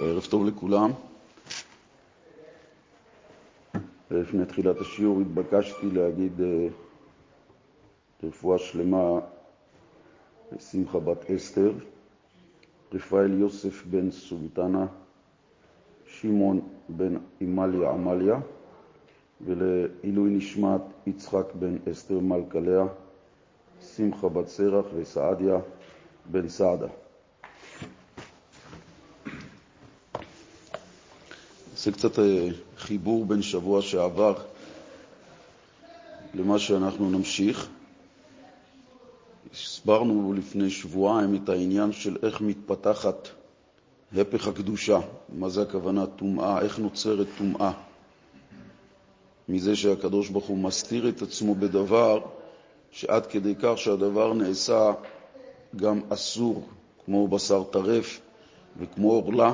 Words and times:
ערב 0.00 0.26
טוב 0.30 0.46
לכולם. 0.46 0.90
לפני 4.10 4.46
תחילת 4.46 4.80
השיעור 4.80 5.20
התבקשתי 5.20 5.90
להגיד 5.90 6.32
רפואה 8.22 8.58
שלמה 8.58 9.20
לשמחה 10.52 10.98
בת 10.98 11.30
אסתר, 11.30 11.72
רפאל 12.94 13.40
יוסף 13.40 13.86
בן 13.86 14.10
סולטנה, 14.10 14.86
שמעון 16.06 16.60
בן 16.88 17.16
עמליה 17.40 17.90
עמליה, 17.90 18.40
ולעילוי 19.40 20.30
נשמת 20.30 20.80
יצחק 21.06 21.46
בן 21.54 21.76
אסתר 21.92 22.18
מלכה 22.18 22.60
לאה, 22.60 22.86
שמחה 23.96 24.28
בת 24.28 24.48
סרח 24.48 24.86
וסעדיה 24.96 25.58
בן 26.26 26.48
סעדה. 26.48 26.88
זה 31.78 31.92
קצת 31.92 32.18
חיבור 32.76 33.24
בין 33.24 33.42
שבוע 33.42 33.82
שעבר 33.82 34.34
למה 36.34 36.58
שאנחנו 36.58 37.10
נמשיך. 37.10 37.68
הסברנו 39.52 40.32
לפני 40.32 40.70
שבועיים 40.70 41.34
את 41.34 41.48
העניין 41.48 41.92
של 41.92 42.16
איך 42.22 42.40
מתפתחת 42.40 43.28
הפך 44.16 44.48
הקדושה, 44.48 45.00
מה 45.28 45.48
זה 45.48 45.62
הכוונה 45.62 46.06
טומאה, 46.06 46.60
איך 46.60 46.78
נוצרת 46.78 47.26
טומאה. 47.38 47.72
מזה 49.48 49.76
שהקדוש 49.76 50.28
ברוך 50.28 50.46
הוא 50.46 50.58
מסתיר 50.58 51.08
את 51.08 51.22
עצמו 51.22 51.54
בדבר 51.54 52.20
שעד 52.90 53.26
כדי 53.26 53.54
כך 53.62 53.72
שהדבר 53.76 54.34
נעשה 54.34 54.92
גם 55.76 56.00
אסור, 56.08 56.68
כמו 57.04 57.28
בשר 57.28 57.64
טרף 57.64 58.20
וכמו 58.78 59.10
עורלה, 59.10 59.52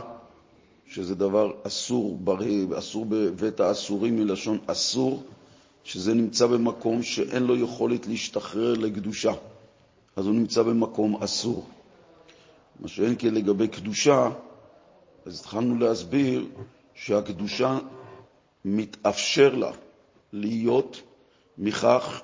שזה 0.95 1.15
דבר 1.15 1.53
אסור, 1.63 2.19
אסור 2.79 3.07
בבית 3.09 3.61
האסורים 3.61 4.17
מלשון 4.17 4.59
אסור, 4.67 5.23
שזה 5.85 6.15
נמצא 6.15 6.47
במקום 6.47 7.03
שאין 7.03 7.43
לו 7.43 7.57
יכולת 7.57 8.07
להשתחרר 8.07 8.75
לקדושה, 8.75 9.33
אז 10.17 10.27
הוא 10.27 10.35
נמצא 10.35 10.63
במקום 10.63 11.23
אסור. 11.23 11.69
מה 12.81 12.89
שאין 12.89 13.15
כן 13.19 13.35
לגבי 13.35 13.69
קדושה, 13.69 14.31
אז 15.27 15.41
התחלנו 15.41 15.79
להסביר 15.79 16.47
שהקדושה 16.95 17.79
מתאפשר 18.65 19.55
לה 19.55 19.71
להיות 20.33 21.03
מכך, 21.59 22.23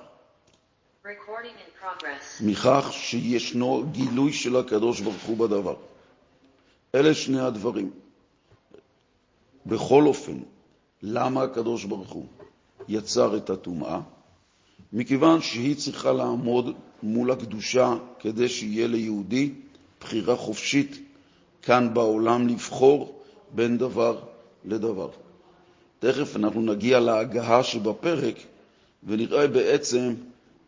מכך 2.41 2.89
שישנו 2.91 3.83
גילוי 3.91 4.33
של 4.33 4.55
הקדוש 4.55 5.01
ברוך 5.01 5.23
הוא 5.23 5.37
בדבר. 5.37 5.75
אלה 6.95 7.13
שני 7.13 7.39
הדברים. 7.39 7.91
בכל 9.65 10.07
אופן, 10.07 10.37
למה 11.01 11.43
הקדוש 11.43 11.85
ברוך 11.85 12.11
הוא 12.11 12.25
יצר 12.87 13.37
את 13.37 13.49
הטומאה? 13.49 13.99
מכיוון 14.93 15.41
שהיא 15.41 15.75
צריכה 15.75 16.11
לעמוד 16.11 16.75
מול 17.03 17.31
הקדושה 17.31 17.95
כדי 18.19 18.49
שיהיה 18.49 18.87
ליהודי 18.87 19.51
בחירה 20.01 20.35
חופשית 20.35 20.99
כאן 21.61 21.93
בעולם 21.93 22.47
לבחור 22.47 23.19
בין 23.55 23.77
דבר 23.77 24.19
לדבר. 24.65 25.09
תכף 25.99 26.35
אנחנו 26.35 26.61
נגיע 26.61 26.99
להגהה 26.99 27.63
שבפרק 27.63 28.35
ונראה 29.03 29.47
בעצם 29.47 30.13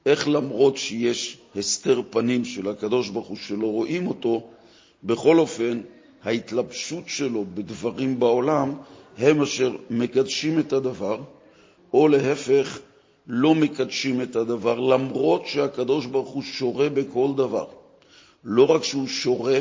איך 0.05 0.27
למרות 0.27 0.77
שיש 0.77 1.37
הסתר 1.55 2.01
פנים 2.09 2.45
של 2.45 2.69
הקדוש 2.69 3.09
ברוך 3.09 3.27
הוא 3.27 3.37
שלא 3.37 3.67
רואים 3.67 4.07
אותו, 4.07 4.47
בכל 5.03 5.39
אופן 5.39 5.81
ההתלבשות 6.23 7.03
שלו 7.07 7.45
בדברים 7.53 8.19
בעולם 8.19 8.73
הם 9.17 9.41
אשר 9.41 9.75
מקדשים 9.89 10.59
את 10.59 10.73
הדבר, 10.73 11.21
או 11.93 12.07
להפך, 12.07 12.79
לא 13.27 13.55
מקדשים 13.55 14.21
את 14.21 14.35
הדבר, 14.35 14.79
למרות 14.79 15.47
שהקדוש 15.47 16.05
ברוך 16.05 16.29
הוא 16.29 16.43
שורה 16.43 16.89
בכל 16.89 17.29
דבר. 17.37 17.67
לא 18.43 18.71
רק 18.71 18.83
שהוא 18.83 19.07
שורה, 19.07 19.59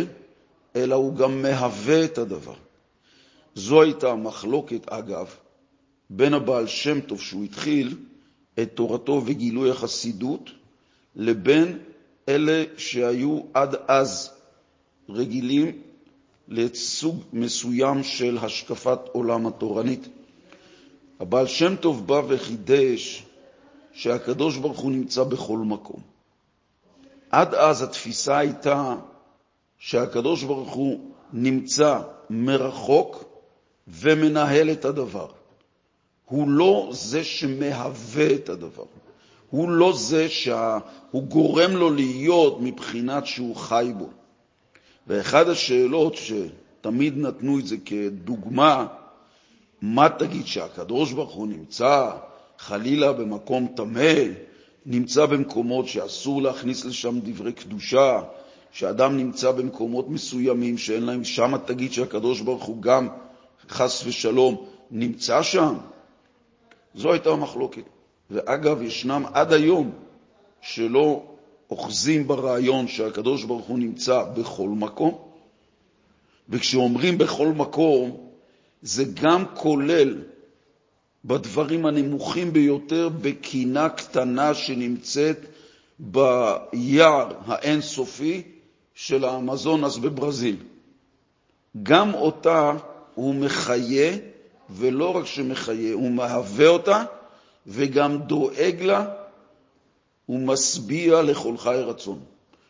אלא 0.76 0.94
הוא 0.94 1.16
גם 1.16 1.42
מהווה 1.42 2.04
את 2.04 2.18
הדבר. 2.18 2.54
זו 3.54 3.82
הייתה 3.82 4.10
המחלוקת, 4.10 4.88
אגב, 4.88 5.34
בין 6.10 6.34
הבעל 6.34 6.66
שם 6.66 7.00
טוב, 7.00 7.20
שהוא 7.20 7.44
התחיל 7.44 7.96
את 8.58 8.70
תורתו 8.74 9.22
וגילוי 9.26 9.70
החסידות, 9.70 10.50
לבין 11.16 11.78
אלה 12.28 12.64
שהיו 12.76 13.40
עד 13.54 13.76
אז 13.88 14.30
רגילים 15.08 15.72
לסוג 16.52 17.22
מסוים 17.32 18.02
של 18.02 18.38
השקפת 18.42 18.98
עולם 19.12 19.46
התורנית. 19.46 20.08
הבעל 21.20 21.46
שם 21.46 21.76
טוב 21.76 22.06
בא 22.06 22.22
וחידש 22.28 23.22
שהקדוש 23.92 24.56
ברוך 24.56 24.78
הוא 24.78 24.92
נמצא 24.92 25.24
בכל 25.24 25.58
מקום. 25.58 26.00
עד 27.30 27.54
אז 27.54 27.82
התפיסה 27.82 28.38
הייתה 28.38 28.96
שהקדוש 29.78 30.42
ברוך 30.42 30.72
הוא 30.72 31.00
נמצא 31.32 31.98
מרחוק 32.30 33.24
ומנהל 33.88 34.70
את 34.70 34.84
הדבר. 34.84 35.28
הוא 36.24 36.48
לא 36.48 36.88
זה 36.92 37.24
שמהווה 37.24 38.34
את 38.34 38.48
הדבר. 38.48 38.84
הוא 39.50 39.68
לא 39.68 39.92
זה 39.96 40.28
שהוא 40.28 41.22
גורם 41.28 41.72
לו 41.72 41.90
להיות 41.90 42.60
מבחינת 42.60 43.26
שהוא 43.26 43.56
חי 43.56 43.92
בו. 43.98 44.08
ואחד 45.06 45.48
השאלות 45.48 46.14
שתמיד 46.16 47.18
נתנו 47.18 47.58
את 47.58 47.66
זה 47.66 47.76
כדוגמה, 47.84 48.86
מה 49.82 50.08
תגיד 50.08 50.46
שהקדוש 50.46 51.12
ברוך 51.12 51.32
הוא 51.32 51.48
נמצא 51.48 52.10
חלילה 52.58 53.12
במקום 53.12 53.66
טמא, 53.76 54.14
נמצא 54.86 55.26
במקומות 55.26 55.88
שאסור 55.88 56.42
להכניס 56.42 56.84
לשם 56.84 57.18
דברי 57.22 57.52
קדושה, 57.52 58.20
שאדם 58.72 59.16
נמצא 59.16 59.52
במקומות 59.52 60.08
מסוימים 60.08 60.78
שאין 60.78 61.02
להם, 61.02 61.24
שם 61.24 61.54
תגיד 61.64 61.92
שהקדוש 61.92 62.40
ברוך 62.40 62.64
הוא 62.64 62.82
גם, 62.82 63.08
חס 63.68 64.02
ושלום, 64.06 64.66
נמצא 64.90 65.42
שם? 65.42 65.74
זו 66.94 67.12
הייתה 67.12 67.30
המחלוקת. 67.30 67.82
ואגב, 68.30 68.82
ישנם 68.82 69.24
עד 69.32 69.52
היום 69.52 69.90
שלא 70.60 71.31
אוחזים 71.70 72.26
ברעיון 72.26 72.88
שהקדוש 72.88 73.44
ברוך 73.44 73.66
הוא 73.66 73.78
נמצא 73.78 74.22
בכל 74.22 74.68
מקום, 74.68 75.18
וכשאומרים 76.48 77.18
בכל 77.18 77.48
מקום, 77.48 78.16
זה 78.82 79.04
גם 79.22 79.44
כולל 79.54 80.18
בדברים 81.24 81.86
הנמוכים 81.86 82.52
ביותר 82.52 83.08
בקינה 83.08 83.88
קטנה 83.88 84.54
שנמצאת 84.54 85.38
ביער 85.98 87.32
האינסופי 87.46 88.42
של 88.94 89.24
האמזונס 89.24 89.96
בברזיל. 89.96 90.56
גם 91.82 92.14
אותה 92.14 92.72
הוא 93.14 93.34
מחיה, 93.34 94.12
ולא 94.70 95.16
רק 95.16 95.26
שמחיה, 95.26 95.94
הוא 95.94 96.10
מהווה 96.10 96.68
אותה 96.68 97.04
וגם 97.66 98.18
דואג 98.18 98.82
לה 98.82 99.21
ומשביע 100.32 101.22
לכל 101.22 101.56
חי 101.56 101.82
רצון. 101.86 102.18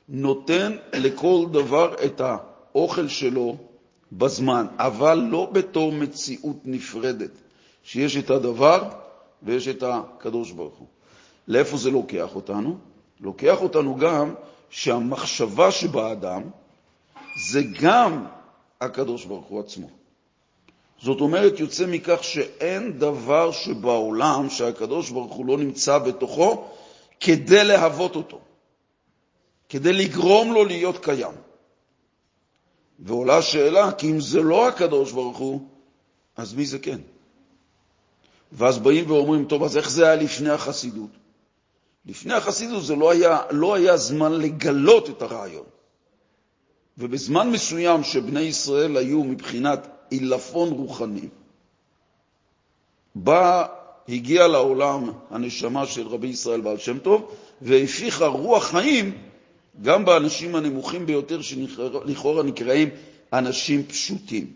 נותן 0.09 0.77
לכל 0.93 1.47
דבר 1.53 1.95
את 2.05 2.21
האוכל 2.21 3.09
שלו 3.09 3.57
בזמן, 4.13 4.67
אבל 4.79 5.19
לא 5.31 5.49
בתור 5.53 5.93
מציאות 5.93 6.57
נפרדת, 6.65 7.31
שיש 7.83 8.17
את 8.17 8.31
הדבר 8.31 8.89
ויש 9.43 9.69
את 9.69 9.83
הקדוש 9.87 10.51
ברוך 10.51 10.79
הוא. 10.79 10.87
לאיפה 11.49 11.77
זה 11.77 11.91
לוקח 11.91 12.35
אותנו? 12.35 12.77
לוקח 13.21 13.63
אותנו 13.63 13.97
גם 13.97 14.35
שהמחשבה 14.71 15.71
שבאדם 15.71 16.43
זה 17.51 17.61
גם 17.81 18.25
הקדוש 18.81 19.25
ברוך 19.25 19.47
הוא 19.47 19.61
עצמו. 19.61 19.89
זאת 21.03 21.21
אומרת, 21.21 21.61
יוצא 21.61 21.87
מכך 21.87 22.25
שאין 22.25 22.99
דבר 22.99 23.53
שבעולם 23.53 24.51
שהקדוש 24.51 25.11
ברוך 25.11 25.33
הוא 25.33 25.47
לא 25.47 25.59
נמצא 25.59 25.99
בתוכו 25.99 26.65
כדי 27.23 27.65
להוות 27.65 28.17
אותו, 28.17 28.41
כדי 29.69 29.93
לגרום 29.93 30.53
לו 30.53 30.65
להיות 30.65 31.05
קיים. 31.05 31.35
ועולה 32.99 33.37
השאלה, 33.37 33.93
כי 33.93 34.11
אם 34.11 34.21
זה 34.21 34.43
לא 34.43 34.69
הקדוש 34.69 35.13
ברוך 35.13 35.39
הוא, 35.39 35.61
אז 36.37 36.55
מי 36.55 36.67
זה 36.67 36.79
כן? 36.79 37.01
ואז 38.53 38.79
באים 38.79 39.11
ואומרים, 39.11 39.45
טוב, 39.45 39.63
אז 39.63 39.77
איך 39.77 39.91
זה 39.91 40.07
היה 40.07 40.17
לפני 40.17 40.51
החסידות? 40.51 41.11
לפני 42.07 42.35
החסידות 42.35 42.85
זה 42.85 42.95
לא 42.97 43.11
היה, 43.11 43.39
לא 43.51 43.75
היה 43.75 43.97
זמן 43.97 44.33
לגלות 44.33 45.11
את 45.11 45.23
הרעיון. 45.23 45.67
ובזמן 46.99 47.51
מסוים 47.51 48.05
שבני 48.05 48.41
ישראל 48.41 48.97
היו 48.97 49.25
מבחינת 49.25 49.89
עילפון 50.11 50.69
רוחני, 50.69 51.29
בא 53.15 53.82
הגיעה 54.09 54.47
לעולם 54.47 55.11
הנשמה 55.31 55.87
של 55.87 56.09
רבי 56.09 56.27
ישראל 56.27 56.61
בעל 56.61 56.79
שם 56.79 56.99
טוב, 56.99 57.35
והפיחה 57.63 58.27
רוח 58.27 58.65
חיים 58.65 59.19
גם 59.83 60.05
באנשים 60.05 60.55
הנמוכים 60.55 61.07
ביותר, 61.07 61.41
שלכאורה 61.43 62.43
נקראים 62.43 62.89
אנשים 63.33 63.85
פשוטים. 63.85 64.47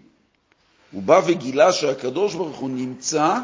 הוא 0.92 1.02
בא 1.02 1.20
וגילה 1.26 1.72
שהקדוש 1.72 2.34
ברוך 2.34 2.56
הוא 2.56 2.70
נמצא 2.70 3.38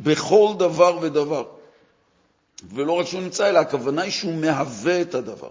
בכל 0.00 0.52
דבר 0.58 0.98
ודבר. 1.00 1.44
ולא 2.74 2.92
רק 2.92 3.06
שהוא 3.06 3.20
נמצא, 3.20 3.48
אלא 3.48 3.58
הכוונה 3.58 4.02
היא 4.02 4.10
שהוא 4.12 4.34
מהווה 4.34 5.00
את 5.00 5.14
הדבר. 5.14 5.50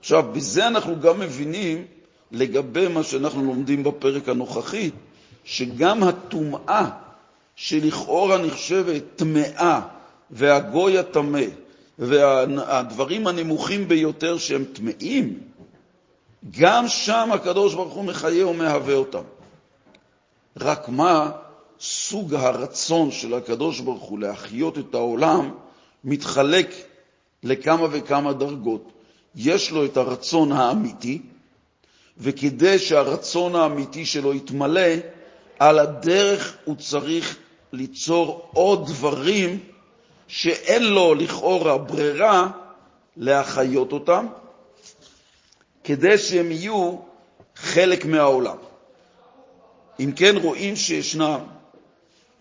עכשיו, 0.00 0.24
בזה 0.32 0.66
אנחנו 0.66 1.00
גם 1.00 1.20
מבינים, 1.20 1.84
לגבי 2.32 2.88
מה 2.88 3.02
שאנחנו 3.02 3.44
לומדים 3.44 3.82
בפרק 3.82 4.28
הנוכחי, 4.28 4.90
שגם 5.44 6.02
הטומאה 6.02 6.90
שלכאורה 7.56 8.38
נחשבת 8.38 9.02
טמאה 9.16 9.80
והגוי 10.30 10.98
הטמא 10.98 11.44
והדברים 11.98 13.26
הנמוכים 13.26 13.88
ביותר 13.88 14.38
שהם 14.38 14.64
טמאים, 14.64 15.38
גם 16.50 16.88
שם 16.88 17.30
הקדוש 17.32 17.74
ברוך 17.74 17.94
הוא 17.94 18.04
מחיה 18.04 18.46
ומהווה 18.46 18.94
אותם. 18.94 19.22
רק 20.56 20.88
מה 20.88 21.30
סוג 21.80 22.34
הרצון 22.34 23.10
של 23.10 23.34
הקדוש 23.34 23.80
ברוך 23.80 24.02
הוא 24.02 24.18
להחיות 24.18 24.78
את 24.78 24.94
העולם 24.94 25.50
מתחלק 26.04 26.74
לכמה 27.42 27.86
וכמה 27.90 28.32
דרגות. 28.32 28.92
יש 29.34 29.70
לו 29.70 29.84
את 29.84 29.96
הרצון 29.96 30.52
האמיתי, 30.52 31.22
וכדי 32.18 32.78
שהרצון 32.78 33.54
האמיתי 33.56 34.06
שלו 34.06 34.34
יתמלא, 34.34 34.90
על 35.58 35.78
הדרך 35.78 36.56
הוא 36.64 36.76
צריך 36.76 37.38
ליצור 37.74 38.50
עוד 38.52 38.86
דברים 38.86 39.58
שאין 40.28 40.82
לו 40.82 41.14
לכאורה 41.14 41.78
ברירה 41.78 42.50
להחיות 43.16 43.92
אותם, 43.92 44.26
כדי 45.84 46.18
שהם 46.18 46.50
יהיו 46.50 46.96
חלק 47.56 48.04
מהעולם. 48.04 48.56
אם 50.00 50.12
כן, 50.16 50.36
רואים 50.36 50.76
שישנם, 50.76 51.38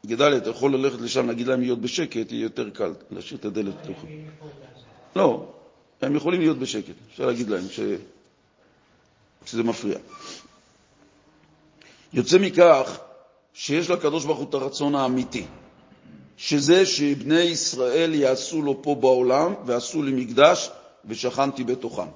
גדליה, 0.06 0.38
אתה 0.38 0.50
יכול 0.50 0.76
ללכת 0.76 1.02
לשם, 1.02 1.28
להגיד 1.28 1.48
להם 1.48 1.62
להיות 1.62 1.82
בשקט, 1.82 2.32
יהיה 2.32 2.44
יותר 2.44 2.70
קל, 2.70 2.94
להשאיר 3.12 3.40
את 3.40 3.46
הדלת 3.46 3.74
פתוחה. 3.84 4.08
לא, 5.16 5.46
הם 6.02 6.16
יכולים 6.16 6.40
להיות 6.40 6.60
בשקט, 6.60 6.94
אפשר 7.12 7.26
להגיד 7.26 7.50
להם 7.50 7.64
ש... 7.70 7.80
שזה 9.46 9.64
מפריע. 9.64 9.98
יוצא 12.14 12.38
מכך 12.40 13.00
שיש 13.54 13.90
לקדוש 13.90 14.26
ברוך 14.26 14.40
הוא 14.40 14.50
את 14.50 14.54
הרצון 14.54 14.96
האמיתי, 14.96 15.46
שזה 16.38 16.86
שבני 16.86 17.42
ישראל 17.42 18.14
יעשו 18.14 18.62
לו 18.62 18.82
פה 18.82 18.96
בעולם 18.96 19.54
ועשו 19.66 20.04
לי 20.04 20.12
מקדש 20.12 20.70
ושכנתי 21.06 21.64
בתוכם. 21.64 22.08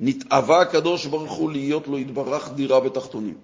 נתאווה 0.00 0.60
הקדוש 0.60 1.06
ברוך 1.06 1.32
הוא 1.32 1.52
להיות 1.52 1.88
לו 1.88 1.98
יתברך 1.98 2.50
דירה 2.54 2.80
בתחתונים. 2.80 3.38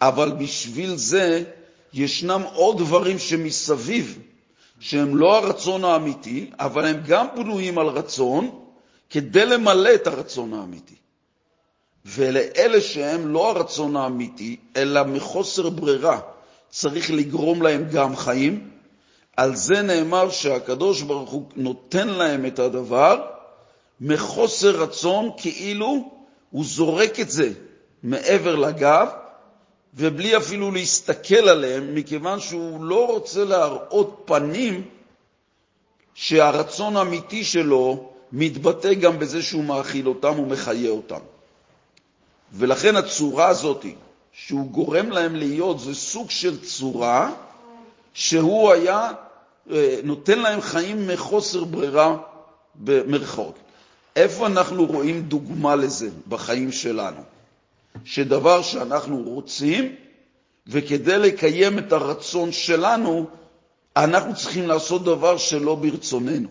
אבל 0.00 0.32
בשביל 0.32 0.96
זה 0.96 1.44
ישנם 1.92 2.42
עוד 2.54 2.78
דברים 2.78 3.18
שמסביב, 3.18 4.18
שהם 4.80 5.16
לא 5.16 5.36
הרצון 5.36 5.84
האמיתי, 5.84 6.50
אבל 6.58 6.84
הם 6.86 7.00
גם 7.06 7.26
בנויים 7.36 7.78
על 7.78 7.86
רצון, 7.86 8.50
כדי 9.10 9.46
למלא 9.46 9.94
את 9.94 10.06
הרצון 10.06 10.54
האמיתי. 10.54 10.94
ולאלה 12.06 12.80
שהם 12.80 13.28
לא 13.28 13.50
הרצון 13.50 13.96
האמיתי, 13.96 14.56
אלא 14.76 15.04
מחוסר 15.04 15.70
ברירה, 15.70 16.20
צריך 16.70 17.10
לגרום 17.10 17.62
להם 17.62 17.88
גם 17.92 18.16
חיים. 18.16 18.70
על 19.36 19.56
זה 19.56 19.82
נאמר 19.82 20.30
שהקדוש 20.30 21.02
ברוך 21.02 21.30
הוא 21.30 21.44
נותן 21.56 22.08
להם 22.08 22.46
את 22.46 22.58
הדבר 22.58 23.26
מחוסר 24.00 24.82
רצון, 24.82 25.30
כאילו 25.36 26.10
הוא 26.50 26.64
זורק 26.64 27.20
את 27.20 27.30
זה 27.30 27.52
מעבר 28.02 28.56
לגב, 28.56 29.08
ובלי 29.94 30.36
אפילו 30.36 30.70
להסתכל 30.70 31.48
עליהם, 31.48 31.94
מכיוון 31.94 32.40
שהוא 32.40 32.84
לא 32.84 33.06
רוצה 33.06 33.44
להראות 33.44 34.22
פנים 34.24 34.82
שהרצון 36.14 36.96
האמיתי 36.96 37.44
שלו 37.44 38.10
מתבטא 38.32 38.94
גם 38.94 39.18
בזה 39.18 39.42
שהוא 39.42 39.64
מאכיל 39.64 40.08
אותם 40.08 40.38
ומחיה 40.38 40.90
אותם. 40.90 41.20
ולכן 42.56 42.96
הצורה 42.96 43.48
הזאת 43.48 43.86
שהוא 44.32 44.70
גורם 44.70 45.10
להם 45.10 45.36
להיות 45.36 45.80
זה 45.80 45.94
סוג 45.94 46.30
של 46.30 46.60
צורה 46.60 47.32
שהוא 48.14 48.72
היה 48.72 49.12
אה, 49.70 50.00
נותן 50.04 50.38
להם 50.38 50.60
חיים 50.60 51.06
מחוסר 51.06 51.64
ברירה 51.64 52.16
במרכאות. 52.74 53.54
איפה 54.16 54.46
אנחנו 54.46 54.86
רואים 54.86 55.22
דוגמה 55.22 55.76
לזה 55.76 56.08
בחיים 56.28 56.72
שלנו? 56.72 57.20
שדבר 58.04 58.62
שאנחנו 58.62 59.22
רוצים, 59.22 59.94
וכדי 60.66 61.18
לקיים 61.18 61.78
את 61.78 61.92
הרצון 61.92 62.52
שלנו, 62.52 63.26
אנחנו 63.96 64.34
צריכים 64.34 64.66
לעשות 64.66 65.04
דבר 65.04 65.36
שלא 65.36 65.74
ברצוננו. 65.74 66.48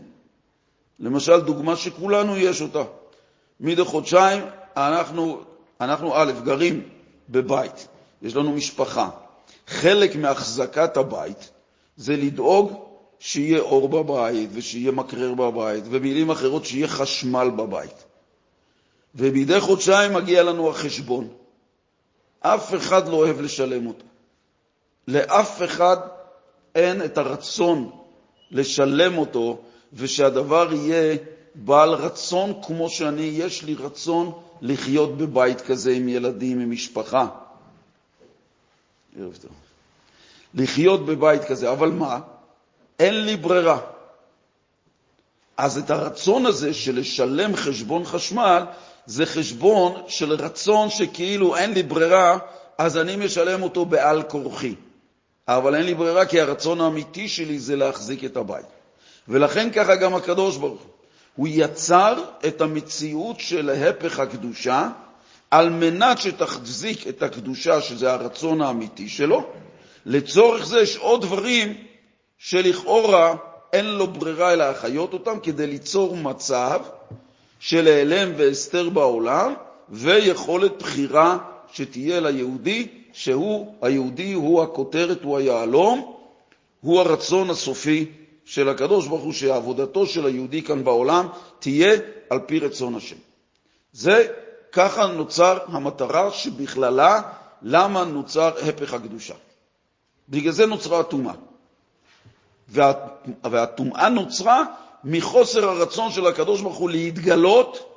למשל, 1.00 1.40
דוגמה 1.40 1.76
שכולנו 1.76 2.38
יש 2.38 2.62
אותה. 2.62 2.84
מדי 3.60 3.84
חודשיים 3.84 4.44
אנחנו 4.78 5.42
אנחנו 5.84 6.16
א', 6.16 6.32
גרים 6.44 6.82
בבית, 7.30 7.88
יש 8.22 8.36
לנו 8.36 8.52
משפחה. 8.52 9.10
חלק 9.68 10.16
מהחזקת 10.16 10.98
הבית 10.98 11.50
זה 11.98 12.16
לדאוג 12.16 12.74
שיהיה 13.20 13.60
אור 13.60 13.90
בבית 13.90 14.50
ושיהיה 14.54 14.92
מקרר 14.92 15.34
בבית, 15.34 15.84
ובמילים 15.88 16.32
אחרות 16.32 16.66
שיהיה 16.66 16.88
חשמל 16.88 17.50
בבית. 17.50 18.04
ומדי 19.16 19.60
חודשיים 19.60 20.14
מגיע 20.14 20.44
לנו 20.44 20.70
החשבון. 20.70 21.28
אף 22.40 22.76
אחד 22.76 23.08
לא 23.08 23.16
אוהב 23.16 23.42
לשלם 23.42 23.88
אותו. 23.88 24.06
לאף 25.08 25.62
אחד 25.64 25.98
אין 26.76 27.06
את 27.06 27.18
הרצון 27.18 27.92
לשלם 28.52 29.18
אותו, 29.18 29.62
ושהדבר 29.94 30.74
יהיה 30.74 31.18
בעל 31.56 31.90
רצון 31.90 32.54
כמו 32.66 32.90
שאני, 32.90 33.22
יש 33.22 33.64
לי 33.64 33.76
רצון 33.76 34.32
לחיות 34.63 35.18
בבית 35.18 35.62
כזה 35.62 35.92
עם 35.92 36.10
ילדים, 36.10 36.60
עם 36.60 36.71
משפחה. 36.71 37.27
ערב 39.19 39.36
טוב. 39.42 39.51
לחיות 40.54 41.06
בבית 41.06 41.44
כזה, 41.44 41.71
אבל 41.71 41.92
מה? 41.92 42.19
אין 43.00 43.25
לי 43.25 43.36
ברירה. 43.36 43.80
אז 45.57 45.77
את 45.77 45.89
הרצון 45.89 46.45
הזה 46.45 46.74
של 46.74 47.00
לשלם 47.00 47.56
חשבון 47.56 48.06
חשמל, 48.06 48.63
זה 49.06 49.25
חשבון 49.25 50.01
של 50.07 50.33
רצון 50.33 50.89
שכאילו 50.89 51.56
אין 51.56 51.74
לי 51.74 51.83
ברירה, 51.83 52.38
אז 52.77 52.98
אני 52.98 53.15
משלם 53.15 53.63
אותו 53.63 53.86
בעל 53.86 54.24
כורחי. 54.24 54.75
אבל 55.48 55.75
אין 55.75 55.86
לי 55.86 55.93
ברירה 55.93 56.25
כי 56.25 56.41
הרצון 56.41 56.82
האמיתי 56.82 57.29
שלי 57.29 57.60
זה 57.60 57.75
להחזיק 57.75 58.24
את 58.24 58.38
הבית. 58.38 58.65
ולכן 59.27 59.72
ככה 59.72 59.96
גם 59.96 60.15
הקדוש 60.15 60.58
ברוך 60.58 60.82
הוא. 60.82 60.89
הוא 61.36 61.48
יצר 61.52 62.24
את 62.48 62.62
המציאות 62.62 63.40
של 63.40 63.70
הפך 63.70 64.20
הקדושה 64.20 64.90
על 65.52 65.70
מנת 65.70 66.18
שתחזיק 66.18 67.08
את 67.08 67.24
הקדושה, 67.24 67.82
שזה 67.82 68.12
הרצון 68.12 68.62
האמיתי 68.62 69.10
שלו. 69.10 69.44
לצורך 70.06 70.66
זה 70.66 70.82
יש 70.82 70.98
עוד 70.98 71.22
דברים 71.22 71.74
שלכאורה 72.38 73.36
אין 73.74 73.86
לו 73.86 74.08
ברירה 74.08 74.54
אלא 74.54 74.66
להחיות 74.66 75.13
אותם 75.13 75.40
כדי 75.44 75.68
ליצור 75.68 76.18
מצב 76.18 76.82
של 77.60 77.88
העלם 77.88 78.32
והסתר 78.38 78.90
בעולם 78.90 79.54
ויכולת 79.90 80.78
בחירה 80.80 81.38
שתהיה 81.74 82.20
ליהודי, 82.20 82.88
שהוא, 83.13 83.75
היהודי 83.82 84.34
הוא 84.34 84.63
הכותרת, 84.63 85.24
הוא 85.24 85.38
היהלום, 85.38 86.16
הוא 86.82 87.00
הרצון 87.00 87.50
הסופי 87.50 88.06
של 88.46 88.70
הקדוש 88.70 89.08
ברוך 89.08 89.24
הוא 89.24 89.34
שעבודתו 89.34 90.06
של 90.06 90.26
היהודי 90.26 90.62
כאן 90.62 90.84
בעולם 90.84 91.28
תהיה 91.60 91.94
על 92.30 92.40
פי 92.40 92.60
רצון 92.60 92.96
השם. 92.96 93.16
זה, 93.94 94.28
ככה 94.72 95.08
נוצר 95.08 95.58
המטרה 95.68 96.32
שבכללה 96.32 97.22
למה 97.62 98.04
נוצר 98.04 98.52
הפך 98.70 98.94
הקדושה. 98.94 99.34
בגלל 100.30 100.52
זה 100.52 100.66
נוצרה 100.66 101.00
הטומאה. 101.00 101.34
והטומאה 103.44 104.10
נוצרה 104.10 104.64
מחוסר 105.04 105.70
הרצון 105.70 106.12
של 106.12 106.28
הקדוש 106.28 106.62
ברוך 106.62 106.78
הוא 106.78 106.90
להתגלות 106.90 107.90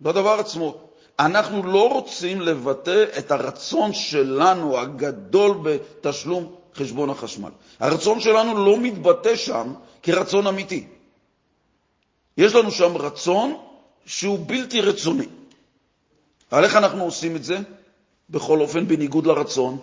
בדבר 0.00 0.40
עצמו. 0.40 0.76
אנחנו 1.18 1.62
לא 1.62 1.88
רוצים 1.88 2.40
לבטא 2.40 3.04
את 3.18 3.30
הרצון 3.30 3.92
שלנו 3.92 4.78
הגדול 4.78 5.56
בתשלום 5.62 6.54
חשבון 6.76 7.10
החשמל. 7.10 7.50
הרצון 7.80 8.20
שלנו 8.20 8.64
לא 8.66 8.76
מתבטא 8.78 9.36
שם 9.36 9.74
כרצון 10.02 10.46
אמיתי. 10.46 10.86
יש 12.36 12.54
לנו 12.54 12.70
שם 12.70 12.96
רצון 12.96 13.56
שהוא 14.06 14.38
בלתי 14.46 14.80
רצוני. 14.80 15.26
על 16.50 16.64
איך 16.64 16.76
אנחנו 16.76 17.04
עושים 17.04 17.36
את 17.36 17.44
זה? 17.44 17.58
בכל 18.30 18.60
אופן, 18.60 18.88
בניגוד 18.88 19.26
לרצון. 19.26 19.78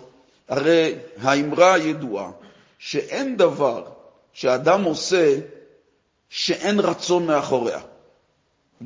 הרי 0.48 0.94
האמרה 1.22 1.74
הידועה 1.74 2.30
שאין 2.78 3.36
דבר 3.36 3.84
שאדם 4.32 4.84
עושה 4.84 5.38
שאין 6.28 6.80
רצון 6.80 7.26
מאחוריה. 7.26 7.80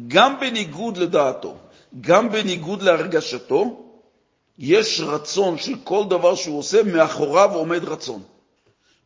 גם 0.09 0.41
בניגוד 0.41 0.97
לדעתו, 0.97 1.57
גם 2.01 2.31
בניגוד 2.31 2.83
להרגשתו, 2.83 3.88
יש 4.59 5.01
רצון 5.01 5.59
של 5.59 5.75
כל 5.85 6.05
דבר 6.09 6.35
שהוא 6.35 6.59
עושה, 6.59 6.83
מאחוריו 6.83 7.51
עומד 7.55 7.85
רצון. 7.85 8.23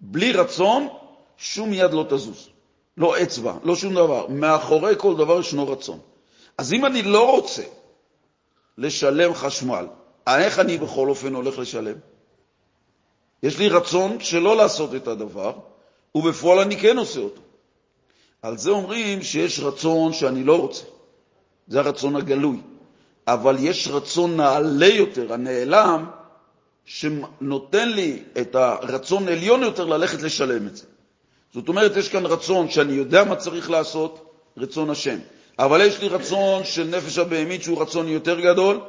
בלי 0.01 0.33
רצון, 0.33 0.89
שום 1.37 1.73
יד 1.73 1.93
לא 1.93 2.05
תזוז. 2.09 2.49
לא 2.97 3.23
אצבע, 3.23 3.55
לא 3.65 3.77
שום 3.77 3.95
דבר. 3.95 4.27
מאחורי 4.29 4.95
כל 4.99 5.17
דבר 5.17 5.41
ישנו 5.41 5.69
רצון. 5.69 5.99
אז 6.59 6.73
אם 6.73 6.87
אני 6.87 7.03
לא 7.03 7.31
רוצה 7.31 7.63
לשלם 8.79 9.35
חשמל, 9.35 9.87
איך 10.29 10.59
אני 10.59 10.79
בכל 10.79 11.09
אופן 11.09 11.35
הולך 11.35 11.59
לשלם? 11.59 11.97
יש 13.43 13.59
לי 13.59 13.69
רצון 13.69 14.21
שלא 14.21 14.57
לעשות 14.57 14.95
את 14.95 15.09
הדבר, 15.09 15.53
ובפועל 16.15 16.59
אני 16.59 16.77
כן 16.77 16.99
עושה 16.99 17.21
אותו. 17.21 17.41
על 18.43 18.59
זה 18.59 18.71
אומרים 18.71 19.23
שיש 19.23 19.61
רצון 19.61 20.13
שאני 20.13 20.45
לא 20.45 20.61
רוצה. 20.61 20.85
זה 21.69 21.81
הרצון 21.81 22.17
הגלוי. 22.17 22.61
אבל 23.27 23.57
יש 23.59 23.89
רצון 23.89 24.37
נעלה 24.37 24.87
יותר, 24.87 25.33
הנעלם, 25.33 26.05
שנותן 26.85 27.89
לי 27.89 28.23
את 28.41 28.55
הרצון 28.55 29.29
עליון 29.29 29.63
יותר 29.63 29.85
ללכת 29.85 30.23
לשלם 30.23 30.67
את 30.67 30.77
זה. 30.77 30.85
זאת 31.55 31.69
אומרת, 31.69 31.97
יש 31.97 32.09
כאן 32.09 32.27
רצון 32.27 32.71
שאני 32.71 32.93
יודע 32.93 33.25
מה 33.25 33.37
צריך 33.37 33.71
לעשות, 33.71 34.33
רצון 34.57 34.91
השם. 34.91 35.19
אבל 35.59 35.81
יש 35.81 36.01
לי 36.01 36.09
רצון 36.09 36.65
של 36.65 36.85
נפש 36.85 37.19
הבהמית 37.19 37.63
שהוא 37.63 37.83
רצון 37.83 38.09
יותר 38.09 38.41
גדול, 38.41 38.81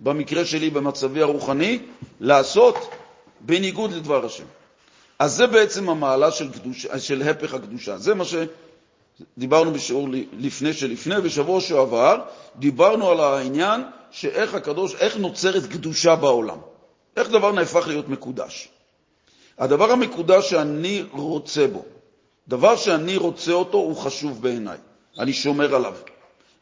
במקרה 0.00 0.44
שלי, 0.44 0.70
במצבי 0.70 1.22
הרוחני, 1.22 1.78
לעשות 2.20 2.90
בניגוד 3.40 3.92
לדבר 3.92 4.26
השם. 4.26 4.44
אז 5.18 5.32
זה 5.34 5.46
בעצם 5.46 5.88
המעלה 5.88 6.30
של, 6.30 6.52
קדוש, 6.52 6.86
של 6.98 7.22
הפך 7.22 7.54
הקדושה. 7.54 7.98
זה 7.98 8.14
מה 8.14 8.24
שדיברנו 9.18 9.72
בשיעור 9.72 10.08
לפני 10.38 10.72
שלפני, 10.72 11.14
ושבוע 11.22 11.60
שעבר 11.60 12.22
דיברנו 12.56 13.10
על 13.10 13.20
העניין 13.20 13.80
שאיך 14.10 14.54
הקדוש, 14.54 14.94
איך 14.94 15.16
נוצרת 15.16 15.66
קדושה 15.66 16.16
בעולם. 16.16 16.58
איך 17.16 17.30
דבר 17.30 17.52
נהפך 17.52 17.88
להיות 17.88 18.08
מקודש. 18.08 18.68
הדבר 19.58 19.92
המקודש 19.92 20.50
שאני 20.50 21.04
רוצה 21.12 21.66
בו, 21.66 21.84
דבר 22.48 22.76
שאני 22.76 23.16
רוצה 23.16 23.52
אותו, 23.52 23.78
הוא 23.78 23.96
חשוב 23.96 24.42
בעיניי. 24.42 24.78
אני 25.18 25.32
שומר 25.32 25.74
עליו, 25.74 25.94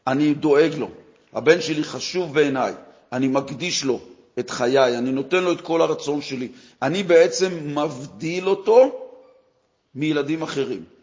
אני 0.07 0.33
דואג 0.33 0.73
לו. 0.75 0.89
הבן 1.33 1.61
שלי 1.61 1.83
חשוב 1.83 2.33
בעיניי, 2.33 2.73
אני 3.11 3.27
מקדיש 3.27 3.83
לו 3.83 3.99
את 4.39 4.49
חיי, 4.49 4.97
אני 4.97 5.11
נותן 5.11 5.43
לו 5.43 5.51
את 5.51 5.61
כל 5.61 5.81
הרצון 5.81 6.21
שלי. 6.21 6.47
אני 6.81 7.03
בעצם 7.03 7.77
מבדיל 7.77 8.49
אותו 8.49 9.07
מילדים 9.95 10.41
אחרים. 10.41 10.94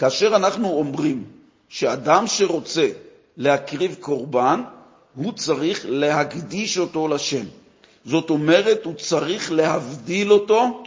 כאשר 0.00 0.36
אנחנו 0.36 0.68
אומרים 0.72 1.24
שאדם 1.68 2.26
שרוצה 2.26 2.88
להקריב 3.36 3.96
קורבן, 4.00 4.62
הוא 5.14 5.32
צריך 5.32 5.86
להקדיש 5.88 6.78
אותו 6.78 7.08
לשם. 7.08 7.44
זאת 8.04 8.30
אומרת, 8.30 8.84
הוא 8.84 8.94
צריך 8.94 9.52
להבדיל 9.52 10.32
אותו 10.32 10.82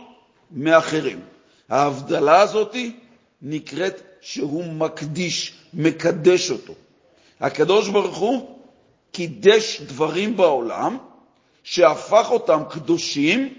מאחרים. 0.51 1.19
ההבדלה 1.69 2.41
הזאת 2.41 2.75
נקראת 3.41 4.01
שהוא 4.21 4.65
מקדיש, 4.65 5.53
מקדש 5.73 6.51
אותו. 6.51 6.73
הקדוש 7.39 7.89
ברוך 7.89 8.17
הוא 8.17 8.57
קידש 9.11 9.81
דברים 9.81 10.37
בעולם, 10.37 10.97
שהפך 11.63 12.27
אותם 12.31 12.61
קדושים, 12.69 13.53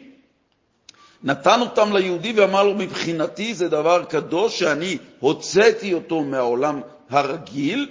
נתן 1.25 1.61
אותם 1.61 1.97
ליהודי 1.97 2.33
ואמר 2.37 2.63
לו, 2.63 2.75
מבחינתי 2.75 3.55
זה 3.55 3.69
דבר 3.69 4.05
קדוש 4.05 4.59
שאני 4.59 4.99
הוצאתי 5.21 5.95
אותו 5.95 6.21
מהעולם 6.21 6.81
הרגיל, 7.11 7.91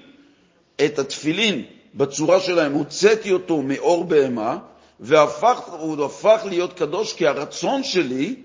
את 0.86 1.00
התפילין 1.00 1.66
בצורה 1.94 2.40
שלהם, 2.40 2.74
הוצאתי 2.74 3.32
אותו 3.32 3.62
מאור 3.62 4.04
בהמה, 4.04 4.58
והוא 5.00 6.06
הפך 6.06 6.42
להיות 6.50 6.74
קדוש 6.74 7.14
כי 7.14 7.28
הרצון 7.28 7.84
שלי 7.84 8.36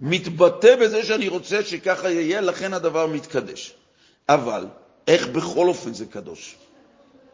מתבטא 0.00 0.76
בזה 0.76 1.04
שאני 1.04 1.28
רוצה 1.28 1.62
שככה 1.64 2.10
יהיה, 2.10 2.40
לכן 2.40 2.74
הדבר 2.74 3.06
מתקדש. 3.06 3.74
אבל 4.28 4.66
איך 5.08 5.28
בכל 5.28 5.68
אופן 5.68 5.94
זה 5.94 6.06
קדוש? 6.06 6.56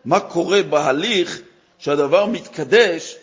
מה 0.05 0.21
קורה 0.21 0.62
בהליך 0.62 1.40
שהדבר 1.78 2.26
מתקדש 2.26 3.16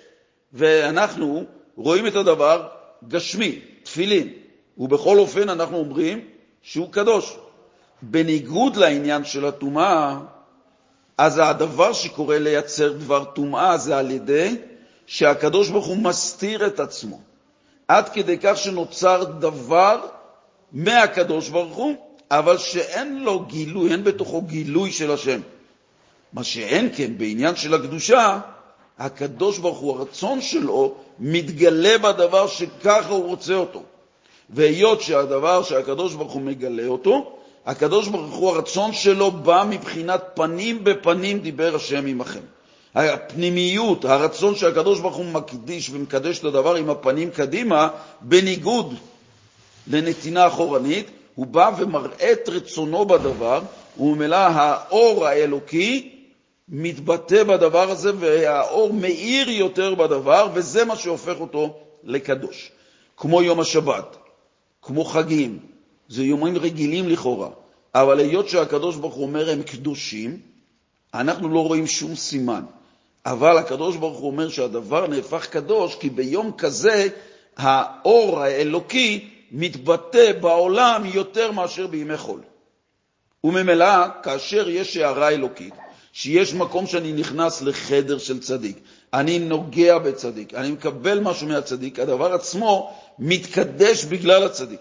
ואנחנו 0.53 1.43
רואים 1.75 2.07
את 2.07 2.15
הדבר 2.15 2.67
גשמי, 3.07 3.59
תפילין, 3.83 4.29
ובכל 4.77 5.19
אופן 5.19 5.49
אנחנו 5.49 5.77
אומרים 5.77 6.19
שהוא 6.61 6.91
קדוש. 6.91 7.37
בניגוד 8.01 8.75
לעניין 8.75 9.25
של 9.25 9.45
הטומאה, 9.45 10.17
אז 11.17 11.41
הדבר 11.43 11.93
שקורה 11.93 12.39
לייצר 12.39 12.91
דבר 12.91 13.23
טומאה 13.23 13.77
זה 13.77 13.97
על 13.97 14.11
ידי 14.11 14.55
שהקדוש 15.05 15.69
ברוך 15.69 15.85
הוא 15.85 15.97
מסתיר 15.97 16.67
את 16.67 16.79
עצמו, 16.79 17.19
עד 17.87 18.09
כדי 18.09 18.37
כך 18.41 18.57
שנוצר 18.57 19.23
דבר 19.23 20.05
מהקדוש 20.71 21.49
ברוך 21.49 21.75
הוא, 21.75 21.95
אבל 22.31 22.57
שאין 22.57 23.23
לו 23.23 23.39
גילוי, 23.39 23.91
אין 23.91 24.03
בתוכו 24.03 24.41
גילוי 24.41 24.91
של 24.91 25.11
השם. 25.11 25.41
מה 26.33 26.43
שאין 26.43 26.89
כן 26.95 27.17
בעניין 27.17 27.55
של 27.55 27.73
הקדושה, 27.73 28.39
הקדוש 28.99 29.57
ברוך 29.57 29.79
הוא, 29.79 29.97
הרצון 29.97 30.41
שלו, 30.41 30.93
מתגלה 31.19 31.97
בדבר 31.97 32.47
שככה 32.47 33.09
הוא 33.09 33.25
רוצה 33.25 33.55
אותו. 33.55 33.83
והיות 34.49 35.01
שהדבר 35.01 35.63
שהקדוש 35.63 36.13
ברוך 36.13 36.31
הוא 36.31 36.41
מגלה 36.41 36.87
אותו, 36.87 37.35
הקדוש 37.65 38.07
ברוך 38.07 38.35
הוא, 38.35 38.49
הרצון 38.49 38.93
שלו 38.93 39.31
בא 39.31 39.65
מבחינת 39.69 40.21
פנים 40.33 40.83
בפנים 40.83 41.39
דיבר 41.39 41.75
השם 41.75 42.05
עמכם. 42.05 42.39
הפנימיות, 42.95 44.05
הרצון 44.05 44.55
שהקדוש 44.55 44.99
ברוך 44.99 45.15
הוא 45.15 45.25
מקדיש 45.25 45.89
ומקדש 45.89 46.39
את 46.39 46.43
הדבר 46.43 46.75
עם 46.75 46.89
הפנים 46.89 47.31
קדימה, 47.31 47.87
בניגוד 48.21 48.95
לנתינה 49.87 50.47
אחורנית, 50.47 51.07
הוא 51.35 51.45
בא 51.45 51.71
ומראה 51.77 52.31
את 52.31 52.49
רצונו 52.49 53.05
בדבר, 53.05 53.61
וממילא 53.99 54.35
האור 54.35 55.25
האלוקי 55.25 56.12
מתבטא 56.69 57.43
בדבר 57.43 57.89
הזה, 57.89 58.11
והאור 58.19 58.93
מאיר 58.93 59.49
יותר 59.49 59.95
בדבר, 59.95 60.47
וזה 60.53 60.85
מה 60.85 60.95
שהופך 60.95 61.39
אותו 61.39 61.77
לקדוש. 62.03 62.71
כמו 63.17 63.41
יום 63.41 63.59
השבת, 63.59 64.17
כמו 64.81 65.05
חגים, 65.05 65.59
זה 66.09 66.23
יומים 66.23 66.57
רגילים 66.57 67.09
לכאורה, 67.09 67.49
אבל 67.95 68.19
היות 68.19 68.49
שהקדוש 68.49 68.95
ברוך 68.95 69.13
הוא 69.15 69.23
אומר 69.23 69.49
הם 69.49 69.63
קדושים, 69.63 70.39
אנחנו 71.13 71.49
לא 71.49 71.67
רואים 71.67 71.87
שום 71.87 72.15
סימן. 72.15 72.63
אבל 73.25 73.57
הקדוש 73.57 73.95
ברוך 73.95 74.17
הוא 74.17 74.27
אומר 74.27 74.49
שהדבר 74.49 75.07
נהפך 75.07 75.45
קדוש, 75.45 75.95
כי 75.95 76.09
ביום 76.09 76.51
כזה 76.57 77.07
האור 77.57 78.39
האלוקי 78.39 79.29
מתבטא 79.51 80.31
בעולם 80.41 81.01
יותר 81.05 81.51
מאשר 81.51 81.87
בימי 81.87 82.17
חול. 82.17 82.41
וממילא, 83.43 84.07
כאשר 84.23 84.69
יש 84.69 84.97
הערה 84.97 85.29
אלוקית, 85.29 85.73
שיש 86.15 86.53
מקום 86.53 86.87
שאני 86.87 87.13
נכנס 87.13 87.61
לחדר 87.61 88.17
של 88.17 88.39
צדיק, 88.39 88.77
אני 89.13 89.39
נוגע 89.39 89.97
בצדיק, 89.97 90.53
אני 90.53 90.71
מקבל 90.71 91.19
משהו 91.19 91.47
מהצדיק, 91.47 91.99
הדבר 91.99 92.33
עצמו 92.33 92.93
מתקדש 93.19 94.05
בגלל 94.05 94.43
הצדיק. 94.43 94.79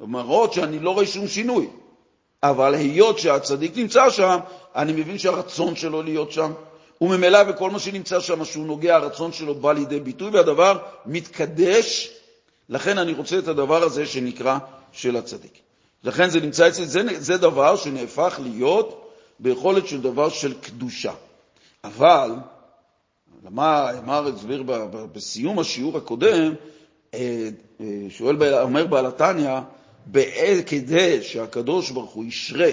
למרות 0.00 0.52
שאני 0.52 0.78
לא 0.78 0.90
רואה 0.90 1.06
שום 1.06 1.28
שינוי, 1.28 1.68
אבל 2.42 2.74
היות 2.74 3.18
שהצדיק 3.18 3.76
נמצא 3.76 4.10
שם, 4.10 4.38
אני 4.76 4.92
מבין 4.92 5.18
שהרצון 5.18 5.76
שלו 5.76 6.02
להיות 6.02 6.32
שם, 6.32 6.52
וממילא 7.00 7.42
בכל 7.42 7.70
מה 7.70 7.78
שנמצא 7.78 8.20
שם, 8.20 8.44
שהוא 8.44 8.66
נוגע, 8.66 8.96
הרצון 8.96 9.32
שלו 9.32 9.54
בא 9.54 9.72
לידי 9.72 10.00
ביטוי, 10.00 10.30
והדבר 10.30 10.78
מתקדש, 11.06 12.10
לכן 12.68 12.98
אני 12.98 13.12
רוצה 13.12 13.38
את 13.38 13.48
הדבר 13.48 13.82
הזה 13.82 14.06
שנקרא 14.06 14.58
של 14.92 15.16
הצדיק. 15.16 15.52
לכן 16.04 16.30
זה 16.30 16.40
נמצא 16.40 16.68
אצלי, 16.68 16.86
זה, 16.86 17.02
זה 17.18 17.36
דבר 17.36 17.76
שנהפך 17.76 18.40
להיות 18.42 19.01
ביכולת 19.42 19.86
של 19.86 20.00
דבר 20.00 20.28
של 20.28 20.60
קדושה. 20.60 21.12
אבל, 21.84 22.30
למה 23.44 23.98
אמר, 23.98 24.28
הסביר 24.28 24.62
בסיום 25.12 25.58
השיעור 25.58 25.96
הקודם, 25.96 26.54
אה, 27.14 27.48
אה, 27.80 27.86
שואל, 28.08 28.54
אומר 28.62 28.86
בעל 28.86 29.06
התניא, 29.06 29.60
כדי 30.66 31.22
שהקדוש 31.22 31.90
ברוך 31.90 32.10
הוא 32.10 32.24
ישרה 32.24 32.70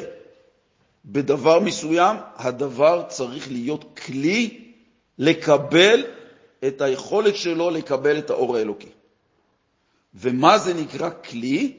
בדבר 1.06 1.60
מסוים, 1.60 2.18
הדבר 2.36 3.04
צריך 3.08 3.52
להיות 3.52 4.00
כלי 4.06 4.72
לקבל 5.18 6.06
את 6.68 6.82
היכולת 6.82 7.36
שלו 7.36 7.70
לקבל 7.70 8.18
את 8.18 8.30
האור 8.30 8.58
האלוקי. 8.58 8.90
ומה 10.14 10.58
זה 10.58 10.74
נקרא 10.74 11.10
כלי? 11.30 11.74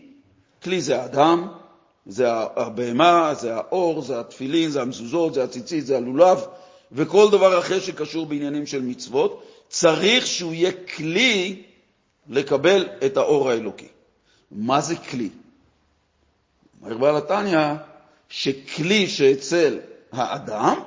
כלי 0.63 0.81
זה 0.81 1.05
אדם, 1.05 1.49
זה 2.07 2.33
הבהמה, 2.57 3.35
זה 3.35 3.57
האור, 3.57 4.03
זה 4.03 4.21
התפילין, 4.21 4.71
זה 4.71 4.83
המזוזות, 4.83 5.35
זה 5.35 5.45
הציצית, 5.45 5.87
זה 5.87 5.97
הלולב, 5.97 6.39
וכל 6.93 7.31
דבר 7.31 7.59
אחר 7.59 7.81
שקשור 7.81 8.27
בעניינים 8.27 8.67
של 8.67 8.83
מצוות, 8.83 9.43
צריך 9.69 10.27
שהוא 10.27 10.53
יהיה 10.53 10.73
כלי 10.97 11.63
לקבל 12.29 12.89
את 13.07 13.17
האור 13.17 13.51
האלוקי. 13.51 13.89
מה 14.51 14.81
זה 14.81 14.97
כלי? 14.97 15.29
אומר 16.83 16.99
בעל 16.99 17.17
התניא 17.17 17.75
שכלי 18.29 19.09
שאצל 19.09 19.79
האדם 20.13 20.81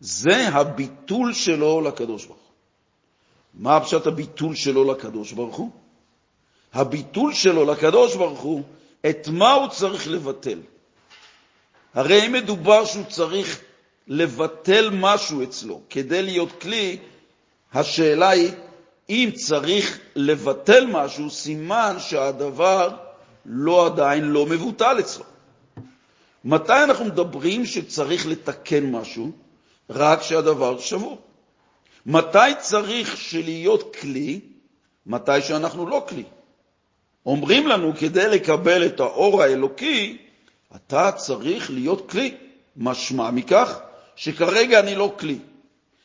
זה 0.00 0.48
הביטול 0.48 1.32
שלו 1.32 1.80
לקדוש 1.80 2.26
ברוך 2.26 2.38
הוא. 2.38 2.52
מה 3.54 3.80
פשט 3.80 4.06
הביטול 4.06 4.54
שלו 4.54 4.92
לקדוש 4.92 5.32
ברוך 5.32 5.56
הוא? 5.56 5.70
הביטול 6.72 7.32
שלו 7.34 7.64
לקדוש 7.64 8.16
ברוך 8.16 8.40
הוא, 8.40 8.62
את 9.10 9.28
מה 9.28 9.52
הוא 9.52 9.68
צריך 9.68 10.08
לבטל? 10.08 10.58
הרי 11.94 12.26
אם 12.26 12.32
מדובר 12.32 12.84
שהוא 12.84 13.04
צריך 13.08 13.60
לבטל 14.08 14.90
משהו 14.92 15.42
אצלו 15.42 15.80
כדי 15.90 16.22
להיות 16.22 16.60
כלי, 16.60 16.98
השאלה 17.72 18.28
היא, 18.28 18.52
אם 19.10 19.30
צריך 19.34 19.98
לבטל 20.16 20.86
משהו, 20.86 21.30
סימן 21.30 21.96
שהדבר 21.98 22.96
לא 23.46 23.86
עדיין 23.86 24.24
לא 24.24 24.46
מבוטל 24.46 24.96
אצלו. 25.00 25.24
מתי 26.44 26.82
אנחנו 26.84 27.04
מדברים 27.04 27.66
שצריך 27.66 28.26
לתקן 28.26 28.90
משהו? 28.90 29.30
רק 29.90 30.20
כשהדבר 30.20 30.78
שבור. 30.78 31.18
מתי 32.06 32.38
צריך 32.58 33.16
שלהיות 33.16 33.96
כלי? 33.96 34.40
מתי 35.06 35.40
שאנחנו 35.40 35.86
לא 35.86 36.04
כלי. 36.08 36.24
אומרים 37.26 37.66
לנו, 37.66 37.92
כדי 37.98 38.28
לקבל 38.28 38.86
את 38.86 39.00
האור 39.00 39.42
האלוקי, 39.42 40.16
אתה 40.76 41.12
צריך 41.12 41.70
להיות 41.70 42.10
כלי. 42.10 42.34
משמע 42.76 43.30
מכך 43.30 43.78
שכרגע 44.16 44.80
אני 44.80 44.94
לא 44.94 45.14
כלי. 45.18 45.38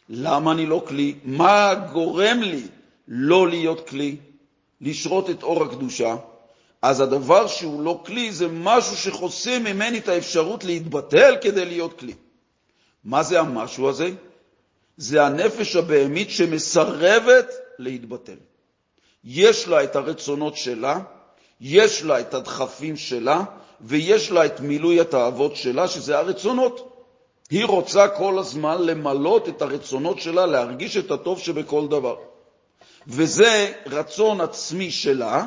למה 0.09 0.51
אני 0.51 0.65
לא 0.65 0.83
כלי? 0.87 1.15
מה 1.23 1.73
גורם 1.93 2.41
לי 2.41 2.63
לא 3.07 3.47
להיות 3.47 3.89
כלי? 3.89 4.15
לשרות 4.81 5.29
את 5.29 5.43
אור 5.43 5.63
הקדושה? 5.63 6.15
אז 6.81 7.01
הדבר 7.01 7.47
שהוא 7.47 7.83
לא 7.83 8.03
כלי 8.05 8.31
זה 8.31 8.47
משהו 8.47 8.95
שחוסם 8.95 9.63
ממני 9.63 9.97
את 9.97 10.07
האפשרות 10.07 10.63
להתבטל 10.63 11.35
כדי 11.41 11.65
להיות 11.65 11.99
כלי. 11.99 12.13
מה 13.03 13.23
זה 13.23 13.39
המשהו 13.39 13.89
הזה? 13.89 14.09
זה 14.97 15.25
הנפש 15.25 15.75
הבהמית 15.75 16.29
שמסרבת 16.29 17.47
להתבטל. 17.79 18.35
יש 19.23 19.67
לה 19.67 19.83
את 19.83 19.95
הרצונות 19.95 20.57
שלה, 20.57 20.99
יש 21.61 22.03
לה 22.03 22.19
את 22.19 22.33
הדחפים 22.33 22.97
שלה, 22.97 23.43
ויש 23.81 24.31
לה 24.31 24.45
את 24.45 24.59
מילוי 24.59 24.99
התאוות 24.99 25.55
שלה, 25.55 25.87
שזה 25.87 26.17
הרצונות. 26.17 26.93
היא 27.49 27.65
רוצה 27.65 28.07
כל 28.07 28.39
הזמן 28.39 28.81
למלות 28.81 29.49
את 29.49 29.61
הרצונות 29.61 30.21
שלה, 30.21 30.45
להרגיש 30.45 30.97
את 30.97 31.11
הטוב 31.11 31.39
שבכל 31.39 31.87
דבר. 31.87 32.15
וזה 33.07 33.73
רצון 33.85 34.41
עצמי 34.41 34.91
שלה, 34.91 35.45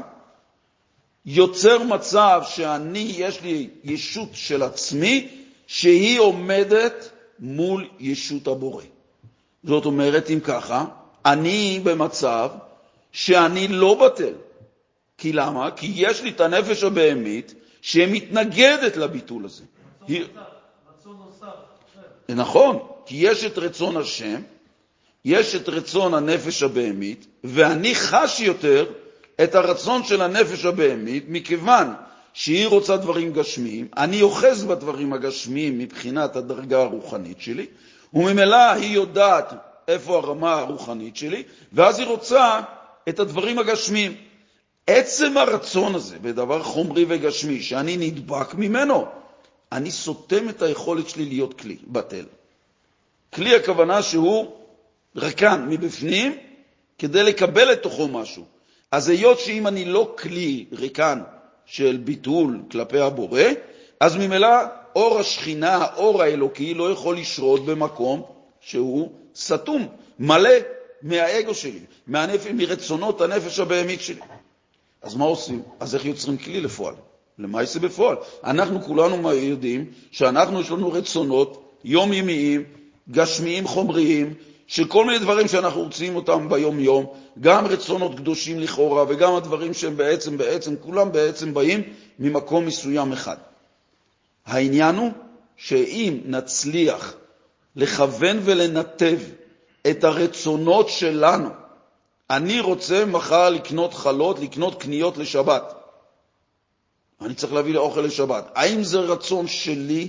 יוצר 1.27 1.83
מצב 1.83 2.43
שאני, 2.49 3.13
יש 3.17 3.41
לי 3.43 3.69
ישות 3.85 4.29
של 4.33 4.63
עצמי, 4.63 5.29
שהיא 5.67 6.21
עומדת 6.21 7.11
מול 7.39 7.89
ישות 7.99 8.47
הבורא. 8.47 8.85
זאת 9.65 9.85
אומרת, 9.85 10.31
אם 10.31 10.41
ככה, 10.41 10.85
אני 11.25 11.81
במצב 11.85 12.51
שאני 13.13 13.69
לא 13.69 13.95
בטל. 13.95 14.33
כי 15.19 15.33
למה? 15.33 15.71
כי 15.71 15.93
יש 15.97 16.23
לי 16.23 16.31
את 16.31 16.41
הנפש 16.41 16.85
הבהמית 16.85 17.55
שמתנגדת 17.83 18.97
לביטול 18.97 19.45
הזה. 19.45 19.65
היא... 20.07 20.25
רצון 20.99 21.17
נוסף. 21.25 21.47
נכון, 22.29 22.79
כי 23.07 23.17
יש 23.17 23.45
את 23.45 23.59
רצון 23.59 23.97
השם, 23.97 24.41
יש 25.25 25.55
את 25.55 25.69
רצון 25.69 26.15
הנפש 26.15 26.63
הבהמית, 26.63 27.27
ואני 27.45 27.95
חש 27.95 28.41
יותר 28.41 28.87
את 29.43 29.55
הרצון 29.55 30.05
של 30.05 30.23
הנפש 30.23 30.65
הבהמית, 30.65 31.25
מכיוון 31.29 31.95
שהיא 32.33 32.67
רוצה 32.67 32.97
דברים 32.97 33.33
גשמיים, 33.33 33.89
אני 33.97 34.23
אוחז 34.23 34.65
בדברים 34.65 35.13
הגשמיים 35.13 35.79
מבחינת 35.79 36.37
הדרגה 36.37 36.83
הרוחנית 36.83 37.41
שלי, 37.41 37.67
וממילא 38.15 38.71
היא 38.73 38.95
יודעת 38.95 39.53
איפה 39.89 40.17
הרמה 40.17 40.53
הרוחנית 40.53 41.17
שלי, 41.17 41.43
ואז 41.73 41.99
היא 41.99 42.07
רוצה 42.07 42.61
את 43.09 43.19
הדברים 43.19 43.59
הגשמיים. 43.59 44.17
עצם 44.87 45.37
הרצון 45.37 45.95
הזה 45.95 46.19
בדבר 46.19 46.63
חומרי 46.63 47.05
וגשמי, 47.09 47.63
שאני 47.63 47.97
נדבק 47.97 48.55
ממנו, 48.55 49.07
אני 49.73 49.91
סותם 49.91 50.49
את 50.49 50.63
היכולת 50.63 51.09
שלי 51.09 51.25
להיות 51.25 51.61
כלי, 51.61 51.77
בטל. 51.87 52.25
כלי 53.35 53.55
הכוונה 53.55 54.03
שהוא 54.03 54.53
רקן 55.17 55.67
מבפנים 55.69 56.37
כדי 56.99 57.23
לקבל 57.23 57.71
לתוכו 57.71 58.09
משהו. 58.09 58.45
אז 58.91 59.09
היות 59.09 59.41
שאם 59.41 59.67
אני 59.67 59.85
לא 59.85 60.15
כלי 60.19 60.67
ריקן 60.73 61.23
של 61.67 61.97
ביטול 62.05 62.63
כלפי 62.71 62.99
הבורא, 62.99 63.43
אז 64.01 64.17
ממילא 64.17 64.49
אור 64.97 65.19
השכינה, 65.19 65.77
האור 65.77 66.23
האלוקי, 66.23 66.75
לא 66.75 66.93
יכול 66.93 67.17
לשרות 67.17 67.65
במקום 67.67 68.23
שהוא 68.61 69.13
סתום, 69.35 69.89
מלא 70.19 70.51
מהאגו 71.03 71.55
שלי, 71.55 71.81
מהנפ... 72.07 72.47
מרצונות 72.55 73.21
הנפש 73.21 73.59
הבהמית 73.59 74.01
שלי. 74.01 74.21
אז 75.03 75.15
מה 75.15 75.25
עושים? 75.25 75.63
אז 75.81 75.95
איך 75.95 76.05
יוצרים 76.05 76.37
כלי 76.37 76.61
לפועל? 76.61 76.95
למה 77.39 77.61
יעשה 77.61 77.79
בפועל? 77.79 78.17
אנחנו 78.45 78.83
כולנו 78.83 79.33
יודעים 79.33 79.91
שאנחנו, 80.11 80.61
יש 80.61 80.71
לנו 80.71 80.93
רצונות 80.93 81.77
יומיומיים, 81.85 82.65
גשמיים, 83.11 83.67
חומריים, 83.67 84.35
של 84.67 84.85
כל 84.85 85.05
מיני 85.05 85.19
דברים 85.19 85.49
שאנחנו 85.49 85.83
רוצים 85.83 86.17
אותם 86.17 86.49
ביום-יום, 86.49 87.07
גם 87.41 87.67
רצונות 87.67 88.17
קדושים 88.17 88.61
לכאורה 88.61 89.05
וגם 89.09 89.35
הדברים 89.35 89.75
שהם 89.75 89.97
בעצם, 89.97 90.37
בעצם, 90.37 90.75
כולם 90.81 91.13
בעצם 91.13 91.55
באים 91.55 91.83
ממקום 92.19 92.67
מסוים 92.67 93.13
אחד. 93.13 93.37
העניין 94.47 94.97
הוא 94.97 95.11
שאם 95.57 96.21
נצליח 96.25 97.15
לכוון 97.77 98.41
ולנתב 98.45 99.19
את 99.91 100.05
הרצונות 100.05 100.89
שלנו, 100.89 101.49
אני 102.31 102.61
רוצה 102.61 103.05
מחר 103.05 103.51
לקנות 103.51 103.95
חלות, 103.95 104.39
לקנות 104.39 104.83
קניות 104.83 105.17
לשבת. 105.17 105.75
אני 107.21 107.35
צריך 107.35 107.53
להביא 107.53 107.75
לאוכל 107.75 108.01
לשבת. 108.01 108.45
האם 108.55 108.83
זה 108.83 108.99
רצון 108.99 109.47
שלי 109.47 110.09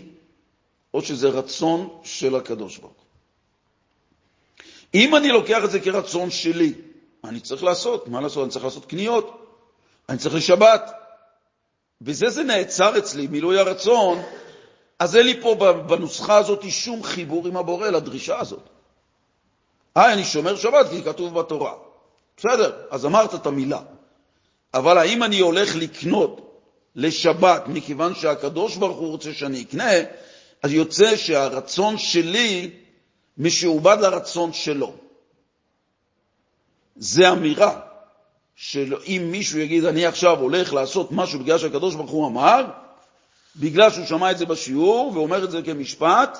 או 0.93 1.01
שזה 1.01 1.29
רצון 1.29 1.89
של 2.03 2.35
הקדוש 2.35 2.77
ברוך 2.77 2.93
הוא? 2.93 3.05
אם 4.93 5.15
אני 5.15 5.29
לוקח 5.29 5.63
את 5.63 5.71
זה 5.71 5.79
כרצון 5.79 6.29
שלי, 6.29 6.73
אני 7.23 7.39
צריך 7.39 7.63
לעשות, 7.63 8.07
מה 8.07 8.21
לעשות? 8.21 8.43
אני 8.43 8.51
צריך 8.51 8.65
לעשות 8.65 8.85
קניות, 8.85 9.45
אני 10.09 10.17
צריך 10.17 10.35
לשבת. 10.35 10.91
בזה 12.01 12.29
זה 12.29 12.43
נעצר 12.43 12.97
אצלי, 12.97 13.27
מילוי 13.27 13.59
הרצון, 13.59 14.21
אז 14.99 15.15
אין 15.15 15.25
לי 15.25 15.41
פה 15.41 15.55
בנוסחה 15.87 16.37
הזאת 16.37 16.71
שום 16.71 17.03
חיבור 17.03 17.47
עם 17.47 17.57
הבורא 17.57 17.89
לדרישה 17.89 18.39
הזאת. 18.39 18.69
אה, 19.97 20.13
אני 20.13 20.23
שומר 20.23 20.55
שבת 20.55 20.89
כי 20.89 21.03
כתוב 21.03 21.39
בתורה. 21.39 21.73
בסדר, 22.37 22.71
אז 22.89 23.05
אמרת 23.05 23.35
את 23.35 23.45
המילה. 23.45 23.81
אבל 24.73 24.97
האם 24.97 25.23
אני 25.23 25.39
הולך 25.39 25.75
לקנות 25.75 26.61
לשבת 26.95 27.63
מכיוון 27.67 28.15
שהקדוש 28.15 28.75
ברוך 28.75 28.97
הוא 28.97 29.09
רוצה 29.09 29.33
שאני 29.33 29.61
אקנה, 29.61 29.91
אז 30.63 30.71
יוצא 30.71 31.15
שהרצון 31.15 31.97
שלי 31.97 32.71
משועבד 33.37 33.97
לרצון 34.01 34.53
שלו. 34.53 34.93
זה 36.95 37.31
אמירה 37.31 37.79
שאם 38.55 39.27
מישהו 39.31 39.59
יגיד, 39.59 39.85
אני 39.85 40.05
עכשיו 40.05 40.39
הולך 40.39 40.73
לעשות 40.73 41.11
משהו 41.11 41.39
בגלל 41.39 41.57
שהקדוש 41.57 41.95
ברוך 41.95 42.11
הוא 42.11 42.27
אמר, 42.27 42.65
בגלל 43.55 43.89
שהוא 43.89 44.05
שמע 44.05 44.31
את 44.31 44.37
זה 44.37 44.45
בשיעור 44.45 45.11
ואומר 45.13 45.43
את 45.43 45.51
זה 45.51 45.61
כמשפט, 45.61 46.39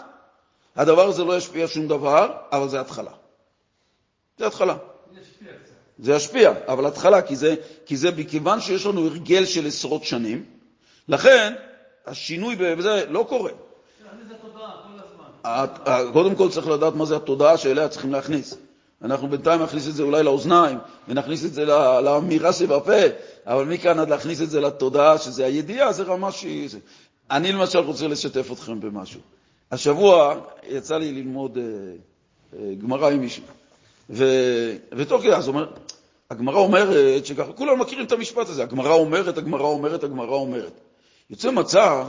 הדבר 0.76 1.08
הזה 1.08 1.24
לא 1.24 1.38
ישפיע 1.38 1.68
שום 1.68 1.88
דבר, 1.88 2.32
אבל 2.52 2.70
זה 2.70 2.82
התחלה. 2.82 3.12
זה 4.42 4.48
התחלה. 4.48 4.76
זה 6.00 6.14
ישפיע, 6.14 6.54
אבל 6.68 6.86
התחלה, 6.86 7.22
כי 7.22 7.36
זה, 7.36 7.56
כי 7.86 7.98
זה 7.98 8.12
מכיוון 8.18 8.62
שיש 8.62 8.86
לנו 8.86 9.06
הרגל 9.06 9.46
של 9.46 9.68
עשרות 9.68 10.04
שנים, 10.04 10.46
לכן 11.08 11.54
השינוי 12.08 12.56
בזה 12.56 13.06
לא 13.10 13.26
קורה. 13.30 13.52
קודם 16.14 16.36
כל 16.36 16.50
צריך 16.50 16.68
לדעת 16.68 16.96
מה 16.96 17.06
זה 17.06 17.16
התודעה 17.16 17.58
שאליה 17.58 17.88
צריכים 17.88 18.12
להכניס. 18.12 18.58
אנחנו 19.02 19.28
בינתיים 19.28 19.62
נכניס 19.62 19.88
את 19.88 19.94
זה 19.94 20.04
אולי 20.04 20.24
לאוזניים, 20.24 20.78
ונכניס 21.08 21.46
את 21.46 21.54
זה 21.54 21.66
לאמירה 22.04 22.54
שבפה, 22.54 23.02
אבל 23.46 23.66
מכאן 23.66 24.00
עד 24.00 24.10
להכניס 24.10 24.42
את 24.42 24.50
זה 24.50 24.62
לתודעה, 24.62 25.18
שזה 25.18 25.46
הידיעה, 25.46 25.94
זה 25.94 26.04
רמה 26.04 26.32
שהיא... 26.32 26.70
אני 27.32 27.52
למשל 27.52 27.80
רוצה 27.80 28.08
לשתף 28.08 28.52
אתכם 28.52 28.80
במשהו. 28.80 29.20
השבוע 29.72 30.36
יצא 30.68 30.98
לי 30.98 31.12
ללמוד 31.12 31.58
אה, 31.58 31.64
אה, 32.60 32.74
גמרא 32.76 33.10
עם 33.10 33.20
מישהו, 33.20 33.44
ותוך 34.92 35.22
כדי, 35.22 35.34
אז 35.34 35.48
אומר, 35.48 35.66
הגמרא 36.32 36.58
אומרת 36.58 37.26
שככה, 37.26 37.52
כולם 37.52 37.80
מכירים 37.80 38.06
את 38.06 38.12
המשפט 38.12 38.50
הזה, 38.50 38.64
הגמרא 38.64 38.94
אומרת, 38.94 39.38
הגמרא 39.38 39.66
אומרת, 39.66 40.04
הגמרא 40.04 40.36
אומרת. 40.36 40.80
יוצא 41.30 41.52
מצב 41.52 42.08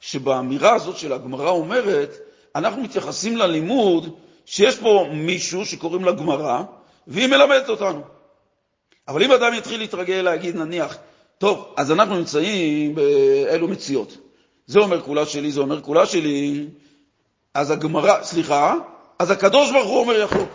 שבאמירה 0.00 0.74
הזאת 0.74 0.96
של 0.96 1.12
הגמרא 1.12 1.50
אומרת, 1.50 2.16
אנחנו 2.54 2.82
מתייחסים 2.82 3.36
ללימוד 3.36 4.14
שיש 4.46 4.78
פה 4.78 5.06
מישהו 5.12 5.66
שקוראים 5.66 6.04
לה 6.04 6.12
גמרא, 6.12 6.62
והיא 7.06 7.26
מלמדת 7.26 7.68
אותנו. 7.68 8.00
אבל 9.08 9.22
אם 9.22 9.32
אדם 9.32 9.54
יתחיל 9.54 9.80
להתרגל 9.80 10.14
להגיד, 10.14 10.56
נניח, 10.56 10.98
טוב, 11.38 11.74
אז 11.76 11.92
אנחנו 11.92 12.16
נמצאים 12.16 12.94
באלו 12.94 13.68
מציאות. 13.68 14.16
זה 14.66 14.78
אומר 14.78 15.02
כולה 15.02 15.26
שלי, 15.26 15.52
זה 15.52 15.60
אומר 15.60 15.82
כולה 15.82 16.06
שלי, 16.06 16.66
אז 17.54 17.70
הגמרא, 17.70 18.22
סליחה, 18.22 18.74
אז 19.18 19.30
הקדוש 19.30 19.72
ברוך 19.72 19.88
הוא 19.88 20.00
אומר 20.00 20.20
יחלוק. 20.20 20.48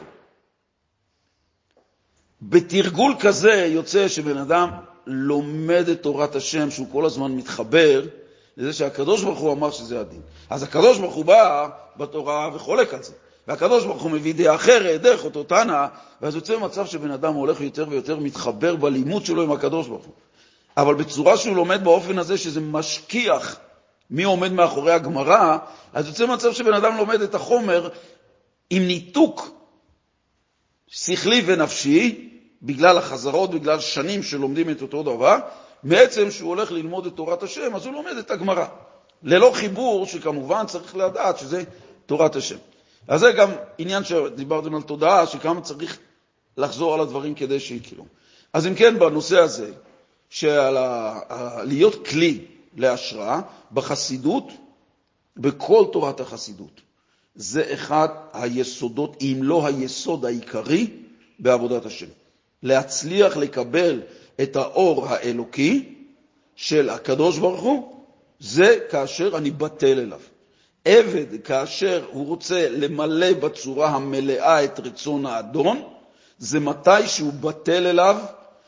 בתרגול 2.42 3.14
כזה 3.20 3.68
יוצא 3.70 4.08
שבן 4.08 4.38
אדם 4.38 4.70
לומד 5.08 5.90
את 5.92 6.02
תורת 6.02 6.36
השם, 6.36 6.72
שהוא 6.72 6.88
כל 6.92 7.06
הזמן 7.06 7.32
מתחבר 7.32 8.04
לזה 8.58 8.74
שהקדוש 8.74 9.24
ברוך 9.24 9.40
הוא 9.40 9.54
אמר 9.54 9.72
שזה 9.72 10.00
הדין. 10.00 10.22
אז 10.50 10.64
הקדוש 10.64 10.98
ברוך 10.98 11.16
הוא 11.16 11.26
בא 11.26 11.70
בתורה 11.98 12.50
וחולק 12.54 12.94
על 12.94 13.04
זה. 13.04 13.14
והקדוש 13.48 13.86
ברוך 13.86 14.02
הוא 14.02 14.12
מביא 14.12 14.34
דעה 14.34 14.56
אחרת, 14.56 15.02
דרך 15.02 15.26
אותו 15.26 15.44
תנא, 15.44 15.86
ואז 16.22 16.36
יוצא 16.36 16.58
מצב 16.60 16.86
שבן 16.86 17.12
אדם 17.12 17.34
הולך 17.34 17.62
יותר 17.62 17.86
ויותר 17.90 18.20
מתחבר 18.20 18.76
בלימוד 18.76 19.26
שלו 19.26 19.44
עם 19.44 19.52
הקדוש 19.52 19.88
ברוך 19.88 20.06
הוא. 20.06 20.14
אבל 20.78 20.96
בצורה 20.96 21.38
שהוא 21.38 21.56
לומד 21.56 21.84
באופן 21.84 22.18
הזה 22.18 22.38
שזה 22.38 22.60
משכיח 22.60 23.60
מי 24.10 24.24
עומד 24.24 24.54
מאחורי 24.54 24.92
הגמרא, 24.92 25.58
אז 25.94 26.08
יוצא 26.08 26.26
מצב 26.26 26.54
שבן 26.54 26.74
אדם 26.74 26.98
לומד 26.98 27.22
את 27.22 27.36
החומר 27.36 27.90
עם 28.70 28.88
ניתוק 28.88 29.52
שכלי 30.88 31.44
ונפשי, 31.46 32.31
בגלל 32.64 32.98
החזרות, 32.98 33.52
בגלל 33.52 33.80
שנים 33.80 34.24
שלומדים 34.24 34.70
את 34.70 34.82
אותו 34.82 35.04
דבר, 35.04 35.38
בעצם 35.84 36.32
שהוא 36.32 36.50
הולך 36.50 36.72
ללמוד 36.72 37.06
את 37.06 37.14
תורת 37.16 37.44
השם, 37.44 37.76
אז 37.76 37.86
הוא 37.86 37.94
לומד 37.94 38.18
את 38.20 38.32
הגמרא. 38.32 38.66
ללא 39.24 39.52
חיבור, 39.54 40.06
שכמובן 40.06 40.66
צריך 40.68 40.96
לדעת 40.96 41.38
שזה 41.38 41.64
תורת 42.06 42.36
השם. 42.36 42.58
אז 43.08 43.20
זה 43.20 43.32
גם 43.32 43.52
עניין 43.78 44.04
שדיברתם 44.04 44.76
על 44.76 44.82
תודעה, 44.82 45.28
שכמה 45.28 45.62
צריך 45.62 46.00
לחזור 46.58 46.94
על 46.94 47.00
הדברים 47.00 47.36
כדי 47.36 47.60
שיקרו. 47.60 48.06
אז 48.54 48.68
אם 48.68 48.76
כן, 48.76 49.00
בנושא 49.00 49.40
הזה, 49.40 49.72
של 50.30 50.76
להיות 51.64 52.08
כלי 52.08 52.46
להשראה, 52.78 53.42
בחסידות, 53.72 54.48
בכל 55.38 55.86
תורת 55.92 56.20
החסידות, 56.20 56.82
זה 57.36 57.74
אחד 57.74 58.08
היסודות, 58.34 59.18
אם 59.22 59.40
לא 59.42 59.68
היסוד 59.68 60.26
העיקרי, 60.26 60.88
בעבודת 61.40 61.86
השם. 61.86 62.08
להצליח 62.64 63.38
לקבל 63.38 64.02
את 64.42 64.56
האור 64.56 65.08
האלוקי 65.08 65.96
של 66.56 66.90
הקדוש 66.90 67.38
ברוך 67.38 67.62
הוא, 67.62 67.96
זה 68.40 68.78
כאשר 68.90 69.38
אני 69.38 69.52
בטל 69.52 70.00
אליו. 70.00 70.20
עבד, 70.86 71.42
כאשר 71.44 72.06
הוא 72.12 72.28
רוצה 72.28 72.70
למלא 72.70 73.34
בצורה 73.34 73.90
המלאה 73.90 74.64
את 74.64 74.80
רצון 74.80 75.26
האדון, 75.26 75.82
זה 76.40 76.60
מתי 76.60 77.08
שהוא 77.08 77.34
בטל 77.34 77.88
אליו 77.88 78.18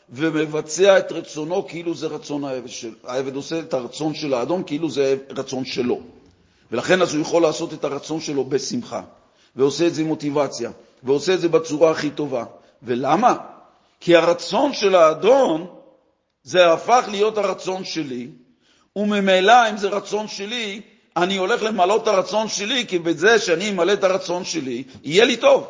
ומבצע 0.09 0.99
את 0.99 1.11
רצונו 1.11 1.67
כאילו 1.67 1.95
זה 1.95 2.07
רצון 2.07 2.43
העבד. 2.43 2.67
של... 2.67 2.93
העבד 3.03 3.35
עושה 3.35 3.59
את 3.59 3.73
הרצון 3.73 4.13
של 4.13 4.33
האדון 4.33 4.63
כאילו 4.65 4.89
זה 4.89 5.15
רצון 5.29 5.65
שלו. 5.65 5.99
ולכן 6.71 7.01
אז 7.01 7.13
הוא 7.13 7.21
יכול 7.21 7.41
לעשות 7.41 7.73
את 7.73 7.83
הרצון 7.83 8.19
שלו 8.19 8.43
בשמחה, 8.43 9.01
ועושה 9.55 9.87
את 9.87 9.93
זה 9.93 10.01
עם 10.01 10.07
מוטיבציה, 10.07 10.71
ועושה 11.03 11.33
את 11.33 11.41
זה 11.41 11.49
בצורה 11.49 11.91
הכי 11.91 12.09
טובה. 12.09 12.45
ולמה? 12.83 13.35
כי 14.03 14.15
הרצון 14.15 14.73
של 14.73 14.95
האדון 14.95 15.67
זה 16.43 16.73
הפך 16.73 17.05
להיות 17.11 17.37
הרצון 17.37 17.83
שלי, 17.83 18.27
וממילא 18.95 19.69
אם 19.69 19.77
זה 19.77 19.89
רצון 19.89 20.27
שלי, 20.27 20.81
אני 21.17 21.37
הולך 21.37 21.63
למלא 21.63 21.95
את 21.95 22.07
הרצון 22.07 22.47
שלי, 22.47 22.85
כי 22.87 22.99
בזה 22.99 23.39
שאני 23.39 23.69
אמלא 23.69 23.93
את 23.93 24.03
הרצון 24.03 24.43
שלי, 24.45 24.83
יהיה 25.03 25.25
לי 25.25 25.37
טוב. 25.37 25.67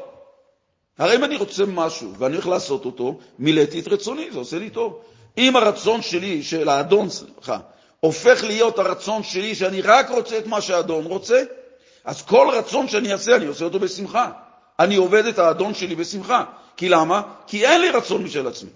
הרי 0.97 1.15
אם 1.15 1.23
אני 1.23 1.35
רוצה 1.35 1.65
משהו 1.65 2.13
ואני 2.17 2.33
הולך 2.35 2.47
לעשות 2.47 2.85
אותו, 2.85 3.19
מילאתי 3.39 3.79
את 3.79 3.87
רצוני, 3.87 4.31
זה 4.31 4.39
עושה 4.39 4.59
לי 4.59 4.69
טוב. 4.69 4.99
אם 5.37 5.55
הרצון 5.55 6.01
שלי, 6.01 6.43
של 6.43 6.69
האדון, 6.69 7.09
סליחה, 7.09 7.57
הופך 7.99 8.43
להיות 8.43 8.79
הרצון 8.79 9.23
שלי, 9.23 9.55
שאני 9.55 9.81
רק 9.81 10.09
רוצה 10.09 10.37
את 10.37 10.47
מה 10.47 10.61
שהאדון 10.61 11.05
רוצה, 11.05 11.43
אז 12.05 12.21
כל 12.21 12.49
רצון 12.53 12.87
שאני 12.87 13.13
אעשה, 13.13 13.35
אני 13.35 13.45
עושה 13.45 13.65
אותו 13.65 13.79
בשמחה. 13.79 14.29
אני 14.79 14.95
עובד 14.95 15.25
את 15.25 15.39
האדון 15.39 15.73
שלי 15.73 15.95
בשמחה. 15.95 16.43
כי 16.77 16.89
למה? 16.89 17.21
כי 17.47 17.65
אין 17.65 17.81
לי 17.81 17.89
רצון 17.89 18.23
משל 18.23 18.47
עצמי. 18.47 18.69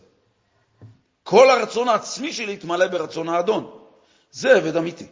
כל 1.23 1.49
הרצון 1.49 1.87
העצמי 1.87 2.33
שלי 2.33 2.53
יתמלא 2.53 2.87
ברצון 2.87 3.29
האדון. 3.29 3.71
זה 4.31 4.57
עבד 4.57 4.77
אמיתי. 4.77 5.05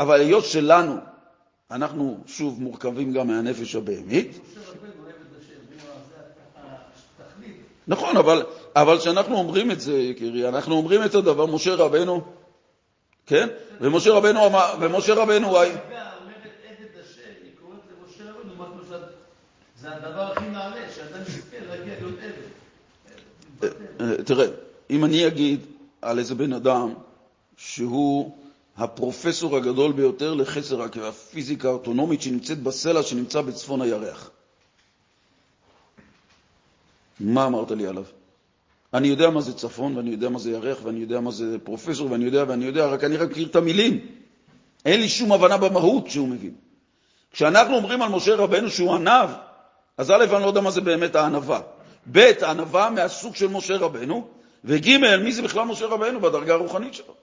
אבל 0.00 0.20
היות 0.20 0.44
שלנו, 0.44 0.96
אנחנו 1.70 2.18
שוב 2.26 2.62
מורכבים 2.62 3.12
גם 3.12 3.26
מהנפש 3.26 3.74
הבהמית, 3.74 4.38
נכון, 7.88 8.16
אבל 8.76 8.98
כשאנחנו 8.98 9.36
אומרים 9.36 9.70
את 9.70 9.80
זה, 9.80 9.92
יקירי, 9.92 10.48
אנחנו 10.48 10.74
אומרים 10.74 11.04
את 11.04 11.14
הדבר, 11.14 11.46
משה 11.46 11.74
רבנו, 11.74 12.24
כן? 13.26 13.48
ומשה 13.80 14.12
רבנו 14.12 14.46
אמר, 14.46 14.74
ומשה 14.80 15.14
רבנו... 15.14 15.56
זה 19.80 19.92
הדבר 19.92 20.32
הכי 20.32 20.44
נעלה, 20.44 20.92
שאדם 20.94 21.22
יזכה 21.22 21.56
להגיע 21.68 21.94
להיות 22.00 22.14
עבד. 22.22 23.68
אה, 23.80 23.85
תראה, 24.24 24.46
אם 24.90 25.04
אני 25.04 25.26
אגיד 25.26 25.60
על 26.02 26.18
איזה 26.18 26.34
בן 26.34 26.52
אדם 26.52 26.94
שהוא 27.56 28.36
הפרופסור 28.76 29.56
הגדול 29.56 29.92
ביותר 29.92 30.34
לחסר 30.34 30.82
הפיזיקה 31.02 31.68
האוטונומית 31.68 32.22
שנמצאת 32.22 32.62
בסלע 32.62 33.02
שנמצא 33.02 33.40
בצפון 33.40 33.82
הירח, 33.82 34.30
מה 37.20 37.46
אמרת 37.46 37.70
לי 37.70 37.86
עליו? 37.86 38.04
אני 38.94 39.08
יודע 39.08 39.30
מה 39.30 39.40
זה 39.40 39.54
צפון, 39.54 39.96
ואני 39.96 40.10
יודע 40.10 40.28
מה 40.28 40.38
זה 40.38 40.50
ירח, 40.50 40.78
ואני 40.82 41.00
יודע 41.00 41.20
מה 41.20 41.30
זה 41.30 41.56
פרופסור, 41.64 42.10
ואני 42.10 42.24
יודע 42.24 42.44
ואני 42.48 42.64
יודע, 42.64 42.86
רק 42.86 43.04
אני 43.04 43.16
רק 43.16 43.30
מכיר 43.30 43.46
את 43.46 43.56
המילים. 43.56 44.06
אין 44.84 45.00
לי 45.00 45.08
שום 45.08 45.32
הבנה 45.32 45.56
במהות 45.56 46.10
שהוא 46.10 46.28
מבין. 46.28 46.54
כשאנחנו 47.32 47.76
אומרים 47.76 48.02
על 48.02 48.08
משה 48.08 48.34
רבנו 48.34 48.70
שהוא 48.70 48.94
ענב, 48.94 49.30
אז 49.98 50.10
א', 50.10 50.24
אני 50.32 50.42
לא 50.42 50.46
יודע 50.46 50.60
מה 50.60 50.70
זה 50.70 50.80
באמת 50.80 51.14
הענווה. 51.14 51.60
ב', 52.12 52.32
ענווה 52.42 52.90
מהסוג 52.90 53.36
של 53.36 53.46
משה 53.46 53.76
רבנו, 53.76 54.28
וג', 54.64 54.96
מי 55.24 55.32
זה 55.32 55.42
בכלל 55.42 55.64
משה 55.64 55.86
רבנו 55.86 56.20
בדרגה 56.20 56.54
הרוחנית 56.54 56.94
שלו. 56.94 57.14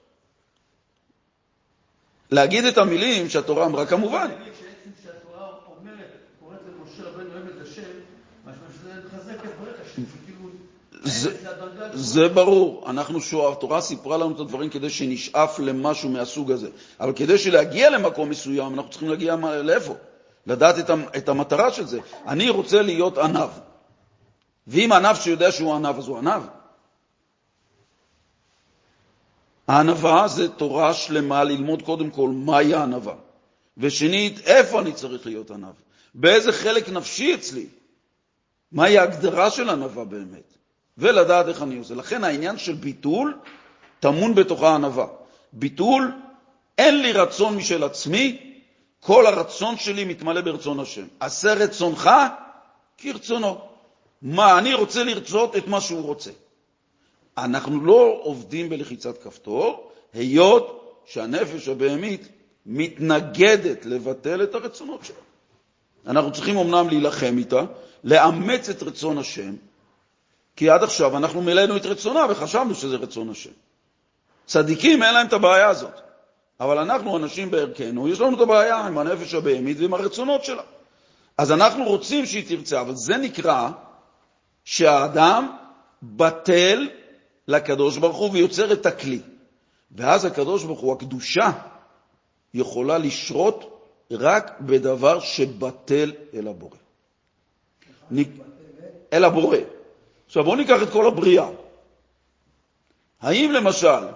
להגיד 2.31 2.65
את 2.65 2.77
המילים 2.77 3.29
שהתורה 3.29 3.65
אמרה, 3.65 3.85
כמובן. 3.85 4.27
זה 11.93 12.27
ברור. 12.29 12.89
אנחנו 12.89 13.21
שואף, 13.21 13.57
התורה 13.57 13.81
סיפרה 13.81 14.17
לנו 14.17 14.35
את 14.35 14.39
הדברים 14.39 14.69
כדי 14.69 14.89
שנשאף 14.89 15.59
למשהו 15.59 16.09
מהסוג 16.09 16.51
הזה. 16.51 16.69
אבל 16.99 17.13
כדי 17.13 17.37
שלהגיע 17.37 17.89
למקום 17.89 18.29
מסוים, 18.29 18.73
אנחנו 18.73 18.89
צריכים 18.89 19.09
להגיע 19.09 19.35
לאיפה? 19.35 19.93
לדעת 20.47 20.75
את 21.17 21.29
המטרה 21.29 21.71
של 21.71 21.85
זה. 21.85 21.99
אני 22.27 22.49
רוצה 22.49 22.81
להיות 22.81 23.17
ענב. 23.17 23.49
ואם 24.67 24.91
ענב 24.91 25.15
שיודע 25.15 25.51
שהוא 25.51 25.75
ענב, 25.75 25.97
אז 25.97 26.07
הוא 26.07 26.17
ענב. 26.17 26.41
הענבה 29.67 30.27
זה 30.27 30.49
תורה 30.49 30.93
שלמה 30.93 31.43
ללמוד 31.43 31.81
קודם 31.81 32.09
כל 32.09 32.29
מהי 32.29 32.73
הענבה, 32.73 33.13
ושנית, 33.77 34.39
איפה 34.39 34.79
אני 34.79 34.93
צריך 34.93 35.25
להיות 35.25 35.51
ענב, 35.51 35.73
באיזה 36.15 36.51
חלק 36.51 36.89
נפשי 36.89 37.35
אצלי, 37.35 37.65
מהי 38.71 38.97
ההגדרה 38.97 39.49
של 39.49 39.69
ענבה 39.69 40.03
באמת, 40.03 40.57
ולדעת 40.97 41.47
איך 41.47 41.61
אני 41.61 41.77
עושה. 41.77 41.95
לכן 41.95 42.23
העניין 42.23 42.57
של 42.57 42.73
ביטול 42.73 43.39
טמון 43.99 44.35
בתוך 44.35 44.63
הענבה. 44.63 45.07
ביטול, 45.53 46.11
אין 46.77 47.01
לי 47.01 47.11
רצון 47.11 47.57
משל 47.57 47.83
עצמי, 47.83 48.53
כל 48.99 49.25
הרצון 49.27 49.77
שלי 49.77 50.05
מתמלא 50.05 50.41
ברצון 50.41 50.79
השם. 50.79 51.07
עשה 51.19 51.53
רצונך 51.53 52.09
כרצונו. 52.97 53.72
מה, 54.23 54.57
אני 54.57 54.73
רוצה 54.73 55.03
לרצות 55.03 55.55
את 55.55 55.67
מה 55.67 55.81
שהוא 55.81 56.01
רוצה. 56.01 56.31
אנחנו 57.37 57.85
לא 57.85 58.19
עובדים 58.21 58.69
בלחיצת 58.69 59.23
כפתור, 59.23 59.91
היות 60.13 61.01
שהנפש 61.05 61.67
הבהמית 61.67 62.27
מתנגדת 62.65 63.85
לבטל 63.85 64.43
את 64.43 64.55
הרצונות 64.55 65.05
שלה. 65.05 65.15
אנחנו 66.07 66.31
צריכים 66.31 66.57
אומנם 66.57 66.89
להילחם 66.89 67.35
איתה, 67.37 67.61
לאמץ 68.03 68.69
את 68.69 68.83
רצון 68.83 69.17
השם, 69.17 69.55
כי 70.55 70.69
עד 70.69 70.83
עכשיו 70.83 71.17
אנחנו 71.17 71.41
מילאנו 71.41 71.77
את 71.77 71.85
רצונה 71.85 72.25
וחשבנו 72.29 72.75
שזה 72.75 72.95
רצון 72.95 73.29
השם. 73.29 73.49
צדיקים 74.45 75.03
אין 75.03 75.13
להם 75.13 75.27
את 75.27 75.33
הבעיה 75.33 75.67
הזאת. 75.69 75.99
אבל 76.59 76.77
אנחנו 76.77 77.17
אנשים 77.17 77.51
בערכנו, 77.51 78.07
יש 78.07 78.19
לנו 78.19 78.35
את 78.35 78.41
הבעיה 78.41 78.75
עם 78.75 78.97
הנפש 78.97 79.33
הבהמית 79.33 79.77
ועם 79.79 79.93
הרצונות 79.93 80.43
שלה. 80.43 80.61
אז 81.37 81.51
אנחנו 81.51 81.83
רוצים 81.83 82.25
שהיא 82.25 82.43
תרצה, 82.47 82.81
אבל 82.81 82.95
זה 82.95 83.17
נקרא 83.17 83.69
שהאדם 84.65 85.57
בטל 86.03 86.89
לקדוש 87.47 87.97
ברוך 87.97 88.17
הוא 88.17 88.31
ויוצר 88.31 88.73
את 88.73 88.85
הכלי. 88.85 89.21
ואז 89.91 90.25
הקדוש 90.25 90.63
ברוך 90.63 90.79
הוא, 90.79 90.93
הקדושה, 90.93 91.51
יכולה 92.53 92.97
לשרות 92.97 93.73
רק 94.11 94.59
בדבר 94.59 95.19
שבטל 95.19 96.11
אל 96.33 96.47
הבורא. 96.47 96.77
אל 99.13 99.23
הבורא. 99.23 99.57
עכשיו 100.25 100.43
בואו 100.43 100.55
ניקח 100.55 100.83
את 100.83 100.89
כל 100.89 101.07
הבריאה. 101.07 101.49
האם 103.21 103.51
למשל 103.51 104.07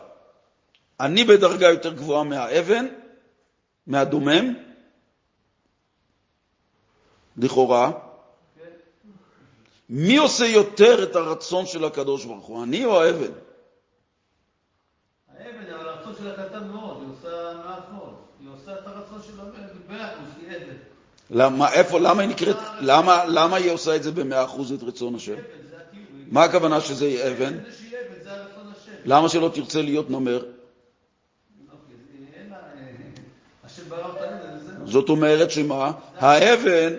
אני 1.00 1.24
בדרגה 1.24 1.68
יותר 1.70 1.94
גבוהה 1.94 2.24
מהאבן, 2.24 2.86
מהדומם, 3.88 4.54
לכאורה, 7.38 7.92
מי 9.90 10.18
עושה 10.18 10.46
יותר 10.46 11.04
את 11.04 11.16
הרצון 11.16 11.66
של 11.66 11.86
הקדוש 11.86 12.26
ברוך 12.26 12.46
הוא, 12.46 12.64
אני 12.64 12.86
או 12.86 13.04
האבן? 13.04 13.32
האבן, 15.38 15.74
אבל 15.74 15.90
הרצון 15.90 16.14
שלה 16.20 16.34
קטן 16.34 16.68
מאוד, 16.68 16.98
היא 17.02 17.10
עושה 17.12 17.54
מעט 17.66 17.84
מאוד. 17.94 18.14
היא 18.40 18.50
עושה 18.54 18.74
את 18.74 18.88
הרצון 18.88 19.20
שלה 19.28 19.44
במאה 19.88 20.14
אחוז, 20.14 20.28
היא 20.42 20.58
אבן. 20.58 20.76
למה, 21.30 21.74
איפה, 21.74 22.00
למה 22.00 22.22
היא 22.22 22.30
נקראת, 22.30 22.56
למה, 22.82 23.26
למה 23.26 23.58
היא 23.58 23.72
עושה 23.72 23.96
את 23.96 24.04
זה 24.04 24.12
במאה 24.12 24.44
אחוז 24.44 24.72
את 24.72 24.84
רצון 24.84 25.16
השם? 25.16 25.36
מה 26.32 26.44
הכוונה 26.44 26.82
שזה 26.82 27.08
יהיה 27.08 27.32
אבן? 27.32 27.58
למה 29.06 29.30
שלא 29.30 29.52
תרצה 29.54 29.82
להיות 29.82 30.10
נמר? 30.10 30.46
אוקיי. 31.72 31.96
זאת 34.86 35.10
אומרת 35.10 35.52
שמה? 35.52 35.92
האבן 36.16 36.94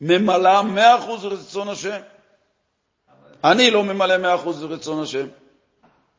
ממלאה 0.00 0.62
מאה 0.62 0.98
אחוז 0.98 1.24
רצון 1.24 1.68
השם. 1.68 2.00
אני 3.44 3.70
לא 3.70 3.84
ממלא 3.84 4.16
מאה 4.18 4.34
אחוז 4.34 4.64
רצון 4.64 5.02
השם. 5.02 5.26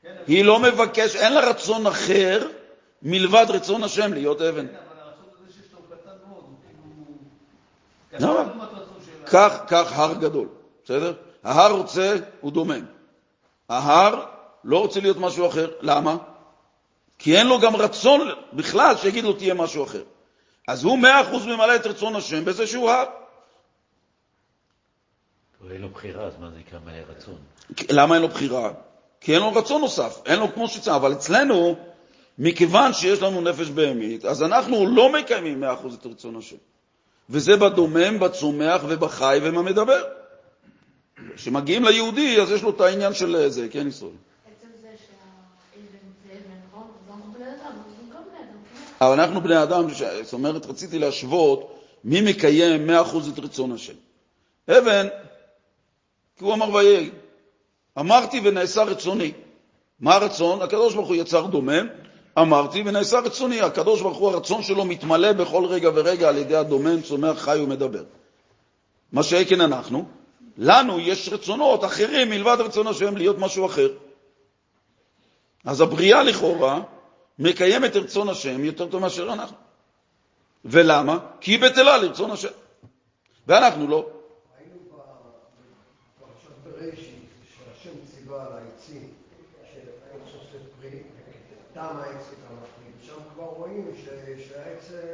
כן, 0.02 0.16
היא 0.28 0.46
לא 0.46 0.60
מבקש, 0.60 1.16
אין 1.16 1.34
לה 1.34 1.50
רצון 1.50 1.88
אחר 1.88 2.48
מלבד 3.02 3.46
רצון 3.50 3.84
השם 3.84 4.14
להיות 4.14 4.42
אבן. 4.42 4.68
כן, 4.68 4.74
אבל 8.24 8.44
כאילו... 8.46 8.46
שלה. 9.06 9.28
כך, 9.28 9.64
כך 9.68 10.00
הר 10.00 10.14
גדול, 10.14 10.48
בסדר? 10.84 11.14
ההר 11.44 11.72
רוצה, 11.72 12.16
הוא 12.42 12.52
דומם. 12.52 12.86
ההר 13.70 14.26
לא 14.64 14.80
רוצה 14.80 15.00
להיות 15.00 15.18
משהו 15.18 15.48
אחר. 15.48 15.72
למה? 15.82 16.18
כי 17.20 17.38
אין 17.38 17.48
לו 17.48 17.60
גם 17.60 17.76
רצון 17.76 18.30
בכלל 18.54 18.98
שיגיד 18.98 19.24
לו 19.24 19.34
תהיה 19.34 19.54
משהו 19.54 19.84
אחר. 19.84 20.04
אז 20.68 20.84
הוא 20.84 21.00
מאה 21.00 21.22
אחוז 21.22 21.46
ממלא 21.46 21.76
את 21.76 21.88
רצון 21.88 22.16
השם 22.16 22.46
בזה 22.46 22.68
שהוא 22.68 22.90
הר. 22.90 23.21
אין 25.70 25.82
לו 25.82 25.90
בחירה, 25.90 26.24
אז 26.26 26.34
מה 26.40 26.50
זה 26.50 26.56
נקרא 26.60 26.80
מלא 26.86 26.98
רצון? 27.10 27.36
למה 27.90 28.16
אין 28.16 28.22
לו 28.22 28.28
בחירה? 28.28 28.72
כי 29.22 29.34
אין 29.34 29.42
לו 29.42 29.54
רצון 29.54 29.82
נוסף, 29.82 30.22
אין 30.26 30.40
לו 30.40 30.54
כמו 30.54 30.68
שצריך. 30.68 30.96
אבל 30.96 31.14
אצלנו, 31.14 31.76
מכיוון 32.38 32.94
שיש 32.94 33.22
לנו 33.22 33.42
נפש 33.42 33.70
בהמית, 33.70 34.26
אז 34.26 34.44
אנחנו 34.44 34.88
לא 34.96 35.12
מקיימים 35.14 35.60
מאה 35.60 35.74
אחוז 35.74 35.94
את 35.96 36.06
רצון 36.06 36.36
השם. 36.36 36.56
וזה 37.30 37.58
בדומם, 37.58 38.20
בצומח 38.20 38.82
ובחי 38.88 39.40
ובמדבר. 39.44 40.04
כשמגיעים 41.36 41.86
ליהודי, 41.86 42.42
אז 42.42 42.52
יש 42.52 42.64
לו 42.64 42.70
את 42.70 42.82
העניין 42.82 43.14
של 43.14 43.50
זה, 43.50 43.68
כן, 43.72 43.88
ישראל? 43.88 44.12
עצם 44.46 44.68
זה 44.82 44.88
שהאבן 44.88 45.88
זה 46.28 46.34
אבן, 46.34 46.58
נכון? 46.70 46.88
כן? 47.38 49.06
אבל 49.06 49.20
אנחנו 49.20 49.42
בני 49.42 49.64
אדם, 49.64 49.94
ש- 49.94 50.02
זאת 50.24 50.34
אומרת, 50.34 50.66
רציתי 50.66 51.00
להשוות 51.00 51.80
מי 52.04 52.22
מקיים 52.22 52.88
מאה 52.88 53.02
אחוז 53.02 53.30
את 53.30 53.40
רצון 53.40 53.72
השם. 53.72 53.94
אבן, 54.70 55.08
כי 56.42 56.46
הוא 56.46 56.54
אמר 56.54 56.74
ויהי, 56.74 57.10
אמרתי 58.00 58.42
ונעשה 58.44 58.84
רצוני. 58.84 59.32
מה 60.00 60.16
הרצון? 60.16 60.62
הקדוש 60.62 60.96
ברוך 60.96 61.08
הוא 61.08 61.16
יצר 61.16 61.46
דומם, 61.46 61.88
אמרתי 62.40 62.84
ונעשה 62.86 63.20
רצוני. 63.20 63.62
הקדוש 63.62 64.02
ברוך 64.02 64.18
הוא, 64.18 64.30
הרצון 64.30 64.64
שלו 64.64 64.86
מתמלא 64.86 65.34
בכל 65.34 65.66
רגע 65.66 65.90
ורגע 65.96 66.30
על 66.30 66.38
ידי 66.38 66.56
הדומם, 66.56 67.02
צומח, 67.02 67.38
חי 67.40 67.60
ומדבר. 67.64 68.04
מה 69.12 69.24
שכן 69.24 69.62
אנחנו, 69.62 70.06
לנו 70.58 71.00
יש 71.00 71.30
רצונות 71.30 71.84
אחרים 71.84 72.30
מלבד 72.30 72.58
רצון 72.60 72.88
השם 72.88 73.18
להיות 73.18 73.38
משהו 73.40 73.66
אחר. 73.66 73.90
אז 75.66 75.82
הבריאה 75.82 76.24
לכאורה 76.24 76.82
מקיימת 77.40 77.96
רצון 77.96 78.30
השם 78.30 78.64
יותר 78.64 78.88
טוב 78.88 79.02
מאשר 79.02 79.34
אנחנו. 79.34 79.58
ולמה? 80.66 81.18
כי 81.42 81.52
היא 81.52 81.60
בטלה 81.60 81.98
לרצון 81.98 82.32
השם. 82.32 82.50
ואנחנו 83.48 83.88
לא. 83.88 84.21
ציווה 88.32 88.46
על 88.46 88.54
העצים 88.54 89.10
עושה 90.24 90.58
פרי, 90.80 91.04
טעם 91.74 91.98
העץ 91.98 92.26
וטעם 92.32 92.58
הפרי. 92.58 93.08
שם 93.08 93.16
כבר 93.34 93.44
רואים 93.44 93.92
שהעץ 94.48 94.92
אה, 94.94 95.14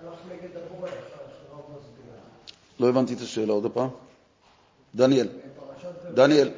הלך 0.00 0.18
נגד 0.28 0.56
הבורא, 0.56 0.88
מסביר. 1.50 2.14
לא 2.80 2.88
הבנתי 2.88 3.14
את 3.14 3.18
השאלה 3.20 3.52
עוד 3.52 3.72
פעם. 3.74 3.88
דניאל, 4.94 5.28
דניאל. 6.14 6.50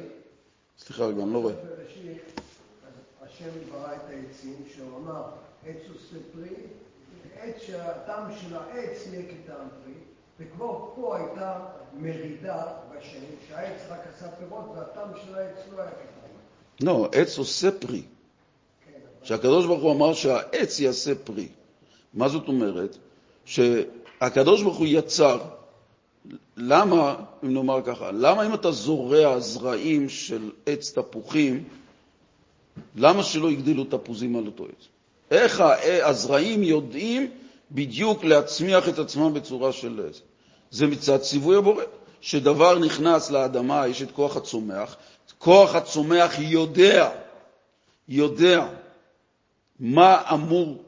סליחה 0.79 1.05
רגע, 1.05 1.23
אני 1.23 1.33
לא 1.33 1.39
רואה. 1.39 1.53
השם 3.21 3.49
ברא 3.71 3.95
את 3.95 4.01
העצים, 4.09 4.63
שהוא 4.73 4.97
אמר, 4.97 5.23
עץ 5.65 5.81
עושה 5.93 6.15
פרי, 6.33 6.55
עץ 7.39 7.55
שהטעם 7.61 8.31
של 8.41 8.55
העץ 8.55 9.07
יהיה 9.07 9.21
כטעם 9.25 9.67
פרי, 9.83 9.93
וכבר 10.39 10.79
פה 10.95 11.17
הייתה 11.17 11.59
מרידה 11.99 12.63
בשם, 12.91 13.19
שהעץ 13.47 13.81
רק 13.89 13.99
עשה 14.15 14.27
פירות 14.31 14.65
והטעם 14.75 15.09
של 15.25 15.35
העץ 15.35 15.57
לא 15.75 15.81
היה 15.81 15.91
כטעם. 15.91 16.29
לא, 16.81 17.09
עץ 17.11 17.37
עושה 17.37 17.71
פרי. 17.71 18.01
שהקדוש 19.23 19.65
ברוך 19.65 19.81
הוא 19.81 19.91
אמר 19.91 20.13
שהעץ 20.13 20.79
יעשה 20.79 21.15
פרי. 21.15 21.47
מה 22.13 22.29
זאת 22.29 22.47
אומרת? 22.47 22.97
שהקדוש 23.45 24.63
ברוך 24.63 24.77
הוא 24.77 24.87
יצר, 24.89 25.39
למה, 26.57 27.15
אם 27.43 27.53
נאמר 27.53 27.81
ככה, 27.85 28.11
למה 28.11 28.45
אם 28.45 28.53
אתה 28.53 28.71
זורע 28.71 29.39
זרעים 29.39 30.09
של 30.09 30.51
עץ 30.65 30.91
תפוחים, 30.91 31.63
למה 32.95 33.23
שלא 33.23 33.51
יגדלו 33.51 33.83
תפוזים 33.83 34.35
על 34.35 34.45
אותו 34.45 34.65
עץ? 34.65 34.87
איך 35.31 35.63
הזרעים 36.03 36.63
יודעים 36.63 37.31
בדיוק 37.73 38.23
להצמיח 38.23 38.89
את 38.89 38.99
עצמם 38.99 39.33
בצורה 39.33 39.71
של 39.71 40.05
עץ? 40.07 40.21
זה 40.71 40.87
מצד 40.87 41.17
ציווי 41.17 41.57
הבורא. 41.57 41.83
שדבר 42.23 42.79
נכנס 42.79 43.31
לאדמה, 43.31 43.87
יש 43.87 44.01
את 44.01 44.11
כוח 44.11 44.37
הצומח, 44.37 44.95
כוח 45.37 45.75
הצומח 45.75 46.31
יודע, 46.39 47.09
יודע 48.07 48.67
מה 49.79 50.21
אמור 50.33 50.83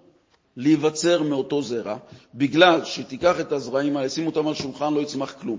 להיווצר 0.57 1.23
מאותו 1.23 1.61
זרע, 1.61 1.97
בגלל 2.35 2.85
שתיקח 2.85 3.39
את 3.39 3.51
הזרעים 3.51 3.97
האלה, 3.97 4.09
שים 4.09 4.27
אותם 4.27 4.47
על 4.47 4.53
שולחן, 4.53 4.93
לא 4.93 4.99
יצמח 4.99 5.33
כלום. 5.41 5.57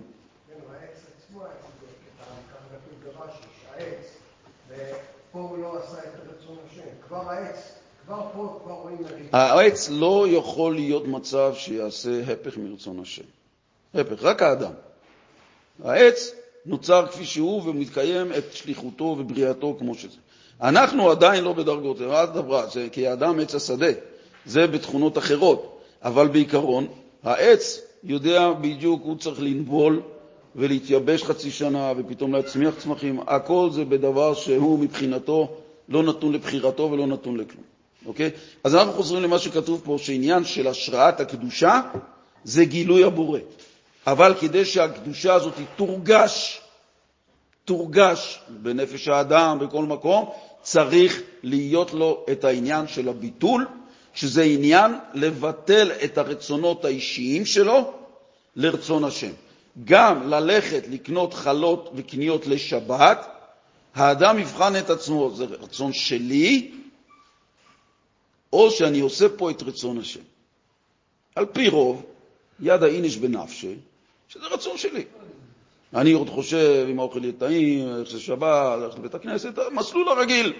כן, 0.49 0.55
העץ 0.73 0.99
עצמו 1.19 1.45
היה 1.45 1.53
צריך 1.53 1.73
להיות 1.83 1.97
כטעם, 2.17 2.37
כך 2.53 2.61
כתוב 2.71 3.15
ברש"י, 3.19 3.47
שהעץ, 3.63 4.07
ופה 4.69 5.39
הוא 5.39 5.59
לא 5.59 5.79
עשה 5.79 5.99
את 5.99 6.21
רצון 6.29 6.57
השם. 6.73 7.07
כבר 7.09 7.31
העץ, 7.31 7.76
העץ 9.33 9.91
לא 9.91 10.27
יכול 10.29 10.75
להיות 10.75 11.07
מצב 11.07 11.53
שיעשה 11.55 12.33
הפך 12.33 12.59
מרצון 12.59 13.01
השם. 13.01 13.23
הפך, 13.95 14.23
רק 14.23 14.43
האדם. 14.43 14.73
העץ 15.85 16.33
נוצר 16.67 17.07
כפי 17.07 17.25
שהוא 17.25 17.63
ומתקיים 17.69 18.33
את 18.33 18.53
שליחותו 18.53 19.05
ובריאתו 19.05 19.77
כמו 19.79 19.95
שזה. 19.95 20.17
אנחנו 20.61 21.11
עדיין 21.11 21.45
לא 21.45 21.53
בדרגות, 21.53 21.97
זה 22.73 22.89
כי 22.93 23.07
האדם 23.07 23.41
עץ 23.41 23.55
השדה, 23.55 23.91
זה 24.47 24.67
בתכונות 24.67 25.19
אחרות, 25.19 25.79
אבל 26.03 26.29
בעיקרון 26.29 26.87
העץ 27.23 27.81
יודע 28.05 28.53
בדיוק, 28.53 29.03
הוא 29.05 29.17
צריך 29.17 29.41
לנבול 29.41 30.03
ולהתייבש 30.57 31.23
חצי 31.23 31.51
שנה 31.51 31.93
ופתאום 31.97 32.35
להצמיח 32.35 32.75
צמחים, 32.79 33.21
הכל 33.27 33.69
זה 33.73 33.85
בדבר 33.85 34.35
שהוא 34.35 34.79
מבחינתו 34.79 35.49
לא 35.89 36.03
נתון 36.03 36.33
לבחירתו 36.33 36.83
ולא 36.93 37.07
נתון 37.07 37.37
לכלום. 37.37 37.76
אוקיי? 38.07 38.31
אז 38.65 38.75
אנחנו 38.75 38.93
חוזרים 38.93 39.23
למה 39.23 39.39
שכתוב 39.39 39.81
פה, 39.85 39.97
שעניין 40.01 40.45
של 40.45 40.67
השראת 40.67 41.21
הקדושה 41.21 41.81
זה 42.45 42.65
גילוי 42.65 43.05
הבורא. 43.05 43.39
אבל 44.07 44.35
כדי 44.41 44.65
שהקדושה 44.65 45.35
הזאת 45.35 45.55
תורגש, 45.77 46.61
תורגש 47.65 48.41
בנפש 48.49 49.09
האדם, 49.09 49.59
בכל 49.59 49.85
מקום, 49.85 50.31
צריך 50.63 51.23
להיות 51.43 51.93
לו 51.93 52.25
את 52.33 52.45
העניין 52.45 52.89
של 52.89 53.09
הביטול, 53.09 53.67
שזה 54.15 54.43
עניין 54.43 54.95
לבטל 55.15 55.91
את 56.05 56.19
הרצונות 56.19 56.85
האישיים 56.85 57.47
שלו 57.47 57.93
לרצון 58.57 59.05
השם. 59.05 59.31
גם 59.85 60.29
ללכת 60.29 60.85
לקנות 60.91 61.35
חלות 61.35 61.91
וקניות 61.95 62.47
לשבת, 62.47 63.27
האדם 63.95 64.39
יבחן 64.39 64.77
את 64.77 64.91
עצמו, 64.91 65.31
זה 65.35 65.45
רצון 65.45 65.93
שלי, 65.93 66.71
או 68.57 68.71
שאני 68.71 69.01
עושה 69.01 69.29
פה 69.29 69.51
את 69.51 69.63
רצון 69.63 69.99
השם. 69.99 70.21
על 71.35 71.47
פי 71.47 71.69
רוב, 71.69 72.03
יד 72.61 72.83
האיניש 72.83 73.17
בנפשי, 73.17 73.75
שזה 74.29 74.47
רצון 74.47 74.79
שלי. 74.79 75.05
אני 75.95 76.13
עוד 76.13 76.29
חושב 76.29 76.87
אם 76.91 76.99
האוכל 76.99 77.25
יהיה 77.25 77.33
טעים, 77.39 77.97
איך 78.01 78.11
זה 78.11 78.21
שבת, 78.21 78.79
ללכת 78.79 78.99
לבית 78.99 79.15
הכנסת, 79.15 79.59
המסלול 79.59 80.09
הרגיל. 80.09 80.53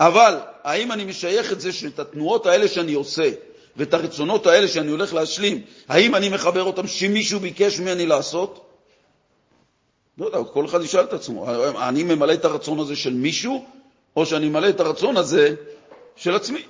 אבל 0.00 0.38
האם 0.62 0.92
אני 0.92 1.04
משייך 1.04 1.52
את 1.52 1.60
זה, 1.60 1.72
שאת 1.72 1.98
התנועות 1.98 2.46
האלה 2.46 2.68
שאני 2.68 2.92
עושה 2.92 3.30
ואת 3.76 3.94
הרצונות 3.94 4.46
האלה 4.46 4.68
שאני 4.68 4.90
הולך 4.90 5.14
להשלים, 5.14 5.62
האם 5.88 6.14
אני 6.14 6.28
מחבר 6.28 6.62
אותם 6.62 6.86
שמישהו 6.86 7.40
ביקש 7.40 7.80
ממני 7.80 8.06
לעשות? 8.06 8.66
לא 10.18 10.26
יודע, 10.26 10.44
כל 10.44 10.64
אחד 10.64 10.82
ישאל 10.82 11.04
את 11.04 11.12
עצמו. 11.12 11.46
אני 11.88 12.02
ממלא 12.02 12.32
את 12.32 12.44
הרצון 12.44 12.78
הזה 12.80 12.96
של 12.96 13.14
מישהו, 13.14 13.64
או 14.16 14.26
שאני 14.26 14.48
ממלא 14.48 14.68
את 14.68 14.80
הרצון 14.80 15.16
הזה 15.16 15.54
של 16.16 16.34
עצמי? 16.34 16.62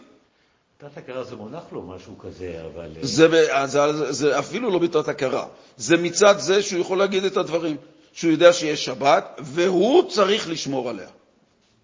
תת 0.82 0.96
הכרה 0.98 1.24
זה 1.24 1.36
מונח 1.36 1.62
לו 1.72 1.82
משהו 1.82 2.18
כזה, 2.18 2.62
אבל... 2.74 2.90
אה, 2.96 3.06
זה, 3.06 3.28
ב- 3.28 3.66
זה, 3.66 4.12
זה 4.12 4.38
אפילו 4.38 4.70
לא 4.70 4.78
בתת 4.78 5.08
הכרה, 5.08 5.46
זה 5.76 5.96
מצד 5.96 6.38
זה 6.38 6.62
שהוא 6.62 6.80
יכול 6.80 6.98
להגיד 6.98 7.24
את 7.24 7.36
הדברים. 7.36 7.76
שהוא 8.12 8.30
יודע 8.30 8.52
שיש 8.52 8.84
שבת, 8.84 9.38
והוא 9.38 10.10
צריך 10.10 10.48
לשמור 10.48 10.90
עליה, 10.90 11.08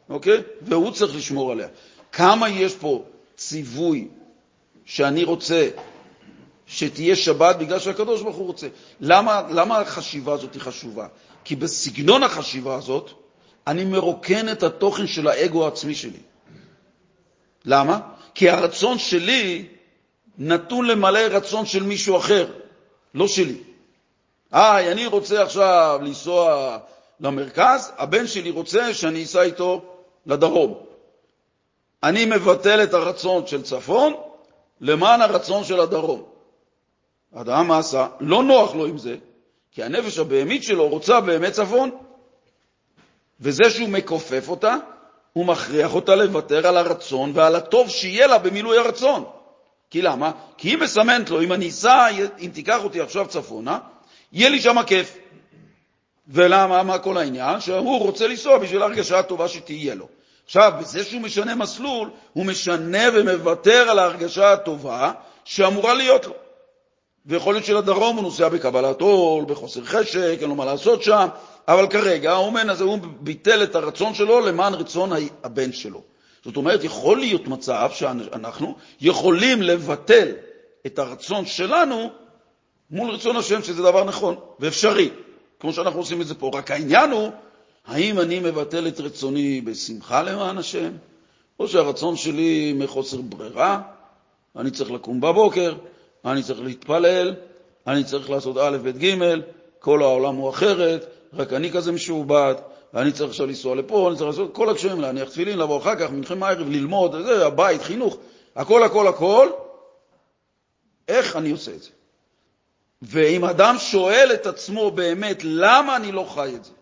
אוקיי? 0.09 0.43
והוא 0.63 0.91
צריך 0.91 1.17
לשמור 1.17 1.53
עליה. 1.53 1.69
כמה 2.13 2.49
יש 2.49 2.75
פה 2.75 3.05
ציווי 3.37 4.09
שאני 4.85 5.25
רוצה 5.25 5.69
שתהיה 6.67 7.17
שבת 7.17 7.57
בגלל 7.57 7.79
שהקדוש 7.79 8.23
ברוך 8.23 8.37
הוא 8.37 8.47
רוצה. 8.47 8.69
למה, 9.01 9.43
למה 9.51 9.79
החשיבה 9.79 10.33
הזאת 10.33 10.55
היא 10.55 10.63
חשובה? 10.63 11.07
כי 11.45 11.57
בסגנון 11.57 12.23
החשיבה 12.23 12.75
הזאת 12.75 13.11
אני 13.67 13.85
מרוקן 13.85 14.49
את 14.49 14.63
התוכן 14.63 15.07
של 15.07 15.29
האגו 15.29 15.65
העצמי 15.65 15.95
שלי. 15.95 16.21
למה? 17.65 18.01
כי 18.39 18.51
הרצון 18.51 18.99
שלי 18.99 19.67
נתון 20.39 20.87
למלא 20.87 21.19
רצון 21.19 21.67
של 21.67 21.83
מישהו 21.83 22.17
אחר, 22.17 22.47
לא 23.15 23.29
שלי. 23.29 23.57
היי, 24.53 24.93
אני 24.93 25.07
רוצה 25.07 25.43
עכשיו 25.43 26.01
לנסוע 26.03 26.79
למרכז, 27.21 27.93
הבן 27.97 28.27
שלי 28.27 28.51
רוצה 28.51 28.95
שאני 28.95 29.25
אסע 29.25 29.43
איתו 29.43 29.83
לדרום. 30.27 30.75
אני 32.03 32.25
מבטל 32.25 32.83
את 32.83 32.95
הרצון 32.95 33.47
של 33.47 33.63
צפון 33.63 34.15
למען 34.81 35.21
הרצון 35.21 35.65
של 35.65 35.81
הדרום. 35.81 36.23
האדם 37.35 37.69
מה 37.69 37.79
עשה? 37.79 38.07
לא 38.21 38.43
נוח 38.43 38.75
לו 38.75 38.87
עם 38.87 38.99
זה, 38.99 39.17
כי 39.73 39.83
הנפש 39.83 40.19
הבהמית 40.19 40.63
שלו 40.63 40.89
רוצה 40.89 41.21
באמת 41.21 41.53
צפון. 41.53 41.91
וזה 43.41 43.71
שהוא 43.71 43.89
מכופף 43.89 44.49
אותה, 44.49 44.77
הוא 45.33 45.47
מכריח 45.47 45.95
אותה 45.95 46.15
לוותר 46.15 46.67
על 46.67 46.77
הרצון 46.77 47.33
ועל 47.35 47.57
הטוב 47.57 47.91
שיהיה 47.91 48.27
לה 48.27 48.39
במילוי 48.39 48.79
הרצון. 48.79 49.25
כי 49.91 50.03
למה? 50.03 50.31
כי 50.57 50.69
היא 50.69 50.79
מסמנת 50.79 51.31
לו, 51.31 51.43
אם 51.43 51.53
אני 51.53 51.69
אסע, 51.69 52.07
אם 52.39 52.51
תיקח 52.53 52.85
אותי 52.85 53.01
עכשיו 53.01 53.27
צפונה, 53.29 53.79
יהיה 54.33 54.49
לי 54.49 54.61
שם 54.61 54.83
כיף. 54.87 55.19
ולמה? 56.29 56.83
מה 56.83 56.99
כל 56.99 57.19
העניין? 57.19 57.61
שהוא 57.61 57.99
רוצה 57.99 58.27
לנסוע 58.27 58.59
בשביל 58.59 58.83
ההרגשה 58.83 59.19
הטובה 59.19 59.49
שתהיה 59.49 59.95
לו. 59.95 60.09
עכשיו, 60.47 60.73
בזה 60.81 61.05
שהוא 61.05 61.21
משנה 61.21 61.55
מסלול, 61.55 62.11
הוא 62.33 62.47
משנה 62.47 63.03
ומוותר 63.15 63.91
על 63.91 63.99
ההרגשה 63.99 64.53
הטובה 64.53 65.13
שאמורה 65.45 65.95
להיות 65.95 66.27
לו. 66.27 66.35
ויכול 67.29 67.55
להיות 67.55 67.65
שלדרום 67.65 68.17
הוא 68.17 68.23
נוסע 68.23 68.49
בקבלת 68.49 69.01
עול, 69.01 69.45
בחוסר 69.45 69.85
חשק, 69.85 70.39
אין 70.41 70.49
לו 70.49 70.55
מה 70.55 70.65
לעשות 70.65 71.03
שם, 71.03 71.29
אבל 71.69 71.87
כרגע 71.87 72.33
האומן 72.33 72.71
הזה, 72.71 72.85
הוא 72.85 72.99
ביטל 73.21 73.63
את 73.63 73.75
הרצון 73.75 74.15
שלו 74.15 74.41
למען 74.41 74.75
רצון 74.75 75.11
הבן 75.45 75.73
שלו. 75.73 76.03
זאת 76.45 76.57
אומרת, 76.57 76.85
יכול 76.85 77.19
להיות 77.19 77.49
מצב 77.49 77.91
שאנחנו 77.95 78.75
יכולים 79.01 79.63
לבטל 79.63 80.29
את 80.87 80.99
הרצון 80.99 81.47
שלנו 81.47 82.11
מול 82.91 83.11
רצון 83.11 83.37
השם, 83.37 83.63
שזה 83.63 83.83
דבר 83.83 84.05
נכון 84.05 84.35
ואפשרי, 84.61 85.11
כמו 85.61 85.73
שאנחנו 85.73 85.99
עושים 86.01 86.21
את 86.21 86.27
זה 86.27 86.35
פה. 86.35 86.51
רק 86.55 86.71
העניין 86.71 87.11
הוא, 87.11 87.31
האם 87.87 88.21
אני 88.21 88.41
מבטל 88.41 88.89
את 88.89 89.01
רצוני 89.01 89.61
בשמחה 89.61 90.23
למען 90.23 90.59
השם, 90.59 90.91
או 91.61 91.69
שהרצון 91.69 92.17
שלי 92.17 92.73
מחוסר 92.73 93.21
ברירה, 93.21 93.81
אני 94.57 94.71
צריך 94.71 94.91
לקום 94.91 95.21
בבוקר, 95.21 95.75
אני 96.25 96.43
צריך 96.43 96.61
להתפלל, 96.61 97.35
אני 97.87 98.05
צריך 98.05 98.31
לעשות 98.31 98.57
א', 98.57 98.77
ב', 98.83 99.05
ג', 99.05 99.35
כל 99.79 100.03
העולם 100.03 100.35
הוא 100.35 100.51
אחרת, 100.51 101.07
רק 101.33 101.53
אני 101.53 101.73
כזה 101.73 101.93
משועבד, 101.93 102.55
אני 102.95 103.13
צריך 103.13 103.31
עכשיו 103.31 103.47
לנסוע 103.47 103.77
לפה, 103.77 104.09
אני 104.09 104.17
צריך 104.17 104.29
לעשות 104.29 104.55
כל 104.55 104.71
הקשרים, 104.71 105.01
להניח 105.01 105.29
תפילין, 105.29 105.59
לבוא 105.59 105.79
אחר 105.79 105.97
כך, 105.97 106.11
מנחם 106.11 106.43
הערב, 106.43 106.69
ללמוד, 106.69 107.23
זה, 107.23 107.47
הבית, 107.47 107.83
חינוך, 107.83 108.17
הכל, 108.57 108.83
הכל, 108.83 109.09
הכל. 109.09 109.49
איך 111.09 111.37
אני 111.37 111.51
עושה 111.51 111.71
את 111.71 111.83
זה? 111.83 111.91
ואם 113.03 113.45
אדם 113.45 113.77
שואל 113.79 114.31
את 114.35 114.47
עצמו 114.47 114.91
באמת, 114.91 115.41
למה 115.45 115.97
אני 115.97 116.13
לא 116.13 116.27
חי 116.35 116.53
את 116.57 116.65
זה? 116.65 116.73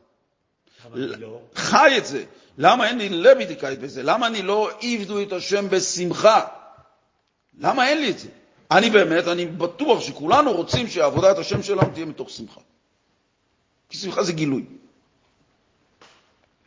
לא? 0.94 1.40
חי 1.54 1.94
את 1.98 2.06
זה. 2.06 2.24
למה 2.58 2.88
אין 2.88 2.98
לי 2.98 3.08
לבידיקאית 3.08 3.78
בזה? 3.78 4.02
למה 4.02 4.26
אני 4.26 4.42
לא 4.42 4.70
עבדו 4.82 5.22
את 5.22 5.32
השם 5.32 5.70
בשמחה? 5.70 6.46
למה 7.58 7.88
אין 7.88 8.00
לי 8.00 8.10
את 8.10 8.18
זה? 8.18 8.28
אני 8.70 8.90
באמת, 8.90 9.28
אני 9.28 9.46
בטוח 9.46 10.00
שכולנו 10.00 10.52
רוצים 10.52 10.88
שעבודת 10.88 11.38
השם 11.38 11.62
שלנו 11.62 11.90
תהיה 11.94 12.06
מתוך 12.06 12.30
שמחה. 12.30 12.60
כי 13.88 13.98
שמחה 13.98 14.22
זה 14.22 14.32
גילוי. 14.32 14.64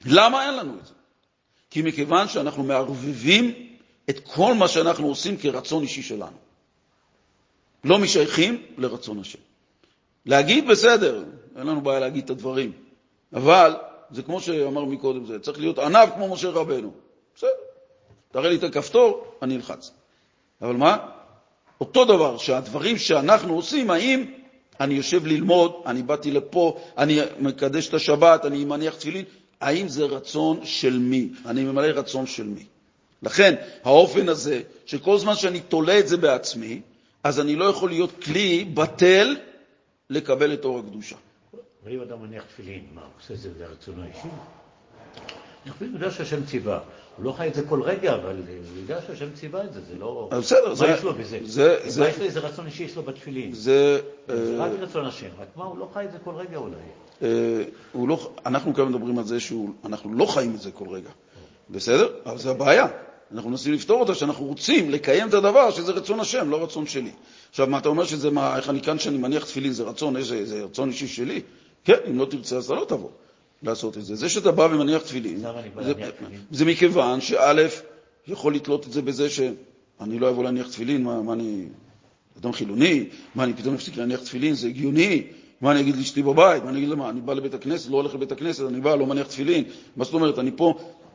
למה 0.05 0.45
אין 0.45 0.57
לנו 0.57 0.77
את 0.79 0.85
זה? 0.85 0.93
כי 1.69 1.81
מכיוון 1.81 2.27
שאנחנו 2.27 2.63
מערבבים 2.63 3.53
את 4.09 4.19
כל 4.19 4.53
מה 4.53 4.67
שאנחנו 4.67 5.07
עושים 5.07 5.38
כרצון 5.38 5.83
אישי 5.83 6.01
שלנו. 6.01 6.38
לא 7.83 7.99
משייכים 7.99 8.65
לרצון 8.77 9.19
השם. 9.19 9.39
להגיד 10.25 10.67
בסדר, 10.67 11.23
אין 11.55 11.67
לנו 11.67 11.81
בעיה 11.81 11.99
להגיד 11.99 12.23
את 12.23 12.29
הדברים, 12.29 12.71
אבל 13.33 13.75
זה 14.12 14.23
כמו 14.23 14.41
שאמר 14.41 14.85
מקודם, 14.85 15.25
זה 15.25 15.39
צריך 15.39 15.59
להיות 15.59 15.79
ענב 15.79 16.09
כמו 16.15 16.33
משה 16.33 16.49
רבנו. 16.49 16.91
בסדר, 17.35 17.49
תראה 18.31 18.49
לי 18.49 18.55
את 18.55 18.63
הכפתור, 18.63 19.33
אני 19.41 19.55
אלחץ. 19.55 19.91
אבל 20.62 20.75
מה? 20.75 20.97
אותו 21.81 22.05
דבר, 22.05 22.37
שהדברים 22.37 22.97
שאנחנו 22.97 23.55
עושים, 23.55 23.91
האם 23.91 24.25
אני 24.79 24.93
יושב 24.93 25.25
ללמוד, 25.25 25.73
אני 25.85 26.03
באתי 26.03 26.31
לפה, 26.31 26.77
אני 26.97 27.19
מקדש 27.39 27.87
את 27.87 27.93
השבת, 27.93 28.45
אני 28.45 28.65
מניח 28.65 28.95
תפילין, 28.95 29.25
האם 29.61 29.87
זה 29.87 30.05
רצון 30.05 30.65
של 30.65 30.99
מי? 30.99 31.29
אני 31.45 31.63
ממלא 31.63 31.87
רצון 31.87 32.25
של 32.25 32.47
מי? 32.47 32.65
לכן, 33.23 33.55
האופן 33.83 34.29
הזה, 34.29 34.61
שכל 34.85 35.17
זמן 35.17 35.35
שאני 35.35 35.59
תולה 35.59 35.99
את 35.99 36.07
זה 36.07 36.17
בעצמי, 36.17 36.81
אז 37.23 37.39
אני 37.39 37.55
לא 37.55 37.65
יכול 37.65 37.89
להיות 37.89 38.23
כלי 38.23 38.65
בטל 38.65 39.35
לקבל 40.09 40.53
את 40.53 40.65
אור 40.65 40.79
הקדושה. 40.79 41.15
אבל 41.83 41.93
אם 41.93 42.01
אדם 42.01 42.21
מניח 42.21 42.43
תפילין, 42.43 42.85
מה, 42.93 43.01
הוא 43.01 43.09
עושה 43.19 43.33
את 43.33 43.39
זה 43.39 43.49
לרצונו 43.59 44.03
האישי? 44.03 44.27
הוא 45.65 45.87
יודע 45.93 46.11
שהשם 46.11 46.45
ציווה. 46.45 46.79
הוא 47.17 47.25
לא 47.25 47.31
חי 47.31 47.47
את 47.47 47.53
זה 47.53 47.61
כל 47.69 47.81
רגע, 47.81 48.15
אבל 48.15 48.35
הוא 48.35 48.81
יודע 48.81 48.99
שהשם 49.07 49.25
ציווה 49.33 49.63
את 49.63 49.73
זה, 49.73 49.81
זה 49.81 49.95
לא... 49.99 50.29
בסדר, 50.31 50.69
מה 50.69 50.75
זה... 50.75 50.87
יש 50.87 51.03
לו 51.03 51.13
בזה? 51.13 51.39
זה... 51.43 51.77
מה 51.83 51.89
זה... 51.89 52.07
יש 52.07 52.17
לו 52.19 52.25
איזה 52.25 52.39
רצון 52.39 52.65
אישי 52.65 52.83
יש 52.83 52.95
לו 52.95 53.03
בתפילין? 53.03 53.53
זה... 53.53 53.99
זה 54.27 54.57
אה, 54.59 54.65
רק 54.65 54.71
רצון 54.79 55.05
השם, 55.05 55.27
רק 55.39 55.47
מה, 55.55 55.63
הוא 55.63 55.77
לא 55.77 55.89
חי 55.93 56.05
את 56.05 56.11
זה 56.11 56.17
כל 56.23 56.35
רגע 56.35 56.57
אולי. 56.57 56.75
אה, 57.21 57.27
הוא 57.91 58.07
לא, 58.07 58.31
אנחנו 58.45 58.73
כאן 58.73 58.87
מדברים 58.87 59.17
על 59.17 59.25
זה 59.25 59.39
שאנחנו 59.39 60.13
לא 60.13 60.25
חיים 60.25 60.55
את 60.55 60.61
זה 60.61 60.71
כל 60.71 60.89
רגע, 60.89 61.09
בסדר? 61.69 62.09
אבל 62.25 62.37
זו 62.37 62.49
הבעיה. 62.49 62.87
אנחנו 63.33 63.49
מנסים 63.49 63.73
לפתור 63.73 63.99
אותה, 63.99 64.15
שאנחנו 64.15 64.45
רוצים 64.45 64.89
לקיים 64.89 65.27
את 65.27 65.33
הדבר 65.33 65.71
שזה 65.71 65.91
רצון 65.91 66.19
השם, 66.19 66.49
לא 66.49 66.63
רצון 66.63 66.87
שלי. 66.87 67.11
עכשיו, 67.49 67.67
מה 67.67 67.77
אתה 67.77 67.89
אומר 67.89 68.03
שזה, 68.03 68.29
מה, 68.29 68.57
איך 68.57 68.69
אני 68.69 68.81
כאן 68.81 68.99
שאני 68.99 69.17
מניח 69.17 69.45
תפילין, 69.45 69.71
זה 69.71 69.83
רצון, 69.83 70.17
איזה, 70.17 70.45
זה 70.45 70.63
רצון 70.63 70.89
אישי 70.89 71.07
שלי? 71.07 71.41
כן, 71.83 71.97
אם 72.09 72.19
לא 72.19 72.25
תרצה, 72.25 72.57
אז 72.57 72.65
אתה 72.65 72.75
לא 72.75 72.85
תבוא 72.85 73.09
לעשות 73.63 73.97
את 73.97 74.05
זה. 74.05 74.15
זה 74.15 74.29
שאתה 74.29 74.51
בא 74.51 74.61
ומניח 74.71 75.01
תפילין? 75.01 75.43
זה 76.51 76.65
מכיוון 76.65 77.21
שא', 77.21 77.53
יכול 78.27 78.55
לתלות 78.55 78.87
את 78.87 78.91
זה 78.91 79.01
בזה 79.01 79.29
שאני 79.29 80.19
לא 80.19 80.29
אבוא 80.29 80.43
להניח 80.43 80.67
תפילין, 80.67 81.03
מה, 81.03 81.21
מה 81.21 81.33
אני, 81.33 81.65
אדם 82.39 82.53
חילוני, 82.53 83.05
מה 83.35 83.43
אני 83.43 83.53
פתאום 83.53 83.75
אפסיק 83.75 83.97
להניח 83.97 84.19
תפילין, 84.19 84.53
זה 84.53 84.67
הגיוני, 84.67 85.23
מה 85.61 85.71
אני 85.71 85.79
אגיד 85.79 85.95
לאשתי 85.95 86.23
בבית, 86.23 86.63
מה 86.63 86.69
אני 86.69 86.77
אגיד 86.77 86.89
למה, 86.89 87.09
אני 87.09 87.21
בא 87.21 87.33
לבית 87.33 87.53
הכנסת, 87.53 87.89
לא 87.89 87.97
הולך 87.97 88.13
לבית 88.13 88.31
הכנסת, 88.31 88.63
אני 88.67 88.81
בא, 88.81 88.95
לא 88.95 89.05
מניח 89.05 89.27
תפילין, 89.27 89.63
מה 89.95 90.05
זאת 90.05 90.13
אומרת, 90.13 90.39
אני 90.39 90.51
פה 90.55 90.73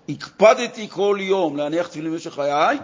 הקפדתי 0.09 0.89
כל 0.89 1.19
יום 1.21 1.57
להניח 1.57 1.89
תפילין 1.89 2.13
במשך 2.13 2.35
חיי, 2.35 2.79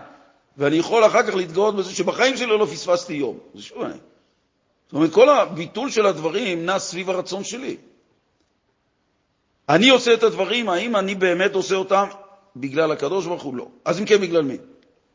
ואני 0.56 0.76
יכול 0.76 1.06
אחר 1.06 1.22
כך 1.22 1.34
להתגאות 1.34 1.76
בזה 1.76 1.94
שבחיים 1.94 2.36
שלי 2.36 2.46
לא 2.46 2.66
פספסתי 2.66 3.14
יום. 3.14 3.38
זה 3.54 3.62
שוב 3.62 3.82
אני. 3.82 3.94
זאת 4.86 4.94
אומרת, 4.94 5.12
כל 5.12 5.28
הביטול 5.28 5.90
של 5.90 6.06
הדברים 6.06 6.66
נע 6.66 6.78
סביב 6.78 7.10
הרצון 7.10 7.44
שלי. 7.44 7.76
אני 9.70 9.88
עושה 9.88 10.14
את 10.14 10.22
הדברים, 10.22 10.68
האם 10.68 10.96
אני 10.96 11.14
באמת 11.14 11.54
עושה 11.54 11.74
אותם 11.74 12.06
בגלל 12.56 12.92
הקדוש 12.92 13.26
ברוך 13.26 13.42
הוא? 13.42 13.56
לא. 13.56 13.68
אז 13.84 14.00
אם 14.00 14.04
כן, 14.04 14.20
בגלל 14.20 14.42
מי? 14.42 14.56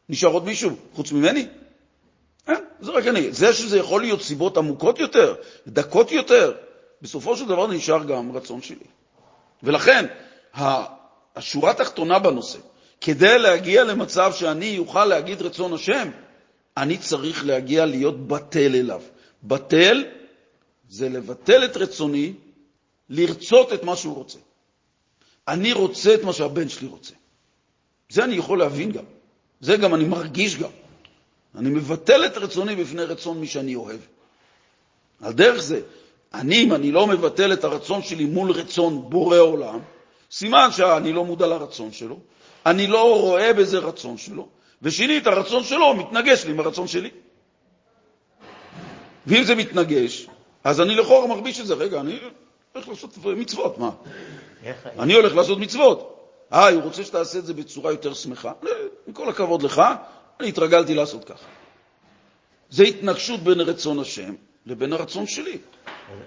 נשאר 0.10 0.30
עוד 0.30 0.46
מישהו 0.46 0.70
חוץ 0.94 1.12
ממני? 1.12 1.48
אין, 2.48 2.58
זה 2.80 2.92
רק 2.92 3.08
אני. 3.08 3.32
זה 3.32 3.54
שזה 3.54 3.78
יכול 3.78 4.02
להיות 4.02 4.22
סיבות 4.22 4.58
עמוקות 4.58 5.00
יותר, 5.00 5.36
דקות 5.68 6.12
יותר, 6.12 6.54
בסופו 7.02 7.38
של 7.38 7.46
דבר 7.46 7.68
נשאר 7.68 8.04
גם 8.04 8.32
רצון 8.32 8.62
שלי. 8.62 8.86
ולכן, 9.64 10.06
השורה 11.36 11.72
התחתונה 11.72 12.20
בנושא, 12.20 12.60
כדי 13.02 13.40
להגיע 13.40 13.84
למצב 13.84 14.34
שאני 14.34 14.78
אוכל 14.78 15.06
להגיד 15.06 15.42
רצון 15.42 15.74
השם, 15.74 16.10
אני 16.78 16.98
צריך 16.98 17.46
להגיע 17.46 17.86
להיות 17.86 18.28
בטל 18.28 18.76
אליו. 18.76 19.02
בטל 19.44 20.04
זה 20.90 21.10
לבטל 21.10 21.66
את 21.66 21.78
רצוני, 21.78 22.34
לרצות 23.10 23.74
את 23.74 23.84
מה 23.84 23.96
שהוא 23.96 24.16
רוצה. 24.16 24.40
אני 25.48 25.74
רוצה 25.74 26.14
את 26.16 26.24
מה 26.24 26.34
שהבן 26.34 26.70
שלי 26.70 26.88
רוצה. 26.88 27.14
זה 28.10 28.24
אני 28.24 28.36
יכול 28.36 28.60
להבין 28.60 28.92
גם. 28.92 29.04
זה 29.62 29.78
גם 29.78 29.96
אני 29.96 30.04
מרגיש 30.04 30.58
גם. 30.58 30.70
אני 31.56 31.70
מבטל 31.70 32.26
את 32.26 32.38
רצוני 32.38 32.76
בפני 32.76 33.04
רצון 33.04 33.40
מי 33.40 33.48
שאני 33.48 33.76
אוהב. 33.76 34.00
על 35.22 35.34
דרך 35.34 35.62
זה, 35.62 35.82
אני, 36.34 36.64
אם 36.64 36.74
אני 36.74 36.92
לא 36.92 37.08
מבטל 37.08 37.54
את 37.54 37.64
הרצון 37.64 38.02
שלי 38.02 38.26
מול 38.26 38.52
רצון 38.52 39.10
בורא 39.10 39.38
עולם, 39.38 39.80
סימן 40.32 40.68
שאני 40.72 41.14
לא 41.14 41.26
מודע 41.26 41.48
לרצון 41.48 41.92
שלו, 41.92 42.20
אני 42.66 42.88
לא 42.88 43.20
רואה 43.20 43.54
בזה 43.54 43.80
רצון 43.80 44.18
שלו, 44.18 44.48
ושנית, 44.82 45.28
הרצון 45.28 45.64
שלו 45.64 45.94
מתנגש 45.94 46.46
לי 46.46 46.52
עם 46.52 46.60
הרצון 46.60 46.88
שלי. 46.88 47.10
ואם 49.28 49.44
זה 49.44 49.56
מתנגש, 49.56 50.28
אז 50.64 50.82
אני 50.82 50.96
לכאורה 50.96 51.28
מרגיש 51.28 51.60
את 51.60 51.68
זה. 51.68 51.74
רגע, 51.74 52.00
אני, 52.00 52.20
הולך 52.76 52.88
לעשות 52.88 53.18
מצוות, 53.38 53.78
מה? 53.78 53.90
אני 55.00 55.14
הולך 55.14 55.36
לעשות 55.36 55.58
מצוות. 55.60 56.12
אה, 56.54 56.70
הוא 56.70 56.82
רוצה 56.84 57.04
שתעשה 57.04 57.40
את 57.40 57.46
זה 57.46 57.54
בצורה 57.54 57.92
יותר 57.92 58.14
שמחה? 58.14 58.52
אה, 58.68 58.72
עם 59.08 59.14
כל 59.14 59.30
הכבוד 59.30 59.64
לך, 59.64 59.82
אני 60.40 60.50
התרגלתי 60.50 60.94
לעשות 60.94 61.26
ככה. 61.26 61.46
זה 62.70 62.84
התנגשות 62.84 63.40
בין 63.40 63.62
רצון 63.62 64.00
השם 64.00 64.34
לבין 64.66 64.94
הרצון 64.94 65.28
שלי. 65.28 65.58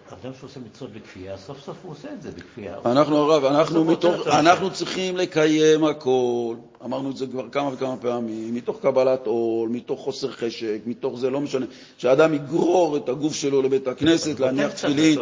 אדם 0.08 0.32
שעושה 0.40 0.60
מצוות 0.60 0.92
בכפייה, 0.92 1.36
סוף 1.36 1.60
סוף 1.64 1.76
הוא 1.82 1.92
עושה 1.92 2.12
את 2.12 2.22
זה 2.22 2.30
בכפייה. 2.30 2.76
אנחנו, 2.84 3.16
הרב, 3.16 3.44
אנחנו, 3.44 3.84
מתוך, 3.84 4.26
אנחנו. 4.26 4.70
צריכים 4.70 5.16
לקיים 5.16 5.84
הכל, 5.84 6.54
אמרנו 6.84 7.10
את 7.10 7.16
זה 7.16 7.26
כבר 7.26 7.48
כמה 7.48 7.70
וכמה 7.74 7.96
פעמים, 7.96 8.54
מתוך 8.54 8.80
קבלת 8.82 9.26
עול, 9.26 9.68
מתוך 9.68 10.00
חוסר 10.00 10.32
חשק, 10.32 10.78
מתוך 10.86 11.18
זה, 11.18 11.30
לא 11.30 11.40
משנה, 11.40 11.66
שאדם 11.98 12.34
יגרור 12.34 12.96
את 12.96 13.08
הגוף 13.08 13.34
שלו 13.34 13.62
לבית 13.62 13.88
הכנסת, 13.88 14.40
להניח 14.40 14.72
תפילין. 14.72 15.18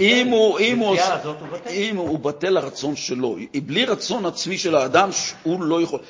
אם 0.00 0.28
הוא, 0.28 0.58
אם 0.58 0.78
הוא, 0.78 0.88
הוא. 0.88 1.32
אם 1.70 1.96
הוא 1.96 2.18
בטל 2.18 2.50
לרצון 2.50 2.96
שלו, 2.96 3.36
בלי 3.66 3.84
רצון 3.84 4.26
עצמי 4.26 4.58
של 4.58 4.74
האדם, 4.74 5.10
הוא 5.42 5.62
לא 5.62 5.82
יכול... 5.82 6.00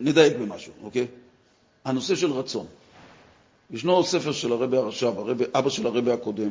נדייק 0.00 0.36
במשהו, 0.36 0.72
אוקיי? 0.84 1.06
הנושא 1.84 2.14
של 2.14 2.32
רצון. 2.32 2.66
ישנו 3.70 4.04
ספר 4.04 4.32
של 4.32 4.52
הרבי 4.52 4.76
הרש"ב, 4.76 5.42
אבא 5.54 5.68
של 5.70 5.86
הרבי 5.86 6.12
הקודם, 6.12 6.50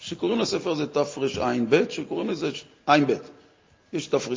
שקוראים 0.00 0.38
לספר 0.38 0.70
הזה 0.70 0.86
תרע"ב, 0.86 1.84
שקוראים 1.88 2.30
לזה 2.30 2.50
ע"ב. 2.86 3.12
יש 3.92 4.06
תרס"ו, 4.06 4.36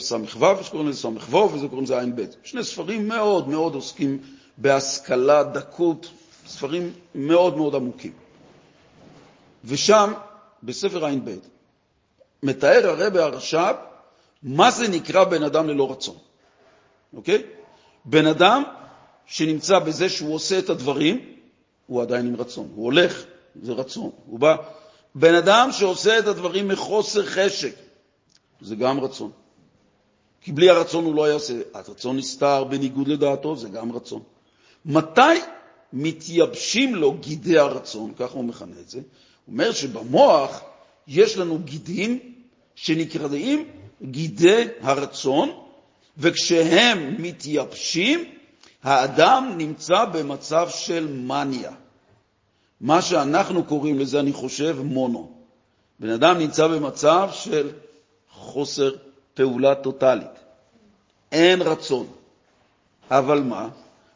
שקוראים 0.63 0.89
לזה 0.89 0.99
ס"ו, 1.01 1.49
וזה 1.53 1.67
קוראים 1.67 1.83
לזה 1.83 1.99
ע"ב. 1.99 2.25
שני 2.43 2.63
ספרים 2.63 3.07
מאוד 3.07 3.47
מאוד 3.47 3.75
עוסקים 3.75 4.19
בהשכלה, 4.57 5.43
דקות, 5.43 6.11
ספרים 6.47 6.93
מאוד 7.15 7.57
מאוד 7.57 7.75
עמוקים. 7.75 8.11
ושם, 9.65 10.13
בספר 10.63 11.05
ע"ב, 11.05 11.35
מתאר 12.43 12.89
הרבי 12.89 13.19
הרש"ב 13.19 13.75
מה 14.43 14.71
זה 14.71 14.87
נקרא 14.87 15.23
בן 15.23 15.43
אדם 15.43 15.67
ללא 15.67 15.91
רצון, 15.91 16.15
אוקיי? 17.13 17.43
בן 18.05 18.27
אדם 18.27 18.63
שנמצא 19.25 19.79
בזה 19.79 20.09
שהוא 20.09 20.35
עושה 20.35 20.59
את 20.59 20.69
הדברים, 20.69 21.25
הוא 21.87 22.01
עדיין 22.01 22.27
עם 22.27 22.35
רצון. 22.35 22.69
הוא 22.75 22.85
הולך, 22.85 23.23
זה 23.63 23.73
רצון. 23.73 24.09
הוא 24.25 24.39
בא. 24.39 24.55
בן 25.15 25.35
אדם 25.35 25.69
שעושה 25.71 26.19
את 26.19 26.27
הדברים 26.27 26.67
מחוסר 26.67 27.25
חשק, 27.25 27.75
זה 28.61 28.75
גם 28.75 28.99
רצון. 28.99 29.31
כי 30.41 30.51
בלי 30.51 30.69
הרצון 30.69 31.05
הוא 31.05 31.15
לא 31.15 31.31
יעשה. 31.31 31.53
הרצון 31.73 32.17
נסתר 32.17 32.63
בניגוד 32.63 33.07
לדעתו, 33.07 33.55
זה 33.55 33.69
גם 33.69 33.91
רצון. 33.91 34.21
מתי 34.85 35.39
מתייבשים 35.93 36.95
לו 36.95 37.13
גידי 37.13 37.57
הרצון, 37.57 38.13
ככה 38.17 38.33
הוא 38.33 38.43
מכנה 38.43 38.75
את 38.79 38.89
זה? 38.89 38.97
הוא 38.97 39.53
אומר 39.53 39.71
שבמוח 39.71 40.61
יש 41.07 41.37
לנו 41.37 41.59
גידים 41.59 42.19
שנקראים 42.75 43.67
גידי 44.03 44.67
הרצון, 44.81 45.51
וכשהם 46.17 47.15
מתייבשים, 47.19 48.25
האדם 48.83 49.53
נמצא 49.57 50.05
במצב 50.05 50.69
של 50.69 51.07
מניה. 51.07 51.71
מה 52.81 53.01
שאנחנו 53.01 53.63
קוראים 53.63 53.99
לזה, 53.99 54.19
אני 54.19 54.33
חושב, 54.33 54.77
מונו. 54.83 55.31
בן 55.99 56.09
אדם 56.09 56.37
נמצא 56.37 56.67
במצב 56.67 57.29
של 57.33 57.71
חוסר 58.31 58.95
פעולה 59.33 59.75
טוטלית. 59.75 60.39
אין 61.31 61.61
רצון. 61.61 62.07
אבל 63.11 63.41
מה? 63.41 63.69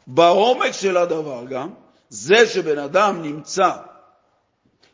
בעומק 0.07 0.71
של 0.71 0.97
הדבר 0.97 1.45
גם, 1.49 1.69
זה 2.09 2.47
שבן 2.47 2.79
אדם 2.79 3.21
נמצא 3.21 3.69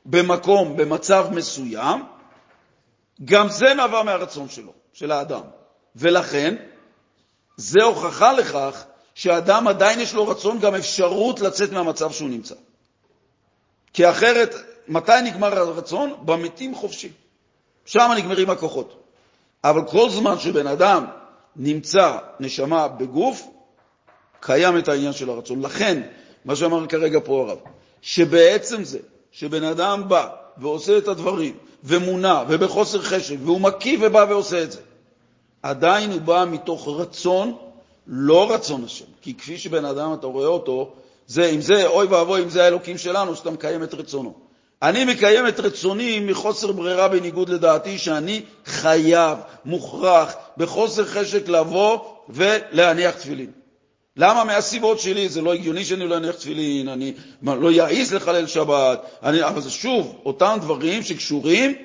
במקום, 0.05 0.77
במצב 0.77 1.27
מסוים, 1.31 2.03
גם 3.25 3.49
זה 3.49 3.73
נבע 3.73 4.03
מהרצון 4.03 4.49
שלו, 4.49 4.73
של 4.93 5.11
האדם. 5.11 5.41
ולכן, 5.95 6.55
זה 7.57 7.83
הוכחה 7.83 8.33
לכך 8.33 8.83
שאדם 9.15 9.67
עדיין 9.67 9.99
יש 9.99 10.13
לו 10.13 10.27
רצון, 10.27 10.59
גם 10.59 10.75
אפשרות 10.75 11.39
לצאת 11.39 11.71
מהמצב 11.71 12.11
שהוא 12.11 12.29
נמצא. 12.29 12.55
כי 13.93 14.09
אחרת, 14.09 14.55
מתי 14.87 15.11
נגמר 15.23 15.59
הרצון? 15.59 16.13
במתים 16.25 16.75
חופשי. 16.75 17.11
שם 17.85 18.11
נגמרים 18.17 18.49
הכוחות. 18.49 19.03
אבל 19.63 19.87
כל 19.87 20.09
זמן 20.09 20.39
שבן 20.39 20.67
אדם 20.67 21.05
נמצא 21.55 22.17
נשמה 22.39 22.87
בגוף, 22.87 23.47
קיים 24.39 24.77
את 24.77 24.87
העניין 24.87 25.13
של 25.13 25.29
הרצון. 25.29 25.61
לכן, 25.61 26.01
מה 26.45 26.55
שאמר 26.55 26.87
כרגע 26.87 27.19
פה 27.23 27.41
הרב, 27.41 27.57
שבעצם 28.01 28.83
זה 28.83 28.99
שבן 29.31 29.63
אדם 29.63 30.09
בא 30.09 30.27
ועושה 30.57 30.97
את 30.97 31.07
הדברים, 31.07 31.57
ומונע, 31.83 32.43
ובחוסר 32.47 33.01
חשק, 33.01 33.35
והוא 33.43 33.61
מקיא 33.61 33.97
ובא 34.01 34.25
ועושה 34.29 34.63
את 34.63 34.71
זה, 34.71 34.79
עדיין 35.63 36.11
הוא 36.11 36.21
בא 36.21 36.45
מתוך 36.51 36.87
רצון, 36.87 37.57
לא 38.07 38.51
רצון 38.51 38.83
השם. 38.83 39.05
כי 39.21 39.33
כפי 39.33 39.57
שבן 39.57 39.85
אדם, 39.85 40.13
אתה 40.13 40.27
רואה 40.27 40.47
אותו, 40.47 40.93
זה, 41.29 41.45
אם 41.49 41.61
זה, 41.61 41.87
אוי 41.87 42.07
ואבוי, 42.07 42.43
אם 42.43 42.49
זה 42.49 42.63
האלוקים 42.63 42.97
שלנו, 42.97 43.35
שאתה 43.35 43.51
מקיים 43.51 43.83
את 43.83 43.93
רצונו. 43.93 44.33
אני 44.81 45.05
מקיים 45.05 45.47
את 45.47 45.59
רצוני 45.59 46.19
מחוסר 46.19 46.71
ברירה 46.71 47.07
בניגוד 47.07 47.49
לדעתי, 47.49 47.97
שאני 47.97 48.41
חייב, 48.65 49.37
מוכרח, 49.65 50.35
בחוסר 50.57 51.05
חשק 51.05 51.47
לבוא 51.47 51.99
ולהניח 52.29 53.15
תפילין. 53.15 53.51
למה? 54.17 54.43
מהסיבות 54.43 54.99
שלי, 54.99 55.29
זה 55.29 55.41
לא 55.41 55.53
הגיוני 55.53 55.85
שאני 55.85 56.07
לא 56.07 56.17
אניח 56.17 56.35
תפילין, 56.35 56.89
אני 56.89 57.13
לא 57.43 57.71
יעז 57.71 58.13
לחלל 58.13 58.47
שבת, 58.47 59.01
אני, 59.23 59.43
אבל 59.43 59.61
זה 59.61 59.69
שוב, 59.69 60.21
אותם 60.25 60.57
דברים 60.61 61.03
שקשורים 61.03 61.75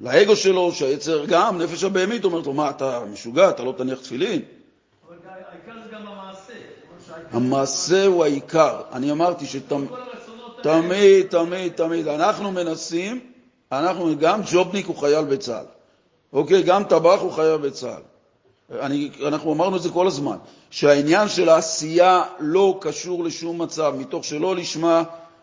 לאגו 0.00 0.36
שלו, 0.36 0.72
שהיצר 0.72 1.24
גם, 1.24 1.62
נפש 1.62 1.84
הבהמית 1.84 2.24
אומרת 2.24 2.46
לו, 2.46 2.52
מה, 2.52 2.70
אתה 2.70 3.00
משוגע, 3.12 3.50
אתה 3.50 3.62
לא 3.62 3.74
תניח 3.76 3.98
תפילין? 3.98 4.42
אבל 5.08 5.16
העיקר 5.24 5.72
זה 5.84 5.90
גם 5.92 6.06
המעשה. 6.06 6.52
המעשה 7.32 8.06
הוא 8.06 8.24
העיקר. 8.24 8.80
אני 8.92 9.12
אמרתי 9.12 9.46
שתמיד, 9.46 9.88
תמיד, 11.30 11.72
תמיד, 11.72 12.08
אנחנו 12.08 12.52
מנסים, 12.52 13.20
אנחנו, 13.72 14.18
גם 14.18 14.40
ג'ובניק 14.52 14.86
הוא 14.86 14.96
חייל 14.96 15.24
בצה"ל, 15.24 15.64
אוקיי? 16.32 16.62
גם 16.62 16.84
טבח 16.84 17.20
הוא 17.20 17.32
חייל 17.32 17.56
בצה"ל. 17.56 18.02
אני, 18.80 19.10
אנחנו 19.26 19.52
אמרנו 19.52 19.76
את 19.76 19.82
זה 19.82 19.90
כל 19.90 20.06
הזמן, 20.06 20.36
שהעניין 20.70 21.28
של 21.28 21.48
העשייה 21.48 22.22
לא 22.38 22.78
קשור 22.80 23.24
לשום 23.24 23.62
מצב, 23.62 23.94
מתוך 23.98 24.24
שלא 24.24 24.56
לשמה 24.56 25.02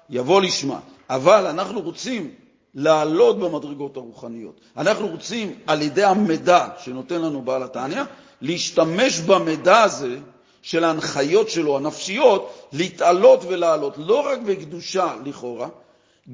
יבוא 0.09 0.41
לשמה. 0.41 0.79
אבל 1.09 1.47
אנחנו 1.47 1.81
רוצים 1.81 2.31
לעלות 2.75 3.39
במדרגות 3.39 3.97
הרוחניות. 3.97 4.59
אנחנו 4.77 5.07
רוצים, 5.07 5.55
על 5.67 5.81
ידי 5.81 6.03
המידע 6.03 6.67
שנותן 6.77 7.21
לנו 7.21 7.41
בעל 7.41 7.63
התניא, 7.63 8.03
להשתמש 8.41 9.19
במידע 9.19 9.81
הזה 9.81 10.17
של 10.63 10.83
ההנחיות 10.83 11.49
שלו, 11.49 11.77
הנפשיות, 11.77 12.53
להתעלות 12.71 13.39
ולעלות, 13.47 13.93
לא 13.97 14.19
רק 14.19 14.39
בקדושה 14.39 15.15
לכאורה, 15.25 15.67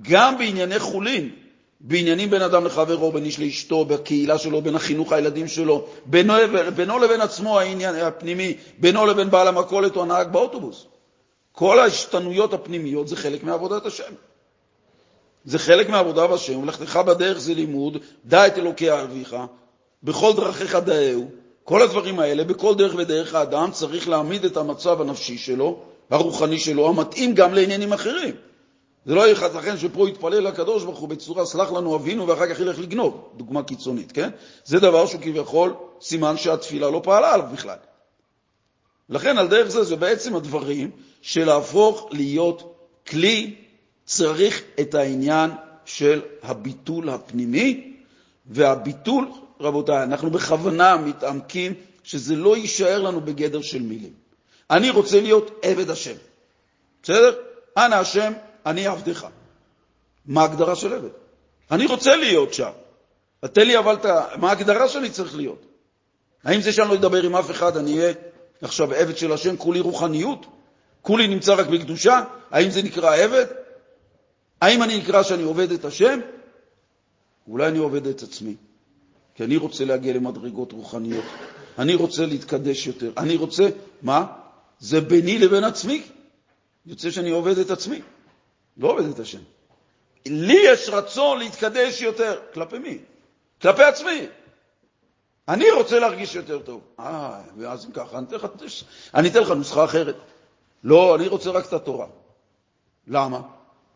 גם 0.02 0.38
בענייני 0.38 0.80
חולין, 0.80 1.30
בעניינים 1.80 2.30
בין 2.30 2.42
אדם 2.42 2.66
לחברו, 2.66 3.12
בין 3.12 3.26
איש 3.26 3.40
לאשתו, 3.40 3.86
בקהילה 3.86 4.38
שלו, 4.38 4.62
בין 4.62 4.76
החינוך 4.76 5.14
הילדים 5.14 5.48
שלו, 5.48 5.86
בינו, 6.06 6.34
בינו 6.76 7.00
לבין 7.00 7.22
עצמו 7.22 7.60
העניין 7.60 7.96
הפנימי, 7.96 8.58
בינו 8.78 9.06
לבין 9.06 9.30
בעל 9.30 9.48
המכולת 9.48 9.96
או 9.96 10.02
הנהג 10.02 10.32
באוטובוס. 10.32 10.86
כל 11.52 11.80
ההשתנויות 11.80 12.54
הפנימיות 12.54 13.08
זה 13.08 13.16
חלק 13.16 13.44
מעבודת 13.44 13.86
השם. 13.86 14.14
זה 15.46 15.60
חלק 15.60 15.90
מעבודה 15.90 16.28
בשם, 16.28 16.60
ולכתך 16.60 16.96
בדרך 16.96 17.40
זה 17.40 17.54
לימוד, 17.54 17.98
דע 18.26 18.48
את 18.48 18.58
אלוקי 18.58 18.92
אביך, 18.92 19.36
בכל 20.04 20.34
דרכיך 20.36 20.76
דאהו. 20.76 21.39
כל 21.70 21.82
הדברים 21.82 22.20
האלה, 22.20 22.43
בכל 22.43 22.76
דרך 22.76 22.93
ודרך 22.97 23.36
האדם 23.36 23.72
צריך 23.72 24.09
להעמיד 24.09 24.45
את 24.45 24.57
המצב 24.57 25.01
הנפשי 25.01 25.38
שלו, 25.38 25.80
הרוחני 26.09 26.59
שלו, 26.59 26.89
המתאים 26.89 27.34
גם 27.34 27.53
לעניינים 27.53 27.93
אחרים. 27.93 28.36
זה 29.05 29.15
לא 29.15 29.28
ייתכן 29.28 29.78
שפה 29.78 30.09
יתפלל 30.09 30.39
לקדוש 30.39 30.84
ברוך 30.84 30.99
הוא 30.99 31.09
בצורה, 31.09 31.45
סלח 31.45 31.72
לנו 31.72 31.95
אבינו, 31.95 32.28
ואחר 32.28 32.53
כך 32.53 32.59
ילך 32.59 32.80
לגנוב, 32.80 33.30
דוגמה 33.38 33.63
קיצונית, 33.63 34.11
כן? 34.11 34.30
זה 34.65 34.80
דבר 34.80 35.05
שהוא 35.05 35.22
כביכול 35.22 35.74
סימן 36.01 36.38
שהתפילה 36.38 36.89
לא 36.89 37.01
פעלה 37.03 37.34
עליו 37.34 37.47
בכלל. 37.53 37.78
לכן 39.09 39.38
על 39.38 39.47
דרך 39.47 39.67
זה, 39.67 39.84
זה 39.84 39.95
בעצם 39.95 40.36
הדברים 40.36 40.91
של 41.22 41.45
להפוך 41.45 42.09
להיות 42.11 42.88
כלי, 43.07 43.55
צריך 44.05 44.61
את 44.80 44.95
העניין 44.95 45.51
של 45.86 46.22
הביטול 46.43 47.09
הפנימי, 47.09 47.93
והביטול, 48.45 49.28
רבותיי, 49.60 50.03
אנחנו 50.03 50.32
בכוונה 50.32 50.97
מתעמקים 50.97 51.74
שזה 52.03 52.36
לא 52.36 52.57
יישאר 52.57 53.01
לנו 53.01 53.22
בגדר 53.22 53.62
של 53.62 53.82
מילים. 53.82 54.14
אני 54.70 54.89
רוצה 54.89 55.22
להיות 55.22 55.60
עבד 55.62 55.89
השם, 55.89 56.16
בסדר? 57.03 57.36
אנא 57.78 57.95
השם, 57.95 58.34
אני 58.66 58.88
עבדך. 58.88 59.28
מה 60.26 60.41
ההגדרה 60.41 60.76
של 60.76 60.93
עבד? 60.93 61.10
אני 61.72 61.86
רוצה 61.86 62.16
להיות 62.16 62.53
שם. 62.53 62.72
תן 63.53 63.68
לי 63.68 63.78
אבל, 63.78 63.95
מה 64.38 64.49
ההגדרה 64.49 64.89
שלי 64.89 65.10
צריך 65.10 65.36
להיות? 65.36 65.66
האם 66.43 66.62
זה 66.62 66.72
שאני 66.72 66.89
לא 66.89 66.95
אדבר 66.95 67.24
עם 67.24 67.36
אף 67.36 67.51
אחד, 67.51 67.78
אני 67.78 67.99
אהיה 67.99 68.14
עכשיו 68.62 68.93
עבד 68.93 69.18
של 69.18 69.32
השם, 69.32 69.57
כולי 69.57 69.80
רוחניות? 69.80 70.45
כולי 71.01 71.28
נמצא 71.28 71.53
רק 71.53 71.68
בקדושה? 71.68 72.24
האם 72.51 72.70
זה 72.70 72.82
נקרא 72.82 73.16
עבד? 73.16 73.45
האם 74.62 74.84
אני 74.84 74.97
נקרא 74.97 75.24
שאני 75.24 75.43
עובד 75.43 75.72
את 75.72 75.86
השם? 75.86 76.20
אולי 77.47 77.68
אני 77.68 77.78
עובד 77.78 78.07
את 78.07 78.24
עצמי, 78.24 78.55
כי 79.40 79.44
אני 79.44 79.58
רוצה 79.58 79.86
להגיע 79.86 80.14
למדרגות 80.14 80.72
רוחניות, 80.72 81.26
אני 81.78 81.96
רוצה 81.96 82.26
להתקדש 82.26 82.88
יותר, 82.88 83.12
אני 83.18 83.36
רוצה, 83.36 83.70
מה? 84.02 84.26
זה 84.80 85.02
ביני 85.02 85.38
לבין 85.38 85.64
עצמי. 85.64 86.04
יוצא 86.86 87.12
שאני 87.12 87.30
עובד 87.30 87.58
את 87.58 87.72
עצמי, 87.72 88.02
לא 88.78 88.92
עובד 88.92 89.06
את 89.06 89.20
השם. 89.20 89.40
לי 90.26 90.58
יש 90.66 90.90
רצון 90.90 91.40
להתקדש 91.40 92.02
יותר. 92.02 92.40
כלפי 92.54 92.80
מי? 92.80 92.98
כלפי 93.62 93.84
עצמי. 93.84 94.28
אני 95.48 95.72
רוצה 95.72 96.00
להרגיש 96.00 96.36
יותר 96.36 96.60
טוב. 96.60 96.82
אה, 97.00 97.42
ואז 97.58 97.86
אם 97.86 97.92
ככה, 97.92 98.18
אני 98.18 98.26
אתן, 98.28 98.36
לך, 98.36 98.48
אני 99.16 99.30
אתן 99.30 99.40
לך 99.40 99.52
נוסחה 99.52 99.86
אחרת. 99.86 100.16
לא, 100.84 101.16
אני 101.16 101.28
רוצה 101.28 101.52
רק 101.52 101.66
את 101.68 101.74
התורה. 101.74 102.08
למה? 103.08 103.42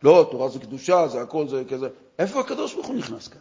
לא, 0.02 0.28
תורה 0.30 0.48
זה 0.48 0.58
קדושה, 0.58 1.08
זה 1.08 1.20
הכל, 1.22 1.48
זה 1.48 1.62
כזה. 1.70 1.88
איפה 2.18 2.40
הקדוש 2.40 2.74
ברוך 2.74 2.86
הוא 2.86 2.96
נכנס 2.96 3.28
כאן? 3.28 3.40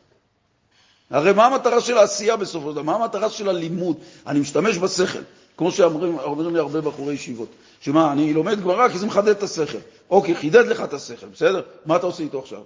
הרי 1.10 1.34
מה 1.34 1.46
המטרה 1.46 1.82
של 1.82 1.98
העשייה 1.98 2.36
בסופו 2.36 2.70
של 2.70 2.76
דבר? 2.76 2.84
מה 2.84 2.96
המטרה 2.96 3.30
של 3.30 3.50
הלימוד? 3.50 3.98
אני 4.28 4.40
משתמש 4.40 4.78
בשכל, 4.78 5.20
כמו 5.58 5.72
שאומרים 5.72 6.54
לי 6.54 6.60
הרבה 6.60 6.82
בחורי 6.82 7.14
ישיבות. 7.14 7.50
שמה, 7.82 8.12
אני 8.12 8.34
לומד 8.34 8.62
גמרא 8.62 8.90
כי 8.90 8.98
זה 8.98 9.06
מחדד 9.06 9.28
את 9.28 9.44
השכל. 9.44 9.78
אוקיי, 10.10 10.36
חידד 10.36 10.66
לך 10.68 10.82
את 10.84 10.94
השכל, 10.94 11.28
בסדר? 11.28 11.62
מה 11.86 11.96
אתה 11.96 12.06
עושה 12.06 12.24
איתו 12.24 12.40
עכשיו? 12.40 12.62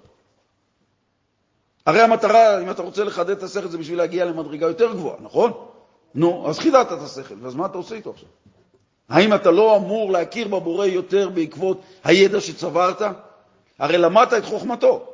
הרי 1.86 2.02
המטרה, 2.02 2.62
אם 2.62 2.72
אתה 2.72 2.82
רוצה 2.82 3.04
לחדד 3.04 3.30
את 3.30 3.44
השכל, 3.44 3.68
זה 3.68 3.78
בשביל 3.78 3.98
להגיע 3.98 4.26
למדרגה 4.26 4.68
יותר 4.68 4.94
גבוהה, 4.94 5.16
נכון? 5.22 5.52
נו, 6.16 6.50
אז 6.50 6.60
חידדת 6.60 6.92
את 6.92 7.02
השכל, 7.02 7.36
אז 7.46 7.56
מה 7.56 7.66
אתה 7.66 7.78
עושה 7.78 7.96
איתו 7.96 8.10
עכשיו? 8.10 8.30
האם 9.10 9.34
אתה 9.34 9.52
לא 9.52 9.76
אמור 9.76 10.12
להכיר 10.12 10.48
בבורא 10.48 10.86
יותר 10.86 11.30
בעקבות 11.30 11.82
הידע 12.04 12.42
שצברת? 12.42 13.02
הרי 13.80 13.98
למדת 13.98 14.34
את 14.34 14.46
חוכמתו, 14.46 15.06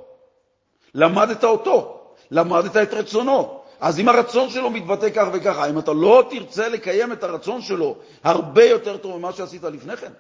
למדת 0.94 1.44
אותו, 1.44 1.93
למדת 2.34 2.78
את 2.78 2.94
רצונו. 2.94 3.60
אז 3.80 4.00
אם 4.00 4.10
הרצון 4.10 4.50
שלו 4.50 4.70
מתבטא 4.70 5.10
כך 5.10 5.28
וכך, 5.34 5.58
האם 5.58 5.80
אתה 5.80 5.94
לא 5.94 6.28
תרצה 6.30 6.70
לקיים 6.70 7.12
את 7.12 7.24
הרצון 7.24 7.62
שלו 7.62 7.98
הרבה 8.24 8.66
יותר 8.66 8.98
טוב 8.98 9.18
ממה 9.18 9.34
שעשית 9.34 9.64
לפני 9.64 9.98
כן? 9.98 10.12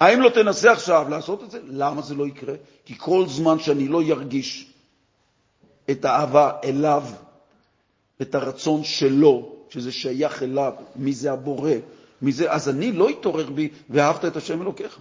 האם 0.00 0.20
לא 0.20 0.28
תנסה 0.28 0.72
עכשיו 0.72 1.06
לעשות 1.10 1.42
את 1.42 1.50
זה? 1.50 1.58
למה 1.64 2.02
זה 2.02 2.14
לא 2.14 2.26
יקרה? 2.26 2.54
כי 2.84 2.94
כל 2.98 3.26
זמן 3.26 3.58
שאני 3.58 3.88
לא 3.88 4.02
ירגיש 4.02 4.72
את 5.90 6.04
האהבה 6.04 6.50
אליו, 6.64 7.04
את 8.22 8.34
הרצון 8.34 8.84
שלו, 8.84 9.56
שזה 9.70 9.92
שייך 9.92 10.42
אליו, 10.42 10.72
מי 10.96 11.12
זה 11.12 11.32
הבורא, 11.32 11.72
מי 12.22 12.32
זה, 12.32 12.52
אז 12.52 12.68
אני 12.68 12.92
לא 12.92 13.10
אתעורר 13.10 13.50
בי 13.50 13.68
ואהבת 13.90 14.24
את 14.24 14.36
השם 14.36 14.62
אלוקיך. 14.62 14.98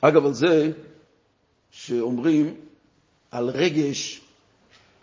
אגב, 0.00 0.26
על 0.26 0.34
זה 0.34 0.70
שאומרים 1.70 2.54
על 3.34 3.48
רגש 3.48 4.20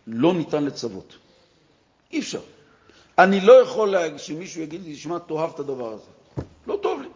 לא 0.07 0.33
ניתן 0.33 0.63
לצוות. 0.63 1.15
אי 2.11 2.19
אפשר. 2.19 2.39
אני 3.17 3.41
לא 3.41 3.53
יכול 3.53 3.95
שמישהו 4.17 4.61
יגיד 4.61 4.83
לי, 4.83 4.95
שמע, 4.95 5.19
תאהב 5.19 5.49
את 5.53 5.59
הדבר 5.59 5.93
הזה. 5.93 6.43
לא 6.67 6.79
טוב 6.81 7.01
לי. 7.01 7.07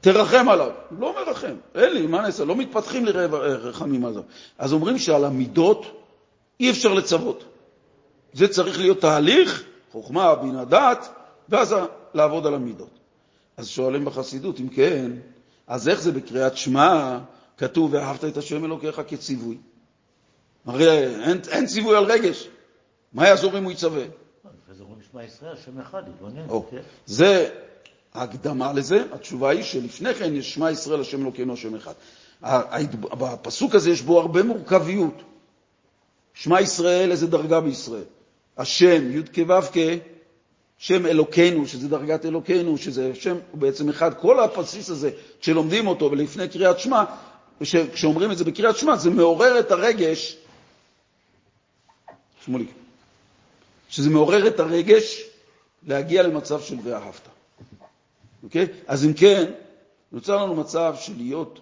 תרחם 0.00 0.48
עליו. 0.48 0.70
לא 0.98 1.14
מרחם, 1.14 1.54
אין 1.74 1.92
לי, 1.92 2.06
מה 2.06 2.22
נעשה? 2.22 2.44
לא 2.44 2.56
מתפתחים 2.56 3.04
לי 3.04 3.12
רחמים 3.12 4.04
על 4.04 4.14
זה. 4.14 4.20
אז 4.58 4.72
אומרים 4.72 4.98
שעל 4.98 5.24
המידות 5.24 5.86
אי 6.60 6.70
אפשר 6.70 6.94
לצוות. 6.94 7.44
זה 8.32 8.48
צריך 8.48 8.78
להיות 8.78 9.00
תהליך, 9.00 9.64
חוכמה, 9.92 10.34
בינה, 10.34 10.64
דעת, 10.64 11.08
ואז 11.48 11.74
לעבוד 12.14 12.46
על 12.46 12.54
המידות. 12.54 12.98
אז 13.56 13.68
שואלים 13.68 14.04
בחסידות, 14.04 14.60
אם 14.60 14.68
כן, 14.68 15.12
אז 15.66 15.88
איך 15.88 16.00
זה 16.00 16.12
בקריאת 16.12 16.56
שמע 16.56 17.18
כתוב 17.58 17.94
ואהבת 17.94 18.24
את 18.24 18.36
השם 18.36 18.64
אלוקיך 18.64 19.00
כציווי? 19.08 19.56
הרי 20.66 21.06
אין, 21.24 21.40
אין 21.48 21.66
ציווי 21.66 21.96
על 21.96 22.04
רגש. 22.04 22.48
מה 23.12 23.28
יעזור 23.28 23.58
אם 23.58 23.64
הוא 23.64 23.72
יצווה? 23.72 24.04
כן. 26.70 26.80
זה 27.06 27.50
ההקדמה 28.14 28.72
לזה, 28.72 29.04
התשובה 29.12 29.50
היא 29.50 29.62
שלפני 29.62 30.14
כן 30.14 30.34
יש 30.34 30.54
שמע 30.54 30.70
ישראל, 30.70 31.00
השם 31.00 31.22
אלוקינו, 31.22 31.52
השם 31.52 31.74
אחד. 31.74 31.92
בפסוק 33.18 33.74
הזה 33.74 33.90
יש 33.90 34.02
בו 34.02 34.20
הרבה 34.20 34.42
מורכביות. 34.42 35.22
שמע 36.34 36.60
ישראל, 36.60 37.10
איזה 37.10 37.26
דרגה 37.26 37.60
בישראל? 37.60 38.04
השם, 38.58 39.18
י' 39.18 39.22
כו' 39.34 39.80
שם 40.78 41.06
אלוקינו, 41.06 41.66
שזה 41.66 41.88
דרגת 41.88 42.26
אלוקינו, 42.26 42.78
שזה 42.78 43.14
שם 43.14 43.36
בעצם 43.54 43.88
אחד. 43.88 44.14
כל 44.14 44.40
הבסיס 44.40 44.90
הזה, 44.90 45.10
כשלומדים 45.40 45.86
אותו 45.86 46.10
ולפני 46.10 46.48
קריאת 46.48 46.78
שמע, 46.78 47.04
כשאומרים 47.92 48.32
את 48.32 48.38
זה 48.38 48.44
בקריאת 48.44 48.76
שמע, 48.76 48.96
זה 48.96 49.10
מעורר 49.10 49.58
את 49.58 49.70
הרגש, 49.70 50.36
שמוליק, 52.44 52.70
שזה 53.88 54.10
מעורר 54.10 54.48
את 54.48 54.60
הרגש 54.60 55.22
להגיע 55.86 56.22
למצב 56.22 56.60
של 56.60 56.76
ואהבת. 56.82 57.28
אוקיי? 58.42 58.66
אז 58.86 59.04
אם 59.04 59.12
כן, 59.12 59.52
נוצר 60.12 60.44
לנו 60.44 60.54
מצב 60.54 60.94
של 61.00 61.12
להיות 61.16 61.60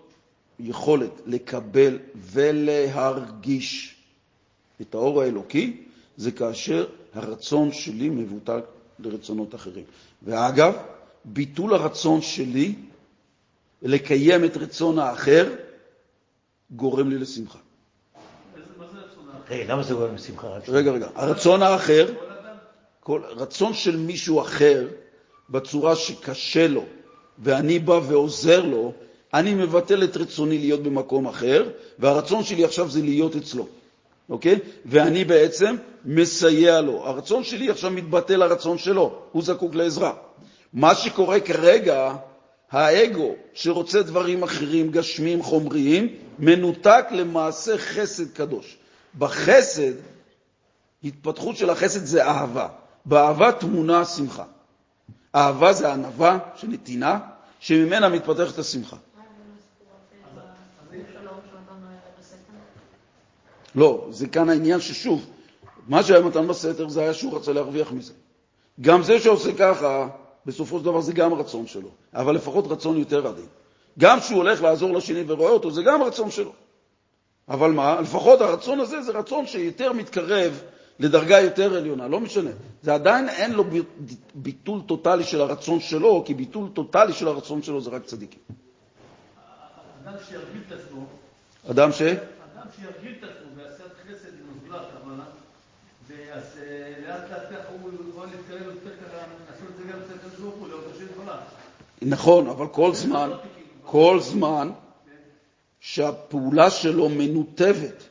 יכולת 0.61 1.11
לקבל 1.27 1.99
ולהרגיש 2.15 3.97
את 4.81 4.95
האור 4.95 5.23
האלוקי, 5.23 5.85
זה 6.17 6.31
כאשר 6.31 6.87
הרצון 7.15 7.73
שלי 7.73 8.09
מבוטל 8.11 8.61
לרצונות 8.99 9.55
אחרים. 9.55 9.85
ואגב, 10.23 10.75
ביטול 11.25 11.75
הרצון 11.75 12.23
שלי 12.23 12.75
לקיים 13.83 14.45
את 14.45 14.57
רצון 14.57 14.99
האחר 14.99 15.55
גורם 16.71 17.11
לי 17.11 17.19
לשמחה. 17.19 17.59
למה 19.51 19.83
זה 19.83 19.95
גורם 19.95 20.15
לשמחה? 20.15 20.47
רגע, 20.69 20.91
רגע. 20.91 21.09
הרצון 21.15 21.63
האחר, 21.63 22.07
כל 23.01 23.21
רצון 23.37 23.75
של 23.75 23.97
מישהו 23.97 24.41
אחר, 24.41 24.87
בצורה 25.51 25.97
שקשה 25.97 26.69
לו, 26.69 26.85
ואני 27.39 27.79
בא 27.79 28.01
ועוזר 28.09 28.65
לו, 28.65 28.93
אני 29.35 29.55
מבטל 29.55 30.05
את 30.05 30.17
רצוני 30.17 30.59
להיות 30.59 30.83
במקום 30.83 31.27
אחר, 31.27 31.69
והרצון 31.99 32.45
שלי 32.45 32.65
עכשיו 32.65 32.91
זה 32.91 33.03
להיות 33.03 33.37
אצלו, 33.37 33.67
אוקיי? 34.31 34.59
ואני 34.87 35.25
בעצם 35.25 35.77
מסייע 36.05 36.81
לו. 36.81 37.07
הרצון 37.07 37.45
שלי 37.45 37.71
עכשיו 37.71 37.91
מתבטל 37.91 38.37
לרצון 38.37 38.79
שלו, 38.79 39.19
הוא 39.33 39.43
זקוק 39.43 39.75
לעזרה. 39.75 40.13
מה 40.73 40.95
שקורה 40.95 41.41
כרגע, 41.41 42.15
האגו 42.71 43.35
שרוצה 43.55 44.03
דברים 44.03 44.43
אחרים, 44.43 44.91
גשמים, 44.91 45.43
חומריים, 45.43 46.09
מנותק 46.39 47.05
למעשה 47.11 47.79
חסד 47.79 48.33
קדוש. 48.33 48.77
בחסד, 49.19 49.93
התפתחות 51.05 51.57
של 51.57 51.71
החסד 51.71 52.05
זה 52.05 52.27
אהבה. 52.27 52.69
באהבה 53.05 53.53
תמונה 53.53 54.01
השמחה. 54.01 54.45
אהבה 55.35 55.73
זה 55.73 55.93
ענווה 55.93 56.39
של 56.57 56.69
נתינה, 56.69 57.19
שממנה 57.61 58.09
מתפתחת 58.09 58.59
השמחה. 58.59 58.97
לא, 63.75 64.07
זה 64.11 64.29
כאן 64.29 64.49
העניין 64.49 64.81
ששוב, 64.81 65.27
מה 65.89 66.03
שהיה 66.03 66.21
מתן 66.21 66.49
בסתר 66.49 66.89
זה 66.89 67.01
היה 67.01 67.15
שהוא 67.15 67.37
רצה 67.37 67.53
להרוויח 67.53 67.93
מזה. 67.93 68.13
גם 68.81 69.03
זה 69.03 69.21
שעושה 69.21 69.51
ככה, 69.59 70.09
בסופו 70.47 70.79
של 70.79 70.85
דבר 70.85 71.01
זה 71.01 71.13
גם 71.13 71.35
רצון 71.35 71.67
שלו, 71.67 71.89
אבל 72.15 72.35
לפחות 72.35 72.67
רצון 72.67 72.97
יותר 72.97 73.27
עדין. 73.27 73.47
גם 73.99 74.21
כשהוא 74.21 74.37
הולך 74.37 74.63
לעזור 74.63 74.93
לשני 74.93 75.25
ורואה 75.27 75.51
אותו, 75.51 75.71
זה 75.71 75.83
גם 75.83 76.03
רצון 76.03 76.31
שלו. 76.31 76.53
אבל 77.53 77.71
מה, 77.71 78.01
לפחות 78.01 78.41
הרצון 78.41 78.81
הזה 78.81 79.03
זה 79.03 79.13
רצון 79.13 79.47
שיותר 79.47 79.93
מתקרב 79.93 80.63
לדרגה 80.99 81.41
יותר 81.41 81.77
עליונה, 81.77 82.09
לא 82.09 82.21
משנה. 82.21 82.51
זה 82.83 82.95
עדיין 82.95 83.29
אין 83.29 83.53
לו 83.53 83.65
ביטול 84.35 84.81
טוטלי 84.87 85.25
של 85.25 85.41
הרצון 85.41 85.81
שלו, 85.81 86.23
כי 86.27 86.35
ביטול 86.35 86.69
טוטלי 86.73 87.13
של 87.13 87.29
הרצון 87.29 87.63
שלו 87.63 87.81
זה 87.81 87.91
רק 87.91 88.05
צדיקים. 88.05 88.41
אדם 90.05 90.15
שירגיל 90.29 90.63
את 90.69 90.73
עצמו, 90.73 91.05
אדם 91.71 91.93
ש? 91.93 92.03
אדם 92.03 92.17
שירגיל 92.77 93.15
את 93.19 93.25
עצמו 93.25 93.57
ויעשה 93.57 93.85
חסד 94.03 94.29
עם 94.29 94.75
הזולת, 94.75 95.27
ואז 96.09 96.59
אה, 96.63 96.95
לאט 97.07 97.31
לאט 97.31 97.51
ככה 97.51 97.73
הוא 97.83 97.91
יכול 98.11 98.27
להתקרב 98.27 98.75
יותר 98.75 98.97
ככה, 98.97 99.17
לעשות 99.51 99.69
את 99.71 99.77
זה 99.77 99.93
גם 99.93 99.99
הקדוש 100.17 100.41
ברוך 100.41 100.55
הוא, 100.55 100.69
לאותו 100.69 101.03
יתברך. 101.03 101.41
נכון, 102.03 102.47
אבל 102.49 102.67
כל 102.67 102.95
זמן, 102.95 103.31
כל 103.85 104.21
זמן 104.21 104.71
שהפעולה 105.83 106.71
שלו 106.71 107.09
מנותבת 107.09 108.03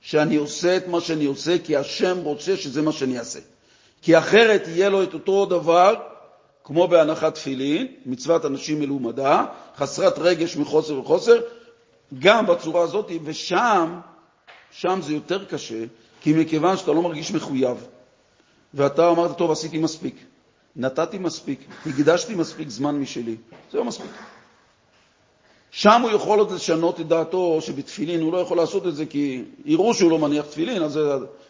שאני 0.00 0.36
עושה 0.36 0.76
את 0.76 0.88
מה 0.88 1.00
שאני 1.00 1.24
עושה 1.24 1.58
כי 1.58 1.76
השם 1.76 2.18
רוצה 2.18 2.56
שזה 2.56 2.82
מה 2.82 2.92
שאני 2.92 3.18
אעשה. 3.18 3.38
כי 4.02 4.18
אחרת 4.18 4.62
יהיה 4.68 4.88
לו 4.88 5.02
את 5.02 5.14
אותו 5.14 5.46
דבר 5.46 5.94
כמו 6.64 6.88
בהנחת 6.88 7.34
תפילין, 7.34 7.86
מצוות 8.06 8.44
אנשים 8.44 8.80
מלומדה, 8.80 9.44
חסרת 9.76 10.18
רגש 10.18 10.56
מחוסר 10.56 11.00
וחוסר, 11.00 11.40
גם 12.18 12.46
בצורה 12.46 12.82
הזאת, 12.82 13.10
ושם, 13.24 14.00
שם 14.70 15.00
זה 15.02 15.12
יותר 15.12 15.44
קשה, 15.44 15.84
כי 16.20 16.32
מכיוון 16.32 16.76
שאתה 16.76 16.92
לא 16.92 17.02
מרגיש 17.02 17.32
מחויב, 17.32 17.86
ואתה 18.74 19.08
אמרת, 19.10 19.38
טוב, 19.38 19.50
עשיתי 19.50 19.78
מספיק, 19.78 20.16
נתתי 20.76 21.18
מספיק, 21.18 21.60
הקדשתי 21.86 22.34
מספיק 22.34 22.68
זמן 22.68 22.94
משלי, 22.94 23.36
זה 23.72 23.78
לא 23.78 23.84
מספיק. 23.84 24.10
שם 25.76 26.02
הוא 26.02 26.10
יכול 26.10 26.38
עוד 26.38 26.52
לשנות 26.52 27.00
את 27.00 27.08
דעתו 27.08 27.58
שבתפילין 27.60 28.20
הוא 28.20 28.32
לא 28.32 28.38
יכול 28.38 28.56
לעשות 28.56 28.86
את 28.86 28.96
זה 28.96 29.06
כי 29.06 29.42
יראו 29.64 29.94
שהוא 29.94 30.10
לא 30.10 30.18
מניח 30.18 30.46
תפילין, 30.46 30.82
אז, 30.82 31.00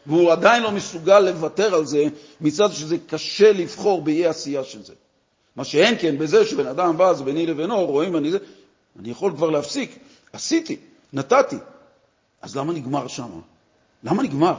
והוא 0.07 0.33
עדיין 0.33 0.63
לא 0.63 0.71
מסוגל 0.71 1.21
לוותר 1.21 1.75
על 1.75 1.87
זה 1.87 2.05
מצד 2.41 2.73
שזה 2.73 2.97
קשה 3.07 3.53
לבחור 3.53 4.03
באי 4.03 4.27
עשייה 4.27 4.65
של 4.65 4.85
זה. 4.85 4.93
מה 5.57 5.65
שאין 5.65 5.95
כן 5.99 6.19
בזה 6.19 6.47
שבן 6.47 6.67
אדם 6.67 6.97
בא, 6.97 7.13
זה 7.13 7.25
ביני 7.25 7.47
לבינו, 7.47 7.87
רואים 7.87 8.17
אני 8.17 8.31
זה, 8.31 8.39
אני 8.99 9.11
יכול 9.11 9.33
כבר 9.33 9.51
להפסיק. 9.51 9.99
עשיתי, 10.33 10.77
נתתי. 11.13 11.57
אז 12.43 12.57
למה 12.57 12.73
נגמר 12.73 13.09
שם? 13.09 13.31
למה 14.05 14.23
נגמר? 14.23 14.55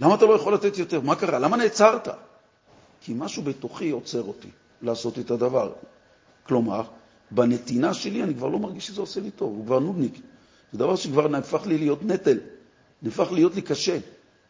למה 0.00 0.14
אתה 0.14 0.26
לא 0.26 0.32
יכול 0.32 0.54
לתת 0.54 0.78
יותר? 0.78 1.00
מה 1.00 1.14
קרה? 1.14 1.38
למה 1.38 1.56
נעצרת? 1.56 2.08
כי 3.00 3.12
משהו 3.16 3.42
בתוכי 3.42 3.90
עוצר 3.90 4.22
אותי 4.22 4.48
לעשות 4.82 5.18
את 5.18 5.30
הדבר. 5.30 5.72
כלומר, 6.46 6.82
בנתינה 7.34 7.94
שלי 7.94 8.22
אני 8.22 8.34
כבר 8.34 8.48
לא 8.48 8.58
מרגיש 8.58 8.86
שזה 8.86 9.00
עושה 9.00 9.20
לי 9.20 9.30
טוב, 9.30 9.56
הוא 9.56 9.66
כבר 9.66 9.78
נודניק. 9.78 10.20
זה 10.72 10.78
דבר 10.78 10.96
שכבר 10.96 11.28
נהפך 11.28 11.66
לי 11.66 11.78
להיות 11.78 12.02
נטל, 12.02 12.38
נהפך 13.02 13.32
להיות 13.32 13.54
לי 13.54 13.62
קשה. 13.62 13.98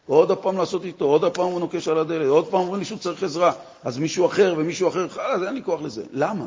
עוד 0.07 0.30
הפעם 0.30 0.57
לעשות 0.57 0.85
איתו, 0.85 1.05
עוד 1.05 1.24
הפעם 1.24 1.47
הוא 1.47 1.61
נוקש 1.61 1.89
על 1.89 1.99
הדלת, 1.99 2.28
עוד 2.28 2.47
פעם 2.47 2.61
אומרים 2.61 2.78
לי 2.78 2.85
שהוא 2.85 2.99
צריך 2.99 3.22
עזרה, 3.22 3.53
אז 3.83 3.99
מישהו 3.99 4.26
אחר 4.26 4.55
ומישהו 4.59 4.89
אחר, 4.89 5.09
חלאס, 5.09 5.43
אין 5.47 5.55
לי 5.55 5.62
כוח 5.64 5.83
לזה. 5.83 6.05
למה? 6.12 6.47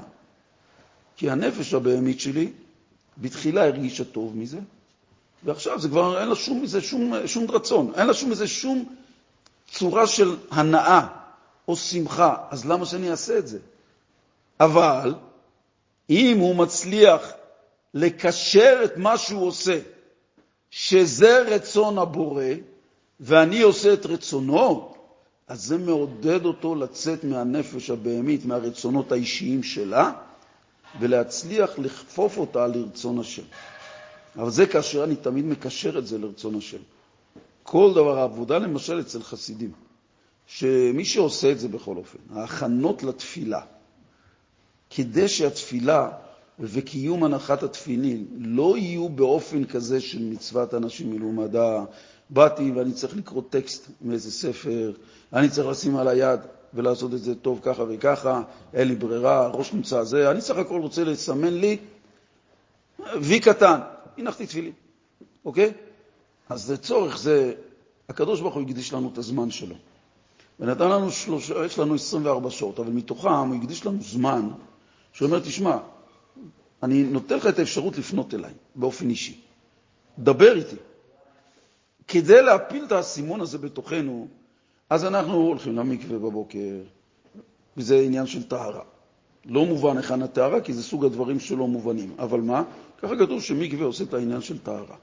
כי 1.17 1.29
הנפש 1.29 1.73
הבהמית 1.73 2.19
שלי 2.19 2.51
בתחילה 3.17 3.65
הרגישה 3.65 4.03
טוב 4.03 4.37
מזה, 4.37 4.59
ועכשיו 5.43 5.79
זה 5.79 5.89
כבר, 5.89 6.21
אין 6.21 6.29
לה 6.29 6.35
שום 6.35 6.61
מזה 6.61 6.81
שום, 6.81 7.13
שום 7.25 7.51
רצון, 7.51 7.91
אין 7.95 8.07
לה 8.07 8.13
שום 8.13 8.29
מזה 8.29 8.47
שום 8.47 8.85
צורה 9.71 10.07
של 10.07 10.35
הנאה 10.51 11.07
או 11.67 11.75
שמחה, 11.75 12.35
אז 12.49 12.65
למה 12.65 12.85
שאני 12.85 13.11
אעשה 13.11 13.37
את 13.37 13.47
זה? 13.47 13.59
אבל 14.59 15.15
אם 16.09 16.37
הוא 16.39 16.55
מצליח 16.55 17.33
לקשר 17.93 18.81
את 18.83 18.97
מה 18.97 19.17
שהוא 19.17 19.47
עושה, 19.47 19.79
שזה 20.69 21.41
רצון 21.41 21.97
הבורא, 21.97 22.43
ואני 23.19 23.61
עושה 23.61 23.93
את 23.93 24.05
רצונו, 24.05 24.93
אז 25.47 25.63
זה 25.65 25.77
מעודד 25.77 26.45
אותו 26.45 26.75
לצאת 26.75 27.23
מהנפש 27.23 27.89
הבהמית, 27.89 28.45
מהרצונות 28.45 29.11
האישיים 29.11 29.63
שלה, 29.63 30.11
ולהצליח 30.99 31.79
לכפוף 31.79 32.37
אותה 32.37 32.67
לרצון 32.67 33.19
השם. 33.19 33.43
אבל 34.35 34.49
זה 34.49 34.65
כאשר 34.65 35.03
אני 35.03 35.15
תמיד 35.15 35.45
מקשר 35.45 35.97
את 35.97 36.07
זה 36.07 36.17
לרצון 36.17 36.55
השם. 36.55 36.77
כל 37.63 37.91
דבר, 37.95 38.19
העבודה 38.19 38.57
למשל 38.57 38.99
אצל 38.99 39.23
חסידים, 39.23 39.71
שמי 40.47 41.05
שעושה 41.05 41.51
את 41.51 41.59
זה 41.59 41.67
בכל 41.67 41.97
אופן, 41.97 42.17
ההכנות 42.33 43.03
לתפילה, 43.03 43.61
כדי 44.95 45.27
שהתפילה 45.27 46.09
וקיום 46.59 47.23
הנחת 47.23 47.63
התפילין 47.63 48.25
לא 48.37 48.77
יהיו 48.77 49.09
באופן 49.09 49.65
כזה 49.65 50.01
של 50.01 50.23
מצוות 50.23 50.73
אנשים 50.73 51.11
מלומדה, 51.11 51.83
באתי 52.29 52.71
ואני 52.71 52.93
צריך 52.93 53.17
לקרוא 53.17 53.41
טקסט 53.49 53.87
מאיזה 54.01 54.31
ספר, 54.31 54.93
אני 55.33 55.49
צריך 55.49 55.67
לשים 55.67 55.97
על 55.97 56.07
היד 56.07 56.39
ולעשות 56.73 57.13
את 57.13 57.21
זה 57.21 57.35
טוב 57.35 57.59
ככה 57.63 57.83
וככה, 57.89 58.41
אין 58.73 58.87
לי 58.87 58.95
ברירה, 58.95 59.47
ראש 59.47 59.73
נמצא 59.73 60.03
זה, 60.03 60.31
אני 60.31 60.41
סך 60.41 60.57
הכל 60.57 60.81
רוצה 60.81 61.03
לסמן 61.03 61.53
לי 61.53 61.77
וי 63.21 63.39
קטן, 63.39 63.79
הנחתי 64.17 64.45
תפילין, 64.45 64.73
אוקיי? 65.45 65.71
אז 66.49 66.71
לצורך 66.71 67.17
זה, 67.17 67.53
הקדוש 68.09 68.41
ברוך 68.41 68.55
הוא 68.55 68.63
הקדיש 68.63 68.93
לנו 68.93 69.09
את 69.13 69.17
הזמן 69.17 69.51
שלו. 69.51 69.75
ונתן 70.59 70.89
לנו 70.89 71.11
שלוש, 71.11 71.51
יש 71.65 71.79
לנו 71.79 71.95
24 71.95 72.49
שעות, 72.49 72.79
אבל 72.79 72.91
מתוכם 72.91 73.29
הוא 73.29 73.55
הקדיש 73.55 73.85
לנו 73.85 73.97
זמן 74.01 74.49
שאומר, 75.15 75.39
תשמע, 75.39 75.77
אני 76.83 77.03
נותן 77.03 77.37
לך 77.37 77.47
את 77.47 77.59
האפשרות 77.59 77.97
לפנות 77.97 78.33
אליי 78.33 78.53
באופן 78.75 79.09
אישי. 79.09 79.41
דבר 80.19 80.57
איתי. 80.57 80.75
כדי 82.07 82.41
להפיל 82.41 82.83
את 82.83 82.91
האסימון 82.91 83.41
הזה 83.41 83.57
בתוכנו, 83.57 84.27
אז 84.89 85.05
אנחנו 85.05 85.33
הולכים 85.33 85.75
למקווה 85.75 86.19
בבוקר, 86.19 86.75
וזה 87.77 87.99
עניין 87.99 88.25
של 88.25 88.43
טהרה. 88.43 88.83
לא 89.45 89.65
מובן 89.65 89.97
היכן 89.97 90.21
הטהרה, 90.21 90.61
כי 90.61 90.73
זה 90.73 90.83
סוג 90.83 91.05
הדברים 91.05 91.39
שלא 91.39 91.67
מובנים. 91.67 92.15
אבל 92.19 92.41
מה? 92.41 92.63
ככה 92.97 93.15
כתוב 93.15 93.41
שמקווה 93.41 93.85
עושה 93.85 94.03
את 94.03 94.13
העניין 94.13 94.41
של 94.41 94.59
טהרה. 94.59 94.95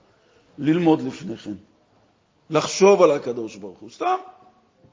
ללמוד 0.58 1.02
לפני 1.02 1.36
כן, 1.36 1.54
לחשוב 2.50 3.02
על 3.02 3.10
הקדוש 3.10 3.56
ברוך 3.56 3.78
הוא, 3.78 3.90
סתם 3.90 4.16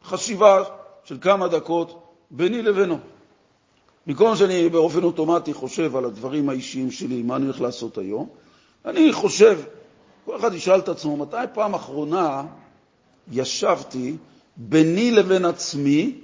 חשיבה 0.03 0.63
של 1.03 1.17
כמה 1.21 1.47
דקות 1.47 2.13
ביני 2.31 2.61
לבינו. 2.61 2.97
במקום 4.07 4.35
שאני 4.35 4.69
באופן 4.69 5.03
אוטומטי 5.03 5.53
חושב 5.53 5.95
על 5.95 6.05
הדברים 6.05 6.49
האישיים 6.49 6.91
שלי, 6.91 7.23
מה 7.23 7.35
אני 7.35 7.45
הולך 7.45 7.61
לעשות 7.61 7.97
היום, 7.97 8.29
אני 8.85 9.13
חושב, 9.13 9.59
כל 10.25 10.39
אחד 10.39 10.53
ישאל 10.53 10.79
את 10.79 10.89
עצמו, 10.89 11.17
מתי 11.17 11.37
פעם 11.53 11.73
אחרונה 11.73 12.43
ישבתי 13.31 14.17
ביני 14.57 15.11
לבין 15.11 15.45
עצמי, 15.45 16.21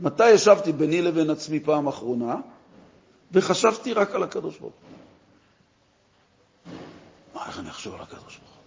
מתי 0.00 0.30
ישבתי 0.30 0.72
ביני 0.72 1.02
לבין 1.02 1.30
עצמי 1.30 1.60
פעם 1.60 1.86
אחרונה, 1.86 2.36
וחשבתי 3.32 3.92
רק 3.92 4.14
על 4.14 4.22
הקדוש 4.22 4.58
ברוך 4.58 4.74
הוא. 4.74 4.90
מה, 7.34 7.46
איך 7.46 7.58
אני 7.58 7.70
אחשוב 7.70 7.94
על 7.94 8.00
הקדוש 8.00 8.38
ברוך 8.38 8.54
הוא? 8.54 8.62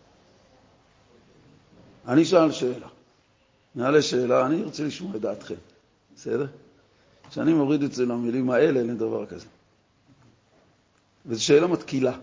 אני 2.14 2.24
אשאל 2.24 2.52
שאלה. 2.52 2.88
נעלה 3.76 4.02
שאלה, 4.02 4.46
אני 4.46 4.64
רוצה 4.64 4.84
לשמוע 4.84 5.16
את 5.16 5.22
דעתכם, 5.22 5.56
בסדר? 6.16 6.48
כשאני 7.30 7.54
מוריד 7.54 7.84
את 7.84 7.94
זה 7.94 8.06
למילים 8.06 8.50
האלה, 8.50 8.80
אין 8.80 8.98
דבר 8.98 9.26
כזה. 9.26 9.46
וזו 11.26 11.44
שאלה 11.44 11.68
מתקילה. 11.68 12.18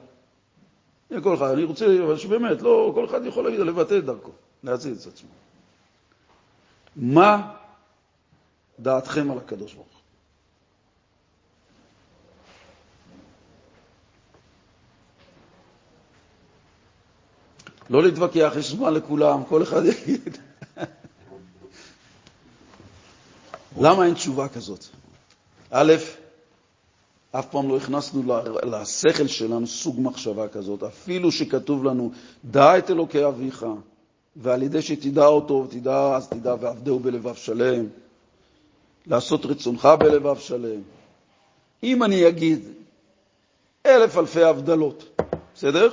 כל 1.23 1.35
אחד, 1.35 1.51
אני 1.51 1.65
רוצה, 1.65 1.87
אבל 2.05 2.17
שבאמת, 2.17 2.63
לא, 2.63 2.93
כל 2.95 3.05
אחד 3.05 3.27
יכול 3.27 3.45
להגיד, 3.45 3.61
לבטא 3.61 3.99
את 3.99 4.05
דרכו, 4.05 4.31
להציל 4.65 4.93
את 5.01 5.07
עצמו. 5.07 5.29
מה 6.97 7.55
דעתכם 8.79 9.31
על 9.31 9.39
הקדוש 9.39 9.75
ברוך? 9.75 9.87
לא 17.91 18.03
להתווכח, 18.03 18.53
יש 18.59 18.71
זמן 18.71 18.95
לכולם, 18.95 19.45
כל 19.45 19.63
אחד 19.63 19.83
יגיד. 19.85 20.39
למה 23.81 24.07
אין 24.07 24.15
תשובה 24.15 24.49
כזאת? 24.49 24.85
א', 25.71 25.95
אף 27.33 27.47
פעם 27.51 27.69
לא 27.69 27.77
הכנסנו 27.77 28.23
לשכל 28.63 29.27
שלנו 29.27 29.67
סוג 29.67 30.01
מחשבה 30.01 30.49
כזאת, 30.49 30.83
אפילו 30.83 31.33
שכתוב 31.33 31.85
לנו, 31.85 32.11
דע 32.45 32.79
את 32.79 32.91
אלוקי 32.91 33.27
אביך, 33.27 33.67
ועל 34.37 34.63
ידי 34.63 34.83
שתדע 34.83 35.27
אותו 35.27 35.55
ותדע, 35.55 36.17
אז 36.17 36.29
תדע 36.29 36.55
ועבדהו 36.61 36.99
בלבב 36.99 37.35
שלם, 37.35 37.87
לעשות 39.07 39.47
רצונך 39.47 39.89
בלבב 39.99 40.39
שלם. 40.39 40.81
אם 41.83 42.03
אני 42.03 42.29
אגיד 42.29 42.61
אלף 43.87 44.17
אלפי 44.17 44.43
הבדלות, 44.43 45.21
בסדר? 45.55 45.93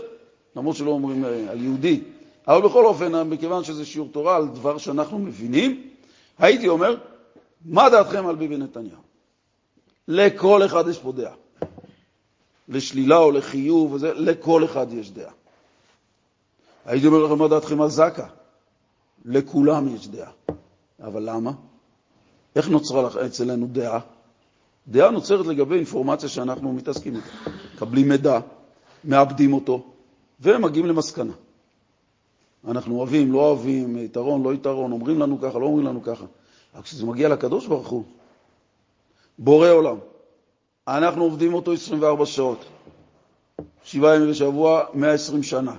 למרות 0.56 0.76
שלא 0.76 0.92
אומרים 0.92 1.26
אה, 1.26 1.52
על 1.52 1.62
יהודי, 1.62 2.02
אבל 2.48 2.62
בכל 2.62 2.86
אופן, 2.86 3.30
מכיוון 3.30 3.64
שזה 3.64 3.86
שיעור 3.86 4.10
תורה 4.12 4.36
על 4.36 4.48
דבר 4.48 4.78
שאנחנו 4.78 5.20
מבינים, 5.20 5.88
הייתי 6.40 6.68
אומר, 6.68 6.96
מה 7.66 7.90
דעתכם 7.90 8.28
על 8.28 8.36
ביבי 8.36 8.58
נתניהו? 8.58 9.02
לכל 10.08 10.66
אחד 10.66 10.88
יש 10.88 11.00
פה 11.00 11.12
דעה. 11.12 11.34
לשלילה 12.70 13.18
או 13.18 13.32
לחיוב, 13.32 13.94
וזה, 13.94 14.14
לכל 14.14 14.66
אחד 14.66 14.88
יש 14.94 15.12
דעה. 15.12 15.32
הייתי 16.86 17.08
אומר 17.08 17.24
לכם 17.26 17.38
מה 17.38 17.48
דעתכם 17.48 17.82
על 17.82 17.90
זק"א. 17.90 18.26
לכולם 19.26 19.96
יש 19.96 20.08
דעה. 20.08 20.32
אבל 21.04 21.30
למה? 21.30 21.52
איך 22.56 22.70
נוצרה 22.70 23.26
אצלנו 23.26 23.68
דעה? 23.68 24.00
דעה 24.88 25.12
נוצרת 25.12 25.46
לגבי 25.46 25.76
אינפורמציה 25.76 26.30
שאנחנו 26.30 26.74
מתעסקים 26.74 27.16
איתה. 27.16 27.28
מקבלים 27.76 28.10
מידע, 28.10 28.40
מאבדים 29.06 29.54
אותו, 29.54 29.84
ומגיעים 30.42 30.86
למסקנה. 30.86 31.34
אנחנו 32.68 32.98
אוהבים, 32.98 33.32
לא 33.32 33.40
אוהבים, 33.40 33.98
יתרון, 33.98 34.44
לא 34.44 34.54
יתרון, 34.54 34.92
אומרים 34.92 35.20
לנו 35.20 35.42
ככה, 35.42 35.60
לא 35.60 35.66
אומרים 35.66 35.88
לנו 35.88 36.04
ככה. 36.04 36.26
אבל 36.74 36.84
כשזה 36.84 37.06
מגיע 37.06 37.30
לקדוש 37.30 37.68
ברוך 37.68 37.88
הוא, 37.88 38.04
בורא 39.38 39.70
עולם, 39.70 39.98
אנחנו 40.88 41.24
עובדים 41.24 41.54
אותו 41.54 41.74
24 41.74 42.26
שעות, 42.26 42.66
שבעה 43.84 44.16
ימים 44.16 44.30
בשבוע, 44.30 44.84
120 44.94 45.44
שנה, 45.44 45.76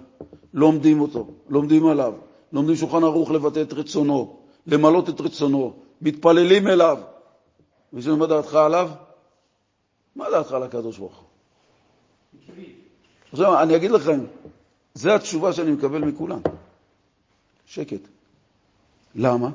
לומדים 0.54 1.00
אותו, 1.00 1.26
לומדים 1.48 1.86
עליו, 1.86 2.14
לומדים 2.52 2.76
שולחן 2.76 3.02
ערוך 3.04 3.30
לבטא 3.30 3.62
את 3.62 3.72
רצונו, 3.72 4.36
למלות 4.66 5.08
את 5.08 5.20
רצונו, 5.20 5.72
מתפללים 6.00 6.68
אליו. 6.68 6.98
ושואלים 7.92 8.20
מה 8.20 8.26
דעתך 8.26 8.54
עליו? 8.54 8.90
מה 10.16 10.30
דעתך 10.30 10.52
על 10.52 10.62
הקדוש 10.62 10.98
ברוך 10.98 11.16
הוא? 11.16 11.26
עכשיו, 13.32 13.62
אני 13.62 13.76
אגיד 13.76 13.90
לכם, 13.90 14.20
זו 14.94 15.10
התשובה 15.10 15.52
שאני 15.52 15.72
מקבל 15.72 15.98
מכולם. 15.98 16.40
שקט. 17.66 18.00
למה? 19.14 19.50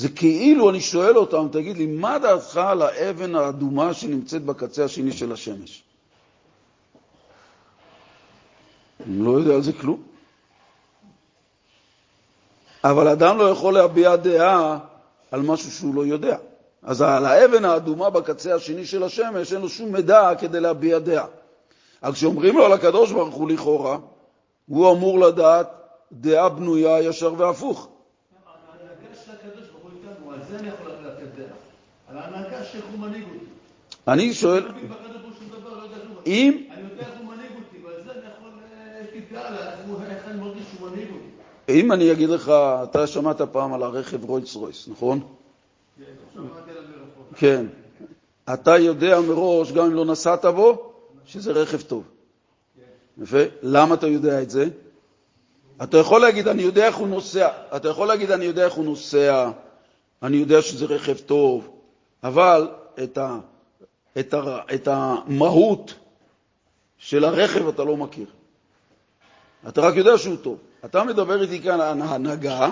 זה 0.00 0.08
כאילו 0.08 0.70
אני 0.70 0.80
שואל 0.80 1.16
אותם, 1.16 1.46
תגיד 1.52 1.76
לי, 1.76 1.86
מה 1.86 2.18
דעתך 2.18 2.56
על 2.56 2.82
האבן 2.82 3.34
האדומה 3.34 3.94
שנמצאת 3.94 4.44
בקצה 4.44 4.84
השני 4.84 5.12
של 5.12 5.32
השמש? 5.32 5.82
אני 9.06 9.24
לא 9.24 9.30
יודע 9.30 9.54
על 9.54 9.62
זה 9.62 9.72
כלום. 9.72 10.02
אבל 12.84 13.08
אדם 13.08 13.38
לא 13.38 13.44
יכול 13.44 13.74
להביע 13.74 14.16
דעה 14.16 14.78
על 15.30 15.42
משהו 15.42 15.70
שהוא 15.70 15.94
לא 15.94 16.06
יודע. 16.06 16.36
אז 16.82 17.02
על 17.02 17.26
האבן 17.26 17.64
האדומה 17.64 18.10
בקצה 18.10 18.54
השני 18.54 18.86
של 18.86 19.02
השמש 19.02 19.52
אין 19.52 19.60
לו 19.60 19.68
שום 19.68 19.92
מידע 19.92 20.30
כדי 20.38 20.60
להביע 20.60 20.98
דעה. 20.98 21.26
אבל 22.02 22.12
כשאומרים 22.12 22.56
לו 22.56 22.64
על 22.64 22.72
הקדוש 22.72 23.12
ברוך 23.12 23.34
הוא 23.34 23.50
לכאורה, 23.50 23.98
הוא 24.66 24.92
אמור 24.92 25.20
לדעת 25.20 25.68
דעה 26.12 26.48
בנויה 26.48 27.02
ישר 27.02 27.34
והפוך. 27.36 27.88
ההנהגה 28.46 29.24
של 29.24 29.30
הקדוש 29.32 29.68
ברוך 29.68 29.82
הוא 29.82 29.90
איתנו, 29.90 30.32
על 30.32 30.39
זה 30.50 30.58
אני 30.58 30.68
יכול 30.68 30.90
לתת 30.90 31.38
דעה. 31.38 31.46
על 32.08 32.18
ההנהגה 32.18 32.64
שאיך 32.64 32.84
הוא 32.92 33.00
מנהיג 33.00 33.24
אותי. 33.24 33.44
אני 34.08 34.34
שואל, 34.34 34.66
אני 34.66 34.88
לא 34.88 34.96
לא. 36.14 36.20
אם, 36.26 36.66
אני 36.72 36.82
יודע 36.90 37.02
איך 37.02 37.18
הוא 37.18 37.26
מנהיג 37.26 37.50
אותי, 37.56 37.86
ועל 37.86 38.04
זה 38.04 38.10
אני 38.10 38.20
יכול, 38.38 38.50
אה, 40.06 40.16
איך 40.16 40.28
אני 40.28 40.40
מרגיש 40.40 40.64
שהוא 40.76 40.90
מנהיג 40.90 41.08
אותי. 41.08 41.80
אם 41.80 41.92
אני 41.92 42.12
אגיד 42.12 42.28
לך, 42.28 42.52
אתה 42.82 43.06
שמעת 43.06 43.40
פעם 43.40 43.72
על 43.72 43.82
הרכב 43.82 44.24
רויס 44.24 44.54
רויס, 44.54 44.88
נכון? 44.88 45.20
כן, 45.98 46.04
מרחוק. 46.36 47.36
כן. 47.36 47.66
אתה 48.54 48.78
יודע 48.78 49.20
מראש, 49.20 49.72
גם 49.72 49.84
אם 49.84 49.94
לא 49.94 50.04
נסעת 50.04 50.44
בו, 50.44 50.92
שזה 51.26 51.52
רכב 51.52 51.80
טוב. 51.80 52.02
יפה. 53.22 53.38
למה 53.62 53.94
אתה 53.94 54.06
יודע 54.06 54.42
את 54.42 54.50
זה? 54.50 54.68
אתה 55.82 55.98
יכול 55.98 56.20
להגיד, 56.20 56.48
אני 56.48 56.62
יודע 56.62 56.86
איך 56.86 56.96
הוא 56.96 57.08
נוסע. 57.08 57.48
אתה 57.76 57.88
יכול 57.88 58.08
להגיד, 58.08 58.30
אני 58.30 58.44
יודע 58.44 58.64
איך 58.64 58.74
הוא 58.74 58.84
נוסע, 58.84 59.50
אני 60.22 60.36
יודע 60.36 60.62
שזה 60.62 60.84
רכב 60.84 61.18
טוב, 61.18 61.70
אבל 62.22 62.68
את, 63.02 63.18
ה, 63.18 63.38
את, 64.18 64.34
ה, 64.34 64.58
את 64.74 64.88
המהות 64.90 65.94
של 66.98 67.24
הרכב 67.24 67.68
אתה 67.68 67.84
לא 67.84 67.96
מכיר. 67.96 68.26
אתה 69.68 69.80
רק 69.80 69.96
יודע 69.96 70.18
שהוא 70.18 70.36
טוב. 70.36 70.58
אתה 70.84 71.04
מדבר 71.04 71.42
איתי 71.42 71.62
כאן 71.62 71.80
על 71.80 72.02
ההנהגה, 72.02 72.70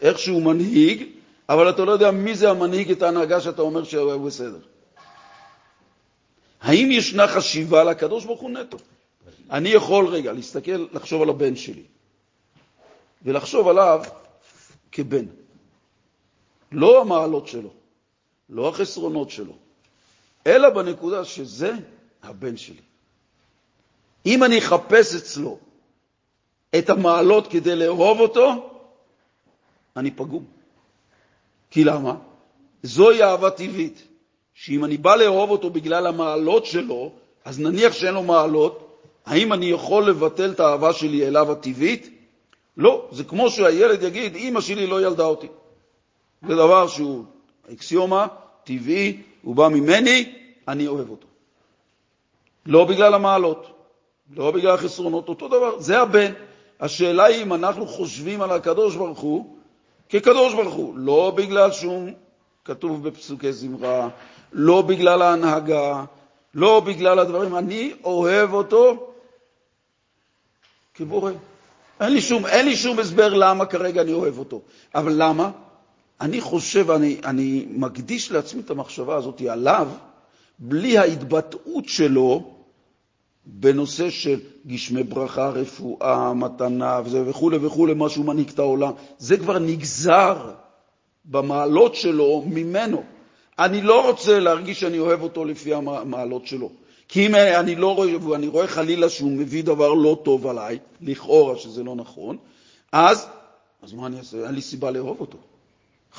איך 0.00 0.18
שהוא 0.18 0.42
מנהיג, 0.42 1.06
אבל 1.48 1.70
אתה 1.70 1.84
לא 1.84 1.92
יודע 1.92 2.10
מי 2.10 2.34
זה 2.34 2.50
המנהיג 2.50 2.90
את 2.90 3.02
ההנהגה 3.02 3.40
שאתה 3.40 3.62
אומר 3.62 3.84
שהוא 3.84 4.26
בסדר. 4.26 4.58
האם 6.60 6.90
ישנה 6.90 7.28
חשיבה 7.28 7.84
לקדוש 7.84 8.24
ברוך 8.24 8.40
הוא 8.40 8.50
נטו? 8.50 8.78
אני 9.50 9.68
יכול 9.68 10.06
רגע 10.06 10.32
להסתכל, 10.32 10.86
לחשוב 10.92 11.22
על 11.22 11.28
הבן 11.28 11.56
שלי, 11.56 11.82
ולחשוב 13.22 13.68
עליו 13.68 14.02
כבן. 14.92 15.24
לא 16.72 17.00
המעלות 17.00 17.48
שלו, 17.48 17.70
לא 18.48 18.68
החסרונות 18.68 19.30
שלו, 19.30 19.52
אלא 20.46 20.70
בנקודה 20.70 21.24
שזה 21.24 21.72
הבן 22.22 22.56
שלי. 22.56 22.80
אם 24.26 24.44
אני 24.44 24.58
אחפש 24.58 25.14
אצלו 25.14 25.58
את 26.78 26.90
המעלות 26.90 27.46
כדי 27.46 27.76
לאהוב 27.76 28.20
אותו, 28.20 28.70
אני 29.96 30.10
פגום. 30.10 30.44
כי 31.70 31.84
למה? 31.84 32.14
זוהי 32.82 33.22
אהבה 33.22 33.50
טבעית, 33.50 34.02
שאם 34.54 34.84
אני 34.84 34.96
בא 34.96 35.16
לאהוב 35.16 35.50
אותו 35.50 35.70
בגלל 35.70 36.06
המעלות 36.06 36.66
שלו, 36.66 37.12
אז 37.44 37.60
נניח 37.60 37.92
שאין 37.92 38.14
לו 38.14 38.22
מעלות, 38.22 38.98
האם 39.26 39.52
אני 39.52 39.66
יכול 39.66 40.08
לבטל 40.08 40.50
את 40.50 40.60
האהבה 40.60 40.92
שלי 40.92 41.26
אליו 41.26 41.52
הטבעית? 41.52 42.10
לא, 42.76 43.08
זה 43.12 43.24
כמו 43.24 43.50
שהילד 43.50 44.02
יגיד, 44.02 44.36
אמא 44.36 44.60
שלי 44.60 44.86
לא 44.86 45.06
ילדה 45.06 45.24
אותי. 45.24 45.46
זה 46.48 46.54
דבר 46.54 46.88
שהוא 46.88 47.24
אקסיומה, 47.72 48.26
טבעי, 48.64 49.22
הוא 49.42 49.56
בא 49.56 49.68
ממני, 49.68 50.32
אני 50.68 50.86
אוהב 50.86 51.10
אותו. 51.10 51.26
לא 52.66 52.84
בגלל 52.84 53.14
המעלות, 53.14 53.66
לא 54.36 54.50
בגלל 54.50 54.74
החסרונות, 54.74 55.28
אותו 55.28 55.48
דבר, 55.48 55.80
זה 55.80 56.00
הבן. 56.00 56.32
השאלה 56.80 57.24
היא 57.24 57.42
אם 57.42 57.54
אנחנו 57.54 57.86
חושבים 57.86 58.42
על 58.42 58.50
הקדוש 58.50 58.96
ברוך 58.96 59.18
הוא 59.18 59.56
כקדוש 60.08 60.54
ברוך 60.54 60.74
הוא, 60.74 60.98
לא 60.98 61.32
בגלל 61.36 61.72
שהוא 61.72 62.08
כתוב 62.64 63.08
בפסוקי 63.08 63.52
זמרה, 63.52 64.08
לא 64.52 64.82
בגלל 64.82 65.22
ההנהגה, 65.22 66.04
לא 66.54 66.80
בגלל 66.80 67.18
הדברים. 67.18 67.56
אני 67.56 67.92
אוהב 68.04 68.54
אותו 68.54 69.12
כבורא. 70.94 71.32
אין 72.00 72.12
לי 72.12 72.20
שום, 72.20 72.46
אין 72.46 72.66
לי 72.66 72.76
שום 72.76 72.98
הסבר 72.98 73.34
למה 73.34 73.66
כרגע 73.66 74.02
אני 74.02 74.12
אוהב 74.12 74.38
אותו. 74.38 74.60
אבל 74.94 75.12
למה? 75.16 75.50
אני 76.20 76.40
חושב, 76.40 76.90
אני, 76.90 77.20
אני 77.24 77.66
מקדיש 77.70 78.32
לעצמי 78.32 78.60
את 78.60 78.70
המחשבה 78.70 79.16
הזאת 79.16 79.40
עליו, 79.40 79.88
בלי 80.58 80.98
ההתבטאות 80.98 81.88
שלו 81.88 82.54
בנושא 83.46 84.10
של 84.10 84.40
גשמי 84.66 85.02
ברכה, 85.02 85.48
רפואה, 85.48 86.34
מתנה 86.34 87.00
וכו' 87.04 87.50
וכו', 87.62 87.86
מה 87.96 88.08
שהוא 88.08 88.24
מנהיג 88.24 88.48
את 88.48 88.58
העולם. 88.58 88.92
זה 89.18 89.36
כבר 89.36 89.58
נגזר 89.58 90.50
במעלות 91.24 91.94
שלו 91.94 92.44
ממנו. 92.46 93.02
אני 93.58 93.82
לא 93.82 94.10
רוצה 94.10 94.40
להרגיש 94.40 94.80
שאני 94.80 94.98
אוהב 94.98 95.22
אותו 95.22 95.44
לפי 95.44 95.74
המעלות 95.74 96.46
שלו. 96.46 96.70
כי 97.08 97.26
אם 97.26 97.34
אני 97.34 97.74
לא 97.74 97.94
רואה, 97.94 98.28
ואני 98.28 98.48
רואה 98.48 98.66
חלילה 98.66 99.08
שהוא 99.08 99.30
מביא 99.30 99.64
דבר 99.64 99.94
לא 99.94 100.20
טוב 100.24 100.46
עליי, 100.46 100.78
לכאורה 101.00 101.56
שזה 101.56 101.84
לא 101.84 101.94
נכון, 101.94 102.36
אז, 102.92 103.26
אז 103.82 103.92
מה 103.92 104.06
אני 104.06 104.18
אעשה? 104.18 104.46
אין 104.46 104.54
לי 104.54 104.62
סיבה 104.62 104.90
לאהוב 104.90 105.20
אותו. 105.20 105.38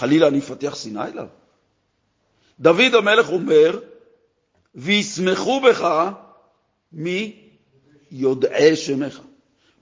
חלילה 0.02 0.28
אני 0.28 0.40
אפתח 0.40 0.76
שנאה 0.76 1.08
אליו. 1.08 1.28
דוד 2.60 2.96
המלך 2.98 3.30
אומר, 3.30 3.80
וישמחו 4.76 5.62
בך 5.62 6.10
מיודעי 6.94 8.76
שמך. 8.76 9.20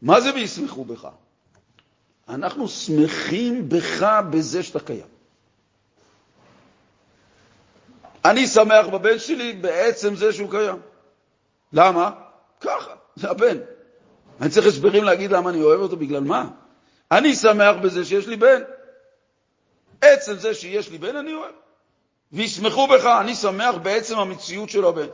מה 0.01 0.21
זה 0.21 0.33
וישמחו 0.33 0.85
בך? 0.85 1.07
אנחנו 2.29 2.67
שמחים 2.67 3.69
בך 3.69 4.21
בזה 4.29 4.63
שאתה 4.63 4.79
קיים. 4.79 5.07
אני 8.25 8.47
שמח 8.47 8.87
בבן 8.87 9.19
שלי 9.19 9.53
בעצם 9.53 10.15
זה 10.15 10.33
שהוא 10.33 10.51
קיים. 10.51 10.79
למה? 11.73 12.11
ככה, 12.61 12.95
זה 13.15 13.29
הבן. 13.29 13.57
אני 14.41 14.49
צריך 14.49 14.67
הסברים 14.67 15.03
להגיד 15.03 15.31
למה 15.31 15.49
אני 15.49 15.61
אוהב 15.61 15.79
אותו, 15.79 15.95
בגלל 15.95 16.23
מה? 16.23 16.49
אני 17.11 17.35
שמח 17.35 17.75
בזה 17.81 18.05
שיש 18.05 18.27
לי 18.27 18.35
בן. 18.35 18.61
עצם 20.01 20.33
זה 20.37 20.53
שיש 20.53 20.89
לי 20.89 20.97
בן 20.97 21.15
אני 21.15 21.33
אוהב. 21.33 21.53
וישמחו 22.31 22.87
בך, 22.87 23.05
אני 23.05 23.35
שמח 23.35 23.75
בעצם 23.83 24.19
המציאות 24.19 24.69
של 24.69 24.85
הבן. 24.85 25.07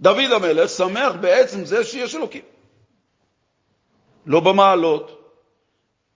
דוד 0.00 0.32
המלך 0.32 0.70
שמח 0.70 1.12
בעצם 1.20 1.64
זה 1.64 1.84
שיש 1.84 2.14
אלוקים. 2.14 2.42
לא 4.26 4.40
במעלות. 4.40 5.20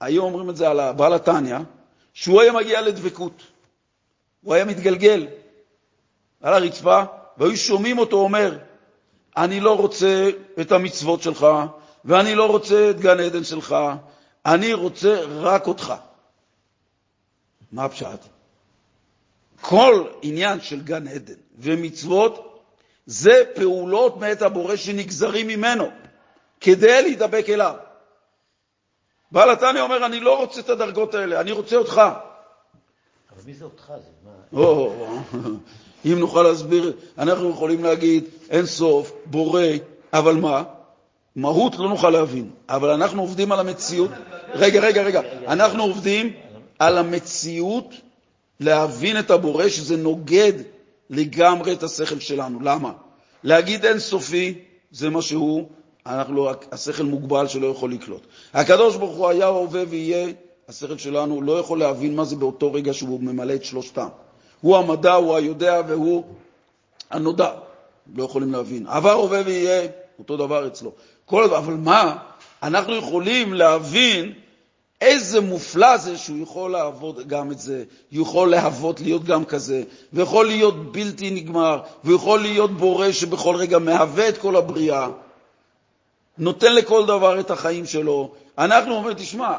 היו 0.00 0.22
אומרים 0.22 0.50
את 0.50 0.56
זה 0.56 0.68
על 0.68 0.80
הבעל 0.80 1.14
התניא, 1.14 1.58
שהוא 2.14 2.40
היה 2.40 2.52
מגיע 2.52 2.80
לדבקות. 2.80 3.42
הוא 4.42 4.54
היה 4.54 4.64
מתגלגל 4.64 5.26
על 6.42 6.54
הרצפה, 6.54 7.02
והיו 7.38 7.56
שומעים 7.56 7.98
אותו 7.98 8.16
אומר, 8.16 8.58
אני 9.36 9.60
לא 9.60 9.76
רוצה 9.76 10.30
את 10.60 10.72
המצוות 10.72 11.22
שלך, 11.22 11.46
ואני 12.04 12.34
לא 12.34 12.46
רוצה 12.46 12.90
את 12.90 13.00
גן 13.00 13.20
עדן 13.20 13.44
שלך, 13.44 13.76
אני 14.46 14.72
רוצה 14.72 15.20
רק 15.24 15.66
אותך. 15.66 15.94
מה 17.72 17.84
הפשט? 17.84 18.18
כל 19.60 20.04
עניין 20.22 20.60
של 20.60 20.80
גן 20.80 21.08
עדן 21.08 21.34
ומצוות 21.58 22.64
זה 23.06 23.42
פעולות 23.54 24.16
מאת 24.16 24.42
הבורא 24.42 24.76
שנגזרים 24.76 25.46
ממנו 25.46 25.84
כדי 26.60 27.02
להידבק 27.02 27.44
אליו. 27.48 27.74
בעל 29.32 29.50
התניא 29.50 29.80
אומר, 29.80 30.06
אני 30.06 30.20
לא 30.20 30.38
רוצה 30.38 30.60
את 30.60 30.70
הדרגות 30.70 31.14
האלה, 31.14 31.40
אני 31.40 31.52
רוצה 31.52 31.76
אותך. 31.76 32.02
אבל 33.32 33.42
מי 33.46 33.54
זה 33.54 33.64
אותך? 33.64 33.92
זה 33.96 34.10
מה... 34.52 34.60
אם 36.06 36.18
נוכל 36.18 36.42
להסביר, 36.42 36.92
אנחנו 37.18 37.50
יכולים 37.50 37.84
להגיד 37.84 38.24
אין 38.50 38.66
סוף, 38.66 39.12
בורא, 39.26 39.62
אבל 40.12 40.34
מה? 40.34 40.62
מהות 41.36 41.74
לא 41.78 41.88
נוכל 41.88 42.10
להבין, 42.10 42.50
אבל 42.68 42.90
אנחנו 42.90 43.22
עובדים 43.22 43.52
על 43.52 43.60
המציאות. 43.60 44.10
רגע, 44.54 44.80
רגע, 44.80 45.02
רגע, 45.02 45.20
אנחנו 45.48 45.82
עובדים 45.82 46.32
על 46.78 46.98
המציאות 46.98 47.94
להבין 48.60 49.18
את 49.18 49.30
הבורא, 49.30 49.68
שזה 49.68 49.96
נוגד 49.96 50.52
לגמרי 51.10 51.72
את 51.72 51.82
השכל 51.82 52.20
שלנו. 52.20 52.60
למה? 52.60 52.92
להגיד 53.44 53.86
אין 53.86 53.98
סופי 53.98 54.54
זה 54.90 55.10
מה 55.10 55.22
שהוא, 55.22 55.68
אנחנו 56.06 56.34
לא, 56.34 56.54
השכל 56.72 57.02
מוגבל 57.02 57.48
שלא 57.48 57.66
יכול 57.66 57.92
לקלוט. 57.92 58.22
הקדוש 58.54 58.96
ברוך 58.96 59.16
הוא 59.16 59.28
היה, 59.28 59.46
הווה 59.46 59.82
ויהיה, 59.88 60.28
השכל 60.68 60.98
שלנו 60.98 61.42
לא 61.42 61.58
יכול 61.58 61.78
להבין 61.78 62.16
מה 62.16 62.24
זה 62.24 62.36
באותו 62.36 62.72
רגע 62.72 62.94
שהוא 62.94 63.20
ממלא 63.20 63.54
את 63.54 63.64
שלושתם. 63.64 64.08
הוא 64.60 64.76
המדע, 64.76 65.14
הוא 65.14 65.36
היודע 65.36 65.82
והוא 65.88 66.24
הנודע. 67.10 67.50
לא 68.16 68.24
יכולים 68.24 68.52
להבין. 68.52 68.86
עבר, 68.86 69.12
הווה 69.12 69.42
ויהיה, 69.46 69.88
אותו 70.18 70.36
דבר 70.36 70.66
אצלו. 70.66 70.92
כל 71.24 71.54
אבל 71.54 71.74
מה? 71.74 72.16
אנחנו 72.62 72.96
יכולים 72.96 73.54
להבין 73.54 74.32
איזה 75.00 75.40
מופלא 75.40 75.96
זה 75.96 76.18
שהוא 76.18 76.42
יכול 76.42 76.70
לעבוד 76.70 77.28
גם 77.28 77.52
את 77.52 77.58
זה, 77.58 77.84
יכול 78.12 78.50
להוות 78.50 79.00
להיות 79.00 79.24
גם 79.24 79.44
כזה, 79.44 79.82
ויכול 80.12 80.46
להיות 80.46 80.92
בלתי 80.92 81.30
נגמר, 81.30 81.80
ויכול 82.04 82.40
להיות 82.40 82.70
בורא 82.70 83.12
שבכל 83.12 83.56
רגע 83.56 83.78
מהווה 83.78 84.28
את 84.28 84.38
כל 84.38 84.56
הבריאה. 84.56 85.08
נותן 86.38 86.74
לכל 86.74 87.06
דבר 87.06 87.40
את 87.40 87.50
החיים 87.50 87.86
שלו. 87.86 88.32
אנחנו 88.58 88.94
אומרים, 88.94 89.16
תשמע, 89.16 89.54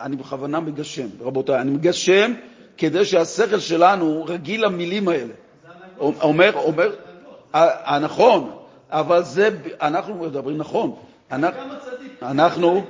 אני 0.00 0.16
בכוונה 0.16 0.60
מגשם, 0.60 1.06
רבותיי, 1.20 1.60
אני 1.60 1.70
מגשם 1.70 2.32
כדי 2.78 3.04
שהשכל 3.04 3.60
שלנו 3.60 4.24
רגיל 4.28 4.64
למילים 4.64 5.08
האלה. 5.08 5.34
אומר, 6.00 6.50
אומר, 6.54 6.94
אה, 7.54 7.98
נכון, 7.98 8.50
אבל 8.90 9.22
זה, 9.22 9.48
אנחנו 9.80 10.14
מדברים 10.14 10.56
נכון. 10.58 10.94
אנחנו, 12.22 12.82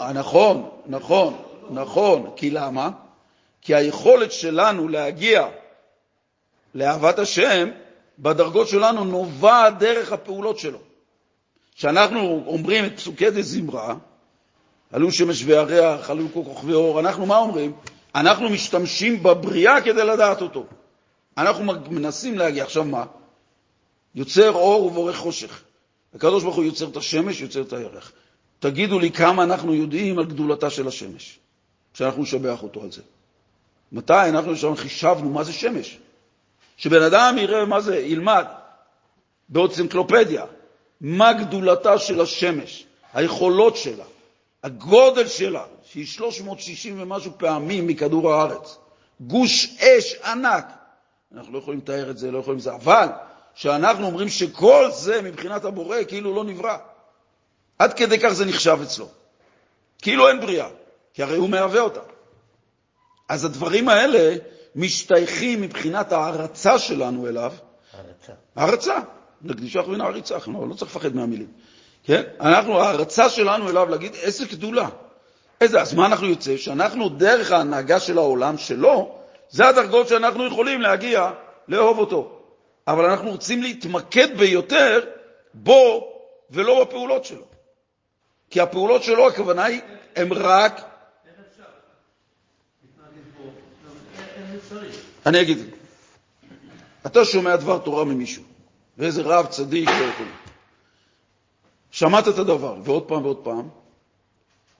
נכון, 0.00 0.68
נכון, 0.86 1.42
נכון, 1.70 2.30
כי 2.36 2.50
למה? 2.50 2.90
כי 3.62 3.74
היכולת 3.74 4.32
שלנו 4.32 4.88
להגיע 4.88 5.48
לאהבת 6.74 7.18
השם 7.18 7.68
בדרגות 8.18 8.68
שלנו 8.68 9.04
נובעת 9.04 9.78
דרך 9.78 10.12
הפעולות 10.12 10.58
שלו. 10.58 10.78
כשאנחנו 11.74 12.42
אומרים 12.46 12.84
את 12.84 12.96
פסוקי 12.96 13.30
דה 13.30 13.42
זמרה, 13.42 13.94
עלו 14.92 15.12
שמש 15.12 15.42
וירח, 15.44 16.10
עלו 16.10 16.28
כל 16.34 16.40
כוכבי 16.44 16.72
אור, 16.72 17.00
אנחנו 17.00 17.26
מה 17.26 17.38
אומרים? 17.38 17.72
אנחנו 18.14 18.48
משתמשים 18.48 19.22
בבריאה 19.22 19.80
כדי 19.80 20.04
לדעת 20.04 20.42
אותו. 20.42 20.64
אנחנו 21.38 21.72
מנסים 21.90 22.38
להגיע. 22.38 22.64
עכשיו 22.64 22.84
מה? 22.84 23.04
יוצר 24.14 24.52
אור 24.52 24.84
ובורא 24.84 25.12
חושך. 25.12 25.62
הקדוש 26.14 26.42
ברוך 26.42 26.56
הוא 26.56 26.64
יוצר 26.64 26.88
את 26.88 26.96
השמש, 26.96 27.40
יוצר 27.40 27.62
את 27.62 27.72
הירח. 27.72 28.12
תגידו 28.60 28.98
לי 28.98 29.10
כמה 29.10 29.42
אנחנו 29.42 29.74
יודעים 29.74 30.18
על 30.18 30.24
גדולתה 30.24 30.70
של 30.70 30.88
השמש, 30.88 31.38
כשאנחנו 31.94 32.22
נשבח 32.22 32.62
אותו 32.62 32.82
על 32.82 32.92
זה. 32.92 33.02
מתי 33.92 34.28
אנחנו 34.28 34.56
שם 34.56 34.76
חישבנו 34.76 35.30
מה 35.30 35.44
זה 35.44 35.52
שמש? 35.52 35.98
שבן 36.76 37.02
אדם 37.02 37.38
יראה 37.38 37.64
מה 37.64 37.80
זה, 37.80 37.98
ילמד 37.98 38.44
באוצנקלופדיה, 39.48 40.44
מה 41.00 41.32
גדולתה 41.32 41.98
של 41.98 42.20
השמש, 42.20 42.86
היכולות 43.12 43.76
שלה, 43.76 44.04
הגודל 44.62 45.26
שלה, 45.26 45.64
שהיא 45.84 46.06
360 46.06 47.02
ומשהו 47.02 47.32
פעמים 47.38 47.86
מכדור 47.86 48.32
הארץ, 48.32 48.76
גוש 49.20 49.76
אש 49.80 50.14
ענק. 50.24 50.66
אנחנו 51.34 51.52
לא 51.52 51.58
יכולים 51.58 51.80
לתאר 51.80 52.10
את 52.10 52.18
זה, 52.18 52.30
לא 52.30 52.38
יכולים 52.38 52.60
זה, 52.60 52.74
אבל 52.74 53.08
שאנחנו 53.54 54.06
אומרים 54.06 54.28
שכל 54.28 54.90
זה 54.92 55.22
מבחינת 55.22 55.64
הבורא 55.64 55.96
כאילו 56.08 56.34
לא 56.34 56.44
נברא. 56.44 56.76
עד 57.78 57.92
כדי 57.92 58.18
כך 58.18 58.28
זה 58.28 58.44
נחשב 58.44 58.78
אצלו. 58.82 59.08
כאילו 60.02 60.28
אין 60.28 60.40
בריאה, 60.40 60.68
כי 61.14 61.22
הרי 61.22 61.36
הוא 61.36 61.48
מהווה 61.48 61.80
אותה. 61.80 62.00
אז 63.28 63.44
הדברים 63.44 63.88
האלה 63.88 64.36
משתייכים 64.76 65.62
מבחינת 65.62 66.12
ההערצה 66.12 66.78
שלנו 66.78 67.28
אליו. 67.28 67.52
הערצה. 67.92 68.32
הערצה. 68.56 68.98
נקדישה 69.42 69.80
אחרונה 69.80 70.04
העריצה, 70.04 70.36
לא, 70.46 70.68
לא 70.68 70.74
צריך 70.74 70.96
לפחד 70.96 71.14
מהמילים. 71.14 71.46
כן? 72.04 72.22
אנחנו, 72.40 72.80
ההערצה 72.80 73.28
שלנו 73.28 73.70
אליו 73.70 73.88
להגיד 73.88 74.14
איזה 74.14 74.44
גדולה. 74.44 74.88
איזה, 75.60 75.80
אז 75.80 75.94
מה 75.94 76.06
אנחנו 76.06 76.26
יוצא? 76.26 76.56
שאנחנו 76.56 77.08
דרך 77.08 77.52
ההנהגה 77.52 78.00
של 78.00 78.18
העולם 78.18 78.58
שלו, 78.58 79.18
זה 79.50 79.68
הדרגות 79.68 80.08
שאנחנו 80.08 80.46
יכולים 80.46 80.80
להגיע 80.80 81.30
לאהוב 81.68 81.98
אותו. 81.98 82.40
אבל 82.88 83.04
אנחנו 83.04 83.30
רוצים 83.30 83.62
להתמקד 83.62 84.38
ביותר 84.38 85.00
בו 85.54 86.12
ולא 86.50 86.84
בפעולות 86.84 87.24
שלו. 87.24 87.55
כי 88.50 88.60
הפעולות 88.60 89.02
שלו, 89.02 89.28
הכוונה 89.28 89.64
היא, 89.64 89.80
הן 90.16 90.32
רק... 90.32 90.80
אני 95.26 95.40
אגיד, 95.40 95.58
אתה 97.06 97.24
שומע 97.24 97.56
דבר 97.56 97.78
תורה 97.78 98.04
ממישהו, 98.04 98.42
ואיזה 98.98 99.22
רב 99.22 99.46
צדיק 99.46 99.88
לא. 99.88 100.26
שמעת 101.90 102.28
את 102.28 102.38
הדבר, 102.38 102.76
ועוד 102.84 103.02
פעם 103.08 103.24
ועוד 103.24 103.36
פעם, 103.36 103.68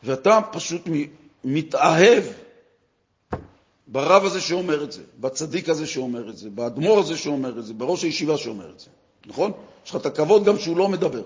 ואתה 0.02 0.40
פשוט 0.52 0.82
מתאהב 1.44 2.24
ברב 3.86 4.24
הזה 4.24 4.40
שאומר 4.40 4.84
את 4.84 4.92
זה, 4.92 5.02
בצדיק 5.20 5.68
הזה 5.68 5.86
שאומר 5.86 6.30
את 6.30 6.36
זה, 6.36 6.50
באדמו"ר 6.50 6.98
הזה 6.98 7.16
שאומר 7.16 7.58
את 7.58 7.64
זה, 7.64 7.74
בראש 7.74 8.02
הישיבה 8.02 8.36
שאומר 8.36 8.70
את 8.70 8.80
זה, 8.80 8.90
נכון? 9.26 9.52
יש 9.84 9.90
לך 9.90 9.96
את 9.96 10.06
הכבוד 10.06 10.44
גם 10.44 10.58
שהוא 10.58 10.76
לא 10.76 10.88
מדבר. 10.88 11.22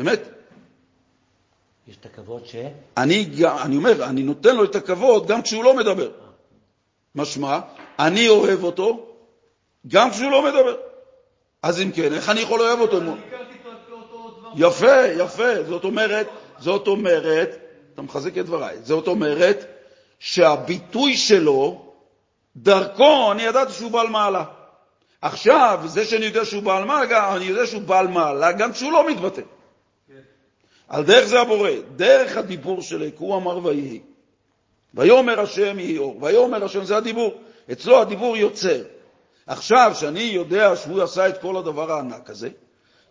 אמת? 0.00 0.20
יש 1.88 1.96
את 2.00 2.06
הכבוד 2.06 2.46
ש... 2.46 2.56
אני, 2.96 3.30
אני 3.62 3.76
אומר, 3.76 4.04
אני 4.04 4.22
נותן 4.22 4.56
לו 4.56 4.64
את 4.64 4.74
הכבוד 4.74 5.26
גם 5.26 5.42
כשהוא 5.42 5.64
לא 5.64 5.76
מדבר. 5.76 6.10
משמע, 7.14 7.60
אני 7.98 8.28
אוהב 8.28 8.64
אותו 8.64 9.06
גם 9.88 10.10
כשהוא 10.10 10.30
לא 10.30 10.44
מדבר. 10.44 10.76
אז 11.62 11.80
אם 11.80 11.90
כן, 11.94 12.12
איך 12.12 12.28
אני 12.28 12.40
יכול 12.40 12.60
לאהוב 12.60 12.80
אותו? 12.80 13.00
יפה, 14.56 15.06
יפה. 15.18 15.64
זאת 15.68 15.84
אומרת, 15.84 16.26
זאת 16.58 16.86
אומרת, 16.86 17.58
אתה 17.94 18.02
מחזק 18.02 18.38
את 18.38 18.46
דבריי, 18.46 18.76
זאת 18.82 19.06
אומרת 19.06 19.64
שהביטוי 20.18 21.16
שלו, 21.16 21.92
דרכו 22.56 23.32
אני 23.32 23.42
ידעתי 23.42 23.72
שהוא 23.72 23.90
בעל 23.90 24.08
מעלה. 24.08 24.44
עכשיו, 25.22 25.80
זה 25.84 26.04
שאני 26.04 26.26
יודע 26.26 26.44
שהוא 26.44 26.62
בעל 26.62 26.84
מעלה, 26.84 27.36
אני 27.36 27.44
יודע 27.44 27.66
שהוא 27.66 27.82
בעל 27.82 28.08
מעלה 28.08 28.52
גם 28.52 28.72
כשהוא 28.72 28.92
לא 28.92 29.10
מתבטא. 29.10 29.42
על 30.94 31.04
דרך 31.04 31.24
זה 31.24 31.40
הבורא, 31.40 31.70
דרך 31.96 32.36
הדיבור 32.36 32.82
של 32.82 33.10
הוא 33.18 33.36
אמר 33.36 33.66
ויהי. 33.66 34.00
ויאמר 34.94 35.40
השם 35.40 35.78
יהי 35.78 35.98
אור, 35.98 36.18
ויאמר 36.22 36.64
השם 36.64 36.84
זה 36.84 36.96
הדיבור. 36.96 37.34
אצלו 37.72 38.00
הדיבור 38.00 38.36
יוצר. 38.36 38.82
עכשיו, 39.46 39.92
שאני 39.94 40.20
יודע 40.20 40.76
שהוא 40.76 41.02
עשה 41.02 41.28
את 41.28 41.40
כל 41.40 41.56
הדבר 41.56 41.92
הענק 41.92 42.30
הזה, 42.30 42.48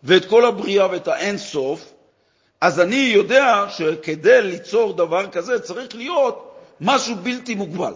ואת 0.02 0.24
כל 0.24 0.44
הבריאה 0.44 0.90
ואת 0.90 1.08
האין 1.08 1.38
סוף, 1.38 1.92
אז 2.60 2.80
אני 2.80 3.10
יודע 3.14 3.66
שכדי 3.68 4.42
ליצור 4.42 4.92
דבר 4.92 5.30
כזה 5.30 5.60
צריך 5.60 5.94
להיות 5.94 6.54
משהו 6.80 7.14
בלתי 7.16 7.54
מוגבל. 7.54 7.94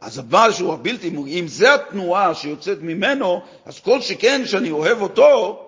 אז 0.00 0.18
הבעל 0.18 0.52
שהוא 0.52 0.72
הבלתי 0.72 1.10
מוגבל, 1.10 1.32
אם 1.32 1.46
זה 1.48 1.74
התנועה 1.74 2.34
שיוצאת 2.34 2.78
ממנו, 2.80 3.40
אז 3.66 3.80
כל 3.80 4.00
שכן 4.00 4.46
שאני 4.46 4.70
אוהב 4.70 5.02
אותו, 5.02 5.62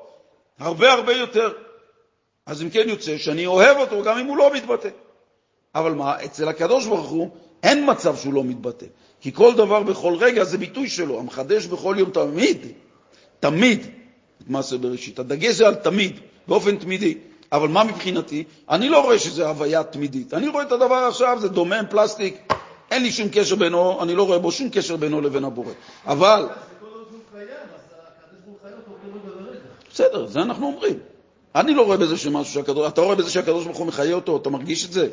הרבה 0.58 0.92
הרבה 0.92 1.12
יותר. 1.12 1.52
אז 2.46 2.62
אם 2.62 2.70
כן 2.70 2.88
יוצא 2.88 3.18
שאני 3.18 3.46
אוהב 3.46 3.76
אותו 3.76 4.02
גם 4.02 4.18
אם 4.18 4.26
הוא 4.26 4.36
לא 4.36 4.54
מתבטא. 4.54 4.88
אבל 5.74 5.92
מה, 5.92 6.24
אצל 6.24 6.48
הקדוש 6.48 6.86
ברוך 6.86 7.08
הוא 7.08 7.30
אין 7.62 7.90
מצב 7.90 8.16
שהוא 8.16 8.34
לא 8.34 8.44
מתבטא, 8.44 8.86
כי 9.20 9.32
כל 9.32 9.54
דבר 9.54 9.82
בכל 9.82 10.16
רגע 10.20 10.44
זה 10.44 10.58
ביטוי 10.58 10.88
שלו, 10.88 11.18
המחדש 11.18 11.66
בכל 11.66 11.96
יום 11.98 12.10
תמיד, 12.10 12.66
תמיד 13.40 13.86
את 14.42 14.50
מעשה 14.50 14.78
בראשית. 14.78 15.18
הדגש 15.18 15.54
זה 15.54 15.66
על 15.66 15.74
תמיד, 15.74 16.20
באופן 16.48 16.76
תמידי. 16.76 17.14
אבל 17.52 17.68
מה 17.68 17.84
מבחינתי? 17.84 18.44
אני 18.70 18.88
לא 18.88 19.02
רואה 19.02 19.18
שזה 19.18 19.48
הוויה 19.48 19.84
תמידית. 19.84 20.34
אני 20.34 20.48
רואה 20.48 20.64
את 20.64 20.72
הדבר 20.72 20.94
עכשיו, 20.94 21.38
זה 21.40 21.48
דומם, 21.48 21.84
פלסטיק, 21.90 22.52
אין 22.90 23.02
לי 23.02 23.12
שום 23.12 23.28
קשר 23.32 23.56
בינו, 23.56 24.02
אני 24.02 24.14
לא 24.14 24.26
רואה 24.26 24.38
בו 24.38 24.52
שום 24.52 24.68
קשר 24.70 24.96
בינו 24.96 25.20
לבין 25.20 25.44
הבורא. 25.44 25.72
אבל... 26.06 26.48
בסדר, 29.92 30.26
זה 30.26 30.40
אנחנו 30.42 30.66
אומרים. 30.66 31.11
אני 31.54 31.74
לא 31.74 31.82
רואה 31.82 31.96
בזה 31.96 32.16
שמשהו 32.16 32.54
שהקדוש... 32.54 32.88
אתה 32.88 33.00
רואה 33.00 33.14
בזה 33.14 33.30
שהקדוש 33.30 33.64
ברוך 33.64 33.78
הוא 33.78 33.86
מחיה 33.86 34.14
אותו? 34.14 34.36
אתה 34.36 34.50
מרגיש 34.50 34.86
את 34.86 34.92
זה? 34.92 35.08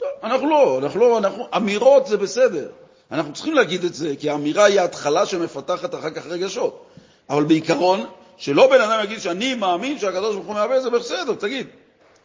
לא, 0.00 0.06
אנחנו 0.22 0.50
לא, 0.50 0.78
אנחנו 0.78 1.00
לא, 1.00 1.18
אנחנו... 1.18 1.46
אמירות 1.56 2.06
זה 2.06 2.16
בסדר. 2.16 2.68
אנחנו 3.10 3.32
צריכים 3.32 3.54
להגיד 3.54 3.84
את 3.84 3.94
זה, 3.94 4.14
כי 4.18 4.30
האמירה 4.30 4.64
היא 4.64 4.80
ההתחלה 4.80 5.26
שמפתחת 5.26 5.94
אחר 5.94 6.10
כך 6.10 6.26
רגשות. 6.26 6.86
אבל 7.30 7.44
בעיקרון, 7.44 8.06
שלא 8.36 8.70
בן 8.70 8.80
אדם 8.80 9.04
יגיד 9.04 9.20
שאני 9.20 9.54
מאמין 9.54 9.98
שהקדוש 9.98 10.34
ברוך 10.34 10.46
הוא 10.46 10.54
מהווה, 10.54 10.80
זה 10.80 10.90
בסדר, 10.90 11.34
תגיד. 11.34 11.66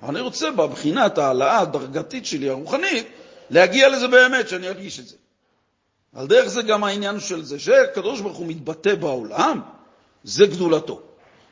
אבל 0.02 0.16
אני 0.16 0.22
רוצה 0.22 0.52
בבחינת 0.52 1.18
העלאה 1.18 1.60
הדרגתית 1.60 2.26
שלי, 2.26 2.50
הרוחנית, 2.50 3.08
להגיע 3.50 3.90
לזה 3.90 4.08
באמת, 4.08 4.50
שאני 4.50 4.68
ארגיש 4.68 5.00
את 5.00 5.08
זה. 5.08 5.16
על 6.16 6.28
דרך 6.28 6.48
זה 6.48 6.62
גם 6.62 6.84
העניין 6.84 7.20
של 7.20 7.44
זה, 7.44 7.60
שהקדוש 7.60 8.22
ברוך 8.22 8.38
הוא 8.38 8.48
מתבטא 8.48 8.96
בעולם, 8.96 9.62
זה 10.24 10.46
גדולתו. 10.46 11.02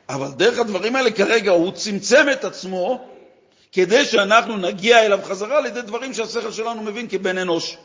אבל 0.08 0.28
דרך 0.36 0.58
הדברים 0.58 0.96
האלה 0.96 1.10
כרגע 1.10 1.50
הוא 1.50 1.72
צמצם 1.72 2.26
את 2.32 2.44
עצמו 2.44 3.08
כדי 3.72 4.04
שאנחנו 4.04 4.56
נגיע 4.56 5.06
אליו 5.06 5.20
חזרה 5.24 5.58
על 5.58 5.66
ידי 5.66 5.82
דברים 5.82 6.14
שהשכל 6.14 6.52
שלנו 6.52 6.82
מבין 6.82 7.08
כבן 7.08 7.38
אנוש. 7.38 7.76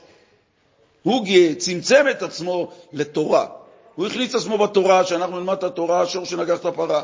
הוא 1.03 1.25
צמצם 1.57 2.05
את 2.11 2.23
עצמו 2.23 2.71
לתורה. 2.93 3.45
הוא 3.95 4.07
הכניס 4.07 4.29
את 4.29 4.35
עצמו 4.35 4.57
בתורה, 4.57 5.05
שאנחנו 5.05 5.39
נלמד 5.39 5.57
את 5.57 5.63
התורה, 5.63 6.01
השור 6.01 6.25
שנגח 6.25 6.59
את 6.59 6.65
הפרה. 6.65 7.01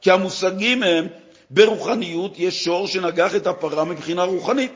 כי 0.00 0.10
המושגים 0.10 0.82
הם, 0.82 1.06
ברוחניות 1.50 2.38
יש 2.38 2.64
שור 2.64 2.86
שנגח 2.86 3.34
את 3.34 3.46
הפרה 3.46 3.84
מבחינה 3.84 4.22
רוחנית. 4.22 4.72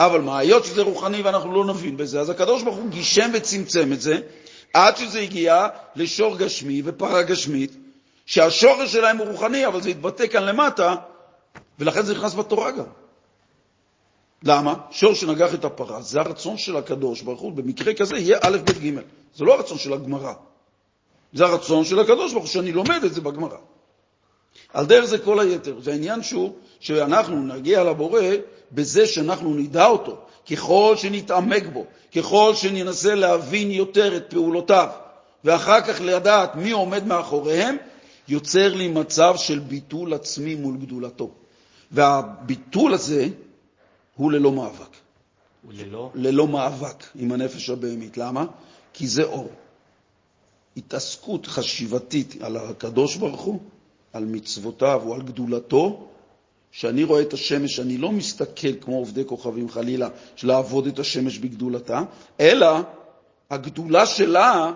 אבל 0.00 0.20
מה, 0.20 0.38
היות 0.38 0.64
שזה 0.64 0.82
רוחני 0.82 1.22
ואנחנו 1.22 1.52
לא 1.52 1.64
נבין 1.64 1.96
בזה, 1.96 2.20
אז 2.20 2.30
הקדוש 2.30 2.62
ברוך 2.62 2.76
הוא 2.76 2.88
גישם 2.90 3.30
וצמצם 3.34 3.92
את 3.92 4.00
זה, 4.00 4.18
עד 4.72 4.96
שזה 4.96 5.20
הגיע 5.20 5.66
לשור 5.96 6.36
גשמי 6.36 6.82
ופרה 6.84 7.22
גשמית, 7.22 7.72
שהשורש 8.26 8.92
שלהם 8.92 9.16
הוא 9.16 9.26
רוחני, 9.26 9.66
אבל 9.66 9.80
זה 9.80 9.88
התבטא 9.88 10.26
כאן 10.26 10.42
למטה, 10.42 10.94
ולכן 11.78 12.02
זה 12.02 12.14
נכנס 12.14 12.34
בתורה 12.34 12.70
גם. 12.70 12.84
למה? 14.42 14.74
שור 14.90 15.14
שנגח 15.14 15.54
את 15.54 15.64
הפרה, 15.64 16.02
זה 16.02 16.20
הרצון 16.20 16.58
של 16.58 16.76
הקדוש 16.76 17.22
ברוך 17.22 17.40
הוא, 17.40 17.52
במקרה 17.52 17.94
כזה 17.94 18.16
יהיה 18.16 18.38
א', 18.42 18.58
ב', 18.64 18.70
ג'. 18.70 19.00
זה 19.34 19.44
לא 19.44 19.54
הרצון 19.54 19.78
של 19.78 19.92
הגמרא, 19.92 20.32
זה 21.32 21.44
הרצון 21.44 21.84
של 21.84 21.98
הקדוש 21.98 22.32
ברוך 22.32 22.44
הוא, 22.44 22.52
שאני 22.52 22.72
לומד 22.72 23.04
את 23.04 23.14
זה 23.14 23.20
בגמרא. 23.20 23.56
על 24.72 24.86
דרך 24.86 25.04
זה 25.04 25.18
כל 25.18 25.40
היתר. 25.40 25.80
זה 25.80 25.92
העניין 25.92 26.22
שהוא 26.22 26.54
שאנחנו 26.80 27.36
נגיע 27.36 27.84
לבורא 27.84 28.20
בזה 28.72 29.06
שאנחנו 29.06 29.54
נדע 29.54 29.86
אותו. 29.86 30.16
ככל 30.50 30.94
שנתעמק 30.96 31.66
בו, 31.72 31.84
ככל 32.16 32.52
שננסה 32.54 33.14
להבין 33.14 33.70
יותר 33.70 34.16
את 34.16 34.30
פעולותיו, 34.30 34.88
ואחר 35.44 35.80
כך 35.80 36.00
לדעת 36.00 36.54
מי 36.56 36.70
עומד 36.70 37.06
מאחוריהם, 37.06 37.76
יוצר 38.28 38.74
לי 38.74 38.88
מצב 38.88 39.34
של 39.36 39.58
ביטול 39.58 40.14
עצמי 40.14 40.54
מול 40.54 40.76
גדולתו. 40.76 41.30
והביטול 41.90 42.94
הזה 42.94 43.28
הוא 44.14 44.32
ללא 44.32 44.52
מאבק. 44.52 44.90
הוא 45.62 45.72
ללא? 45.72 46.10
ללא 46.14 46.48
מאבק 46.48 47.04
עם 47.14 47.32
הנפש 47.32 47.70
הבהמית. 47.70 48.16
למה? 48.18 48.44
כי 48.92 49.06
זה 49.06 49.22
אור. 49.22 49.50
התעסקות 50.76 51.46
חשיבתית 51.46 52.42
על 52.42 52.56
הקדוש 52.56 53.16
ברוך 53.16 53.40
הוא, 53.40 53.60
על 54.12 54.24
מצוותיו 54.24 55.02
או 55.06 55.14
על 55.14 55.22
גדולתו, 55.22 56.08
כשאני 56.72 57.04
רואה 57.04 57.22
את 57.22 57.32
השמש, 57.32 57.80
אני 57.80 57.98
לא 57.98 58.12
מסתכל 58.12 58.74
כמו 58.80 58.96
עובדי 58.96 59.24
כוכבים 59.26 59.70
חלילה, 59.70 60.08
של 60.36 60.48
לעבוד 60.48 60.86
את 60.86 60.98
השמש 60.98 61.38
בגדולתה, 61.38 62.02
אלא 62.40 62.78
הגדולה 63.50 64.06
שלה 64.06 64.72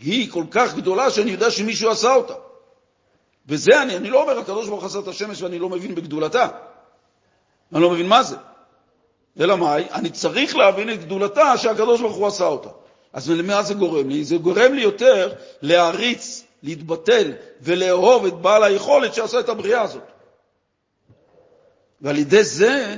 היא 0.00 0.30
כל 0.30 0.44
כך 0.50 0.74
גדולה 0.74 1.10
שאני 1.10 1.30
יודע 1.30 1.50
שמישהו 1.50 1.90
עשה 1.90 2.14
אותה. 2.14 2.34
וזה 3.48 3.82
אני, 3.82 3.96
אני 3.96 4.10
לא 4.10 4.22
אומר, 4.22 4.38
הקדוש 4.38 4.68
ברוך 4.68 4.84
עשה 4.84 4.98
את 4.98 5.08
השמש 5.08 5.42
ואני 5.42 5.58
לא 5.58 5.68
מבין 5.68 5.94
בגדולתה. 5.94 6.48
אני 7.72 7.82
לא 7.82 7.90
מבין 7.90 8.08
מה 8.08 8.22
זה. 8.22 8.36
אלא 9.40 9.56
מאי? 9.56 9.84
אני 9.92 10.10
צריך 10.10 10.56
להבין 10.56 10.90
את 10.90 11.04
גדולתה 11.04 11.58
שהקדוש 11.58 12.00
ברוך 12.00 12.16
הוא 12.16 12.26
עשה 12.26 12.44
אותה. 12.44 12.68
אז 13.12 13.30
למה 13.30 13.62
זה 13.62 13.74
גורם 13.74 14.08
לי? 14.08 14.24
זה 14.24 14.36
גורם 14.36 14.74
לי 14.74 14.82
יותר 14.82 15.32
להעריץ, 15.62 16.44
להתבטל 16.62 17.32
ולאהוב 17.60 18.26
את 18.26 18.34
בעל 18.34 18.64
היכולת 18.64 19.14
שעשה 19.14 19.40
את 19.40 19.48
הבריאה 19.48 19.82
הזאת. 19.82 20.02
ועל 22.00 22.18
ידי 22.18 22.44
זה, 22.44 22.96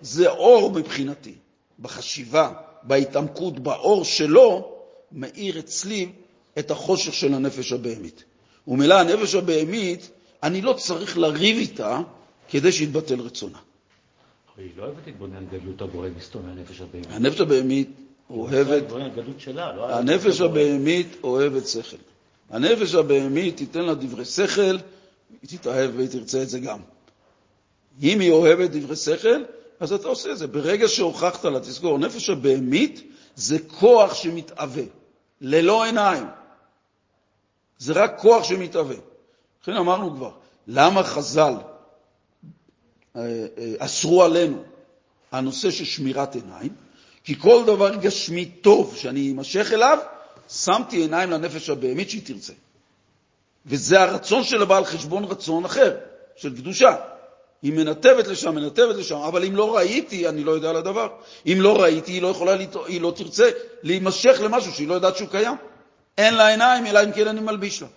זה 0.00 0.30
אור 0.30 0.70
מבחינתי. 0.70 1.34
בחשיבה, 1.78 2.50
בהתעמקות, 2.82 3.58
באור 3.58 4.04
שלו, 4.04 4.72
מאיר 5.12 5.58
אצלי 5.58 6.12
את 6.58 6.70
החושך 6.70 7.14
של 7.14 7.34
הנפש 7.34 7.72
הבהמית. 7.72 8.24
ומילא 8.68 8.94
הנפש 8.94 9.34
הבהמית, 9.34 10.10
אני 10.42 10.60
לא 10.60 10.72
צריך 10.72 11.18
לריב 11.18 11.56
איתה 11.56 12.00
כדי 12.48 12.72
שיתבטל 12.72 13.20
רצונה. 13.20 13.58
היא 14.58 14.70
לא 14.76 14.82
אוהבת 14.82 15.06
להתבונן 15.06 15.36
על 15.36 15.44
גדלות 15.52 15.82
הבורא 15.82 16.08
מסתום 16.16 16.46
מהנפש 16.46 16.80
הבהמית. 16.80 17.10
הנפש 17.10 17.40
הבהמית 17.40 17.90
אוהבת... 18.30 18.82
לא 18.90 19.88
הנפש 19.90 20.40
הבהמית 20.40 21.16
אוהבת 21.22 21.66
שכל. 21.66 21.96
הנפש 22.50 22.94
הבהמית 22.94 23.56
תיתן 23.56 23.82
לה 23.82 23.94
דברי 23.94 24.24
שכל, 24.24 24.76
היא 25.42 25.58
תתאהב 25.58 25.90
והיא 25.96 26.08
תרצה 26.08 26.42
את 26.42 26.48
זה 26.48 26.58
גם. 26.58 26.78
אם 28.02 28.20
היא 28.20 28.30
אוהבת 28.30 28.70
דברי 28.70 28.96
שכל, 28.96 29.42
אז 29.80 29.92
אתה 29.92 30.08
עושה 30.08 30.32
את 30.32 30.38
זה. 30.38 30.46
ברגע 30.46 30.88
שהוכחת 30.88 31.44
לה, 31.44 31.60
תזכור, 31.60 31.98
נפש 31.98 32.30
הבהמית 32.30 33.02
זה 33.36 33.58
כוח 33.58 34.14
שמתאווה, 34.14 34.82
ללא 35.40 35.84
עיניים. 35.84 36.26
זה 37.78 37.92
רק 37.92 38.18
כוח 38.18 38.44
שמתאווה. 38.44 38.96
לכן 39.62 39.72
אמרנו 39.72 40.16
כבר, 40.16 40.30
למה 40.66 41.02
חז"ל 41.02 41.54
אה, 43.16 43.20
אה, 43.22 43.74
אסרו 43.78 44.22
עלינו 44.22 44.62
הנושא 45.32 45.70
של 45.70 45.84
שמירת 45.84 46.34
עיניים? 46.34 46.72
כי 47.24 47.38
כל 47.38 47.62
דבר 47.66 47.94
גשמי 47.94 48.44
טוב 48.44 48.96
שאני 48.96 49.32
אמשך 49.32 49.72
אליו, 49.72 49.98
שמתי 50.48 50.96
עיניים 50.96 51.30
לנפש 51.30 51.70
הבהמית 51.70 52.10
שהיא 52.10 52.22
תרצה. 52.24 52.52
וזה 53.66 54.00
הרצון 54.00 54.44
של 54.44 54.62
הבעל 54.62 54.84
חשבון 54.84 55.24
רצון 55.24 55.64
אחר, 55.64 55.96
של 56.36 56.56
קדושה. 56.56 56.96
היא 57.62 57.72
מנתבת 57.72 58.26
לשם, 58.26 58.54
מנתבת 58.54 58.96
לשם, 58.96 59.16
אבל 59.16 59.44
אם 59.44 59.56
לא 59.56 59.76
ראיתי, 59.76 60.28
אני 60.28 60.44
לא 60.44 60.52
יודע 60.52 60.70
על 60.70 60.76
הדבר. 60.76 61.08
אם 61.46 61.58
לא 61.60 61.82
ראיתי, 61.82 62.12
היא 62.12 62.22
לא 62.22 62.28
יכולה, 62.28 62.56
היא 62.86 63.00
לא 63.00 63.12
תרצה 63.16 63.50
להימשך 63.82 64.40
למשהו 64.40 64.72
שהיא 64.72 64.88
לא 64.88 64.94
יודעת 64.94 65.16
שהוא 65.16 65.28
קיים. 65.28 65.56
אין 66.18 66.34
לה 66.34 66.48
עיניים, 66.48 66.86
אלא 66.86 67.04
אם 67.04 67.12
כן 67.12 67.28
אני 67.28 67.40
מלביש 67.40 67.82
לה. 67.82 67.88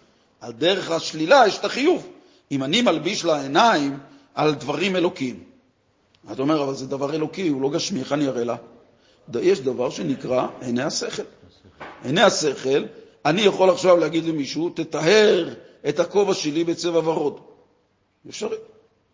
על 0.41 0.51
דרך 0.51 0.91
השלילה 0.91 1.43
יש 1.47 1.57
את 1.57 1.65
החיוב. 1.65 2.07
אם 2.51 2.63
אני 2.63 2.81
מלביש 2.81 3.25
לה 3.25 3.41
עיניים 3.41 3.99
על 4.35 4.55
דברים 4.55 4.95
אלוקים, 4.95 5.43
אתה 6.31 6.41
אומר, 6.41 6.63
אבל 6.63 6.75
זה 6.75 6.87
דבר 6.87 7.15
אלוקי, 7.15 7.47
הוא 7.47 7.61
לא 7.61 7.69
גשמי, 7.69 7.99
איך 7.99 8.13
אני 8.13 8.27
אראה 8.27 8.43
לה? 8.43 8.55
יש 9.41 9.59
דבר 9.59 9.89
שנקרא 9.89 10.47
עיני 10.61 10.83
השכל. 10.83 11.23
עיני 12.03 12.21
השכל, 12.21 12.83
אני 13.25 13.41
יכול 13.41 13.69
עכשיו 13.69 13.97
להגיד 13.97 14.25
למישהו, 14.25 14.69
תטהר 14.69 15.53
את 15.89 15.99
הכובע 15.99 16.33
שלי 16.33 16.63
בצבע 16.63 16.99
ורוד. 16.99 17.39
אפשרי. 18.29 18.57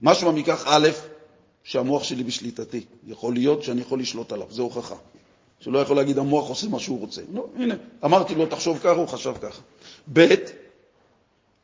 משמע 0.02 0.32
מכך, 0.32 0.64
א', 0.68 0.90
שהמוח 1.64 2.04
שלי 2.04 2.24
בשליטתי. 2.24 2.86
יכול 3.08 3.34
להיות 3.34 3.64
שאני 3.64 3.82
יכול 3.82 4.00
לשלוט 4.00 4.32
עליו, 4.32 4.48
זו 4.50 4.64
הוכחה. 4.64 4.96
שלא 5.66 5.80
יכול 5.80 5.96
להגיד, 5.96 6.18
המוח 6.18 6.50
עושה 6.50 6.68
מה 6.68 6.80
שהוא 6.80 7.00
רוצה. 7.00 7.22
לא, 7.34 7.46
הנה, 7.56 7.76
אמרתי 8.06 8.36
לו, 8.36 8.46
תחשוב 8.46 8.80
ככה, 8.80 8.90
הוא 8.90 9.08
חשב 9.08 9.34
ככה. 9.42 9.62
ב', 10.14 10.34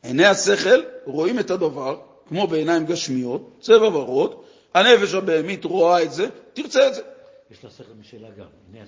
עיני 0.04 0.26
השכל 0.26 0.82
רואים 1.06 1.39
את 1.39 1.52
הדבר, 1.52 1.99
כמו 2.28 2.47
בעיניים 2.47 2.86
גשמיות, 2.86 3.49
צבע 3.60 3.88
ורוד, 3.88 4.36
הנפש 4.74 5.14
הבהמית 5.14 5.66
רואה 5.66 6.04
את 6.04 6.14
זה, 6.14 6.28
תרצה 6.54 6.88
את 6.88 6.95
זה. 6.95 7.02
יש 7.52 7.64
לה 7.64 7.70
שכל 7.70 7.93
משלה 7.99 8.28
גם. 8.38 8.45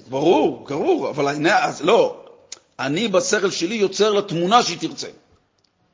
ברור, 0.10 0.66
ברור, 0.70 1.10
אבל 1.10 1.28
העיני, 1.28 1.54
אז 1.54 1.82
לא, 1.82 2.26
אני 2.80 3.08
בשכל 3.08 3.52
שלי 3.52 3.76
יוצר 3.76 4.12
לתמונה 4.12 4.64
שהיא 4.64 4.78
תרצה. 4.80 5.08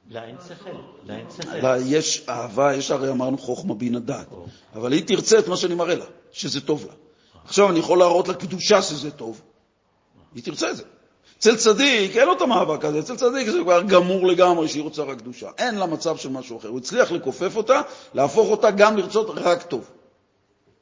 לה 0.09 0.24
אין 0.24 0.36
שכל, 0.47 0.70
לה 1.03 1.17
אין 1.17 1.26
שכל. 1.38 1.57
לה 1.57 1.78
יש 1.86 2.26
אהבה, 2.30 2.76
יש 2.76 2.91
הרי 2.91 3.09
אמרנו 3.09 3.38
חוכמה 3.38 3.74
בינה 3.74 3.99
דעת, 3.99 4.28
אבל 4.76 4.91
היא 4.91 5.03
תרצה 5.07 5.39
את 5.39 5.47
מה 5.47 5.57
שאני 5.57 5.76
מראה 5.76 5.95
לה, 5.95 6.05
שזה 6.32 6.61
טוב 6.61 6.86
לה. 6.86 6.93
עכשיו 7.46 7.70
אני 7.70 7.80
יכול 7.80 8.00
להראות 8.00 8.28
לה 8.28 8.34
קדושה 8.34 8.82
שזה 8.82 9.12
טוב, 9.12 9.42
היא 10.36 10.44
תרצה 10.44 10.70
את 10.70 10.76
זה. 10.78 10.84
אצל 11.40 11.56
צדיק 11.56 12.18
אין 12.18 12.28
לו 12.28 12.34
את 12.34 12.42
המאבק 12.42 12.86
הזה, 12.86 13.00
אצל 13.00 13.16
צדיק 13.16 13.50
זה 13.50 13.60
כבר 13.64 13.82
גמור 13.82 14.28
לגמרי 14.28 14.68
שהיא 14.68 14.84
רוצה 14.84 15.04
רק 15.04 15.18
קדושה. 15.18 15.50
אין 15.58 15.76
לה 15.76 15.86
מצב 15.86 16.18
של 16.18 16.30
משהו 16.30 16.58
אחר. 16.58 16.68
הוא 16.68 16.78
הצליח 16.78 17.12
לכופף 17.12 17.56
אותה, 17.56 17.82
להפוך 18.14 18.50
אותה 18.50 18.72
גם 18.72 18.98
לרצות 18.98 19.30
רק 19.30 19.64
טוב. 19.64 19.90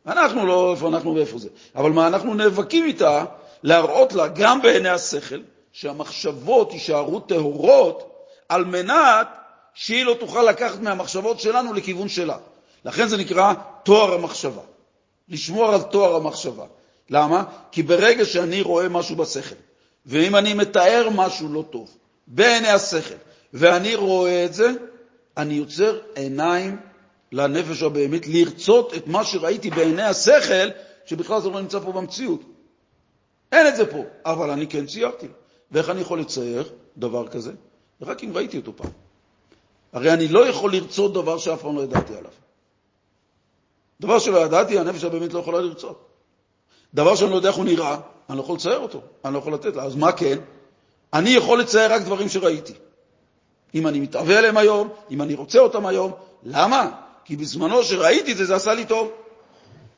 אנחנו 0.08 0.46
לא 0.46 0.72
איפה 0.72 0.88
אנחנו 0.88 1.16
ואיפה 1.16 1.38
זה. 1.38 1.50
אבל 1.76 1.92
מה, 1.92 2.08
אנחנו 2.08 2.34
נאבקים 2.34 2.86
איתה 2.86 3.26
להראות 3.64 4.14
לה 4.14 4.28
גם 4.28 4.62
בעיני 4.62 4.90
השכל 4.90 5.40
שהמחשבות 5.72 6.74
יישארו 6.74 7.20
טהורות 7.20 8.14
על 8.50 8.66
מנת 8.66 9.28
שהיא 9.74 10.06
לא 10.06 10.16
תוכל 10.20 10.44
לקחת 10.44 10.80
מהמחשבות 10.80 11.40
שלנו 11.40 11.74
לכיוון 11.74 12.10
שלה. 12.10 12.38
לכן 12.86 13.08
זה 13.08 13.18
נקרא 13.18 13.54
תואר 13.84 14.14
המחשבה. 14.14 14.62
לשמור 15.30 15.74
על 15.74 15.82
תואר 15.82 16.16
המחשבה. 16.16 16.66
למה? 17.10 17.44
כי 17.72 17.84
ברגע 17.84 18.26
שאני 18.26 18.62
רואה 18.62 18.90
משהו 18.90 19.16
בשכל, 19.16 19.56
ואם 20.06 20.36
אני 20.36 20.54
מתאר 20.54 21.10
משהו 21.16 21.54
לא 21.54 21.64
טוב 21.70 21.98
בעיני 22.28 22.68
השכל, 22.68 23.16
ואני 23.54 23.96
רואה 23.96 24.46
את 24.46 24.54
זה, 24.54 24.72
אני 25.38 25.54
יוצר 25.54 26.00
עיניים 26.16 26.78
לנפש 27.32 27.84
הבהמית 27.84 28.28
לרצות 28.28 28.94
את 28.94 29.08
מה 29.08 29.24
שראיתי 29.24 29.70
בעיני 29.70 30.04
השכל, 30.04 30.70
שבכלל 31.06 31.42
זה 31.42 31.50
לא 31.50 31.62
נמצא 31.62 31.80
פה 31.80 31.92
במציאות. 31.92 32.42
אין 33.52 33.68
את 33.68 33.76
זה 33.76 33.92
פה, 33.92 34.04
אבל 34.26 34.50
אני 34.50 34.68
כן 34.68 34.86
ציירתי. 34.86 35.28
ואיך 35.72 35.90
אני 35.90 36.02
יכול 36.02 36.20
לצייר 36.20 36.70
דבר 36.98 37.28
כזה? 37.28 37.52
רק 38.02 38.24
אם 38.24 38.32
ראיתי 38.34 38.58
אותו 38.58 38.74
פעם. 38.76 38.92
הרי 39.94 40.14
אני 40.14 40.28
לא 40.28 40.48
יכול 40.48 40.74
לרצות 40.74 41.14
דבר 41.14 41.38
שאף 41.38 41.62
פעם 41.62 41.76
לא 41.76 41.82
ידעתי 41.82 42.16
עליו. 42.16 42.32
דבר 44.02 44.20
שלא 44.20 44.38
ידעתי, 44.38 44.80
הנפש 44.80 45.04
הבאמת 45.04 45.34
לא 45.34 45.40
יכולה 45.40 45.62
לרצות. 45.62 46.08
דבר 46.94 47.16
שאני 47.16 47.32
לא 47.32 47.36
יודע 47.36 47.50
איך 47.50 47.58
הוא 47.58 47.66
נראה, 47.66 47.98
אני 48.30 48.38
לא 48.38 48.44
יכול 48.44 48.56
לצייר 48.56 48.80
אותו, 48.80 49.02
אני 49.26 49.34
לא 49.34 49.40
יכול 49.40 49.54
לתת 49.54 49.76
לה. 49.76 49.84
אז 49.84 49.96
מה 49.96 50.12
כן? 50.12 50.38
אני 51.14 51.30
יכול 51.30 51.60
לצייר 51.60 51.94
רק 51.94 52.02
דברים 52.02 52.30
שראיתי. 52.30 52.74
אם 53.76 53.88
אני 53.88 54.00
מתאווה 54.00 54.38
עליהם 54.38 54.58
היום, 54.58 54.90
אם 55.12 55.22
אני 55.22 55.34
רוצה 55.34 55.60
אותם 55.60 55.86
היום, 55.86 56.12
למה? 56.44 56.92
כי 57.26 57.36
בזמנו 57.36 57.84
שראיתי 57.84 58.32
את 58.32 58.38
זה, 58.38 58.46
זה 58.46 58.56
עשה 58.56 58.74
לי 58.74 58.86
טוב. 58.86 59.12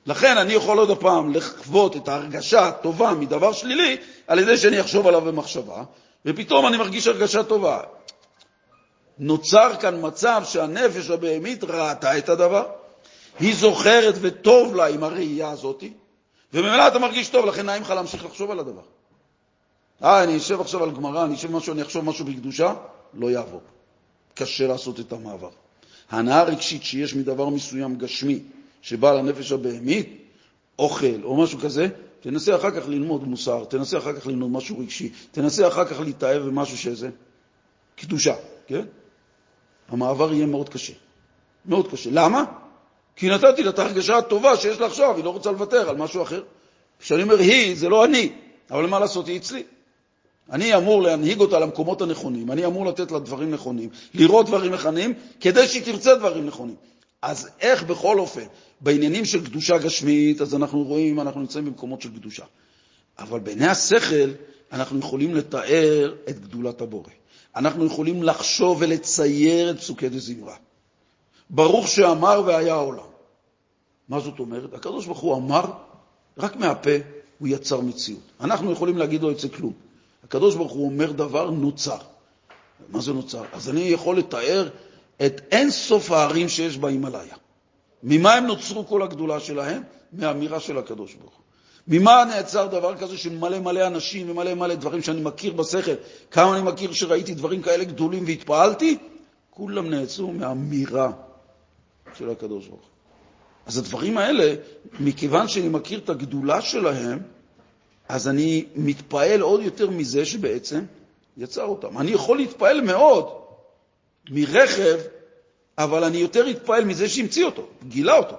לכן 0.05 0.37
אני 0.37 0.53
יכול 0.53 0.79
עוד 0.79 0.89
הפעם 0.89 1.33
לחוות 1.33 1.95
את 1.95 2.07
ההרגשה 2.07 2.67
הטובה 2.67 3.13
מדבר 3.13 3.53
שלילי 3.53 3.97
על 4.27 4.39
ידי 4.39 4.57
שאני 4.57 4.81
אחשוב 4.81 5.07
עליו 5.07 5.21
במחשבה, 5.21 5.83
ופתאום 6.25 6.67
אני 6.67 6.77
מרגיש 6.77 7.07
הרגשה 7.07 7.43
טובה. 7.43 7.81
נוצר 9.19 9.75
כאן 9.79 9.97
מצב 10.01 10.41
שהנפש 10.45 11.09
הבהמית 11.09 11.63
ראתה 11.63 12.17
את 12.17 12.29
הדבר, 12.29 12.65
היא 13.39 13.55
זוכרת 13.55 14.15
וטוב 14.21 14.75
לה 14.75 14.87
עם 14.87 15.03
הראייה 15.03 15.49
הזאת, 15.49 15.83
וממילא 16.53 16.87
אתה 16.87 16.99
מרגיש 16.99 17.29
טוב, 17.29 17.45
לכן 17.45 17.65
נעים 17.65 17.81
לך 17.81 17.89
להמשיך 17.89 18.25
לחשוב 18.25 18.51
על 18.51 18.59
הדבר. 18.59 18.81
אה, 20.03 20.23
אני 20.23 20.37
אשב 20.37 20.61
עכשיו 20.61 20.83
על 20.83 20.91
גמרא, 20.91 21.25
אני 21.25 21.35
אשב 21.35 21.51
משהו, 21.51 21.73
אני 21.73 21.81
אחשוב 21.81 22.05
משהו 22.05 22.25
בקדושה, 22.25 22.73
לא 23.13 23.31
יעבור. 23.31 23.61
קשה 24.33 24.67
לעשות 24.67 24.99
את 24.99 25.13
המעבר. 25.13 25.49
ההנאה 26.09 26.39
הרגשית 26.39 26.83
שיש 26.83 27.15
מדבר 27.15 27.49
מסוים 27.49 27.95
גשמי, 27.95 28.39
שבא 28.81 29.13
לנפש 29.13 29.51
הבהמית, 29.51 30.09
אוכל 30.79 31.23
או 31.23 31.43
משהו 31.43 31.59
כזה, 31.59 31.87
תנסה 32.19 32.55
אחר 32.55 32.71
כך 32.71 32.87
ללמוד 32.87 33.23
מוסר, 33.23 33.65
תנסה 33.65 33.97
אחר 33.97 34.13
כך 34.13 34.27
ללמוד 34.27 34.49
משהו 34.51 34.79
רגשי, 34.79 35.09
תנסה 35.31 35.67
אחר 35.67 35.85
כך 35.85 35.99
להתאהב 35.99 36.41
במשהו 36.41 36.77
שזה 36.77 37.09
קדושה, 37.95 38.35
כן? 38.67 38.85
המעבר 39.87 40.33
יהיה 40.33 40.45
מאוד 40.45 40.69
קשה. 40.69 40.93
מאוד 41.65 41.91
קשה. 41.91 42.09
למה? 42.13 42.43
כי 43.19 43.29
נתתי 43.29 43.63
לה 43.63 43.69
את 43.69 43.79
ההרגשה 43.79 44.17
הטובה 44.17 44.57
שיש 44.57 44.79
לה 44.79 44.85
עכשיו, 44.85 45.15
היא 45.15 45.23
לא 45.23 45.29
רוצה 45.29 45.51
לוותר 45.51 45.89
על 45.89 45.97
משהו 45.97 46.23
אחר. 46.23 46.43
כשאני 46.99 47.23
אומר 47.23 47.39
היא, 47.39 47.75
זה 47.75 47.89
לא 47.89 48.05
אני, 48.05 48.31
אבל 48.71 48.85
מה 48.85 48.99
לעשות, 48.99 49.27
היא 49.27 49.37
אצלי. 49.37 49.63
אני 50.51 50.75
אמור 50.75 51.01
להנהיג 51.01 51.39
אותה 51.39 51.59
למקומות 51.59 52.01
הנכונים, 52.01 52.51
אני 52.51 52.65
אמור 52.65 52.85
לתת 52.85 53.11
לה 53.11 53.19
דברים 53.19 53.51
נכונים, 53.51 53.89
לראות 54.13 54.45
דברים 54.45 54.73
נכונים, 54.73 55.13
כדי 55.39 55.67
שהיא 55.67 55.83
תרצה 55.83 56.15
דברים 56.15 56.45
נכונים. 56.45 56.75
אז 57.21 57.49
איך 57.59 57.83
בכל 57.83 58.19
אופן, 58.19 58.45
בעניינים 58.81 59.25
של 59.25 59.45
קדושה 59.45 59.77
גשמית, 59.77 60.41
אז 60.41 60.55
אנחנו 60.55 60.83
רואים, 60.83 61.19
אנחנו 61.19 61.41
נמצאים 61.41 61.65
במקומות 61.65 62.01
של 62.01 62.09
קדושה. 62.09 62.45
אבל 63.19 63.39
בעיני 63.39 63.67
השכל 63.67 64.31
אנחנו 64.71 64.99
יכולים 64.99 65.35
לתאר 65.35 66.15
את 66.29 66.39
גדולת 66.39 66.81
הבורא. 66.81 67.09
אנחנו 67.55 67.85
יכולים 67.85 68.23
לחשוב 68.23 68.77
ולצייר 68.81 69.69
את 69.69 69.79
פסוקי 69.79 70.09
דזמרה. 70.09 70.55
ברוך 71.49 71.87
שאמר 71.87 72.41
והיה 72.45 72.73
העולם. 72.73 73.08
מה 74.09 74.19
זאת 74.19 74.39
אומרת? 74.39 74.73
הקדוש 74.73 75.05
ברוך 75.05 75.19
הוא 75.19 75.35
אמר, 75.35 75.65
רק 76.37 76.55
מהפה 76.55 76.91
הוא 77.39 77.47
יצר 77.47 77.81
מציאות. 77.81 78.21
אנחנו 78.41 78.71
יכולים 78.71 78.97
להגיד 78.97 79.21
לו 79.21 79.31
את 79.31 79.39
זה 79.39 79.49
כלום. 79.49 79.73
הקדוש 80.23 80.55
ברוך 80.55 80.71
הוא 80.71 80.85
אומר 80.85 81.11
דבר, 81.11 81.49
נוצר. 81.49 81.97
מה 82.89 83.01
זה 83.01 83.13
נוצר? 83.13 83.43
אז 83.53 83.69
אני 83.69 83.81
יכול 83.81 84.17
לתאר 84.17 84.69
את 85.25 85.41
אין 85.51 85.71
סוף 85.71 86.11
הערים 86.11 86.49
שיש 86.49 86.77
בהימאליה. 86.77 87.35
ממה 88.03 88.33
הם 88.33 88.45
נוצרו 88.45 88.87
כל 88.87 89.01
הגדולה 89.01 89.39
שלהם? 89.39 89.83
מהאמירה 90.13 90.59
של 90.59 90.77
הקדוש 90.77 91.13
ברוך 91.13 91.33
הוא. 91.33 91.43
ממה 91.87 92.23
נעצר 92.27 92.67
דבר 92.67 92.97
כזה 92.97 93.17
של 93.17 93.37
מלא 93.37 93.59
מלא 93.59 93.87
אנשים 93.87 94.29
ומלא 94.29 94.53
מלא 94.53 94.75
דברים 94.75 95.01
שאני 95.01 95.21
מכיר 95.21 95.53
בשכל? 95.53 95.91
כמה 96.31 96.57
אני 96.57 96.61
מכיר 96.71 96.93
שראיתי 96.93 97.33
דברים 97.33 97.61
כאלה 97.61 97.83
גדולים 97.83 98.23
והתפעלתי? 98.25 98.97
כולם 99.49 99.89
נעצרו 99.89 100.31
מהאמירה 100.31 101.11
של 102.17 102.29
הקדוש 102.29 102.67
ברוך 102.67 102.81
הוא. 102.81 102.89
אז 103.69 103.77
הדברים 103.77 104.17
האלה, 104.17 104.55
מכיוון 104.99 105.47
שאני 105.47 105.69
מכיר 105.69 105.99
את 105.99 106.09
הגדולה 106.09 106.61
שלהם, 106.61 107.19
אז 108.07 108.27
אני 108.27 108.65
מתפעל 108.75 109.41
עוד 109.41 109.61
יותר 109.61 109.89
מזה 109.89 110.25
שבעצם 110.25 110.81
יצר 111.37 111.63
אותם. 111.63 111.97
אני 111.97 112.11
יכול 112.11 112.37
להתפעל 112.37 112.81
מאוד 112.81 113.29
מרכב, 114.29 114.97
אבל 115.77 116.03
אני 116.03 116.17
יותר 116.17 116.49
אתפעל 116.49 116.85
מזה 116.85 117.09
שהמציא 117.09 117.45
אותו, 117.45 117.67
גילה 117.87 118.17
אותו. 118.17 118.35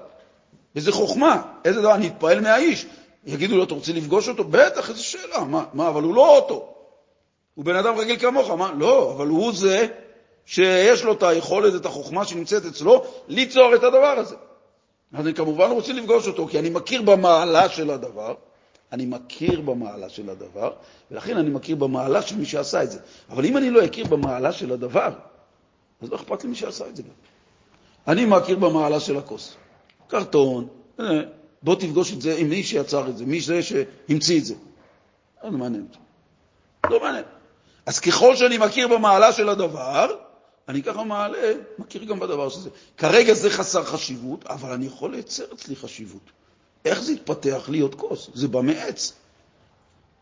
איזה 0.76 0.92
חוכמה, 0.92 1.42
איזה 1.64 1.80
דבר, 1.80 1.94
אני 1.94 2.08
אתפעל 2.08 2.40
מהאיש. 2.40 2.86
יגידו 3.26 3.56
לו, 3.56 3.64
אתה 3.64 3.74
רוצה 3.74 3.92
לפגוש 3.92 4.28
אותו? 4.28 4.44
בטח, 4.44 4.90
איזו 4.90 5.04
שאלה, 5.04 5.44
מה, 5.44 5.64
מה, 5.74 5.88
אבל 5.88 6.02
הוא 6.02 6.14
לא 6.14 6.36
אוטו. 6.36 6.74
הוא 7.54 7.64
בן 7.64 7.76
אדם 7.76 7.96
רגיל 7.96 8.18
כמוך, 8.18 8.50
מה? 8.50 8.72
לא, 8.78 9.12
אבל 9.12 9.26
הוא 9.26 9.52
זה 9.52 9.86
שיש 10.46 11.04
לו 11.04 11.12
את 11.12 11.22
היכולת, 11.22 11.74
את 11.74 11.86
החוכמה 11.86 12.24
שנמצאת 12.24 12.64
אצלו, 12.64 13.04
ליצור 13.28 13.74
את 13.74 13.84
הדבר 13.84 14.14
הזה. 14.18 14.36
אז 15.12 15.26
אני 15.26 15.34
כמובן 15.34 15.70
רוצה 15.70 15.92
לפגוש 15.92 16.26
אותו, 16.28 16.48
כי 16.48 16.58
אני 16.58 16.70
מכיר 16.70 17.02
במעלה 17.02 17.68
של 17.68 17.90
הדבר, 17.90 18.34
אני 18.92 19.06
מכיר 19.06 19.60
במעלה 19.60 20.08
של 20.08 20.30
הדבר, 20.30 20.72
ולכן 21.10 21.36
אני 21.36 21.50
מכיר 21.50 21.76
במעלה 21.76 22.22
של 22.22 22.36
מי 22.36 22.46
שעשה 22.46 22.82
את 22.82 22.90
זה. 22.90 22.98
אבל 23.30 23.44
אם 23.44 23.56
אני 23.56 23.70
לא 23.70 23.84
אכיר 23.84 24.06
במעלה 24.06 24.52
של 24.52 24.72
הדבר, 24.72 25.12
אז 26.02 26.10
לא 26.10 26.16
אכפת 26.16 26.44
לי 26.44 26.50
מי 26.50 26.56
שעשה 26.56 26.86
את 26.88 26.96
זה 26.96 27.02
גם. 27.02 27.08
אני 28.08 28.24
מכיר 28.24 28.56
במעלה 28.56 29.00
של 29.00 29.16
הכוס. 29.16 29.56
קרטון, 30.08 30.68
אה, 31.00 31.04
בוא 31.62 31.74
תפגוש 31.74 32.12
את 32.12 32.22
זה 32.22 32.36
עם 32.36 32.48
מי 32.48 32.62
שיצר 32.62 33.08
את 33.08 33.16
זה, 33.16 33.26
מי 33.26 33.40
זה 33.40 33.62
שהמציא 33.62 34.38
את 34.38 34.44
זה. 34.44 34.54
לא 35.44 35.50
מעניין 35.50 35.86
אותי. 35.88 35.98
לא 36.90 37.00
מעניין. 37.00 37.24
אז 37.86 38.00
ככל 38.00 38.36
שאני 38.36 38.58
מכיר 38.58 38.88
במעלה 38.88 39.32
של 39.32 39.48
הדבר, 39.48 40.14
אני 40.70 40.82
ככה 40.82 41.04
מעלה, 41.04 41.52
מכיר 41.78 42.04
גם 42.04 42.20
בדבר 42.20 42.48
שזה. 42.48 42.70
כרגע 42.96 43.34
זה 43.34 43.50
חסר 43.50 43.84
חשיבות, 43.84 44.46
אבל 44.46 44.72
אני 44.72 44.86
יכול 44.86 45.10
לייצר 45.10 45.44
אצלי 45.54 45.76
חשיבות. 45.76 46.30
איך 46.84 47.02
זה 47.02 47.12
התפתח 47.12 47.68
להיות 47.68 47.94
כוס? 47.94 48.30
זה 48.34 48.48
בא 48.48 48.60
מעץ. 48.60 49.12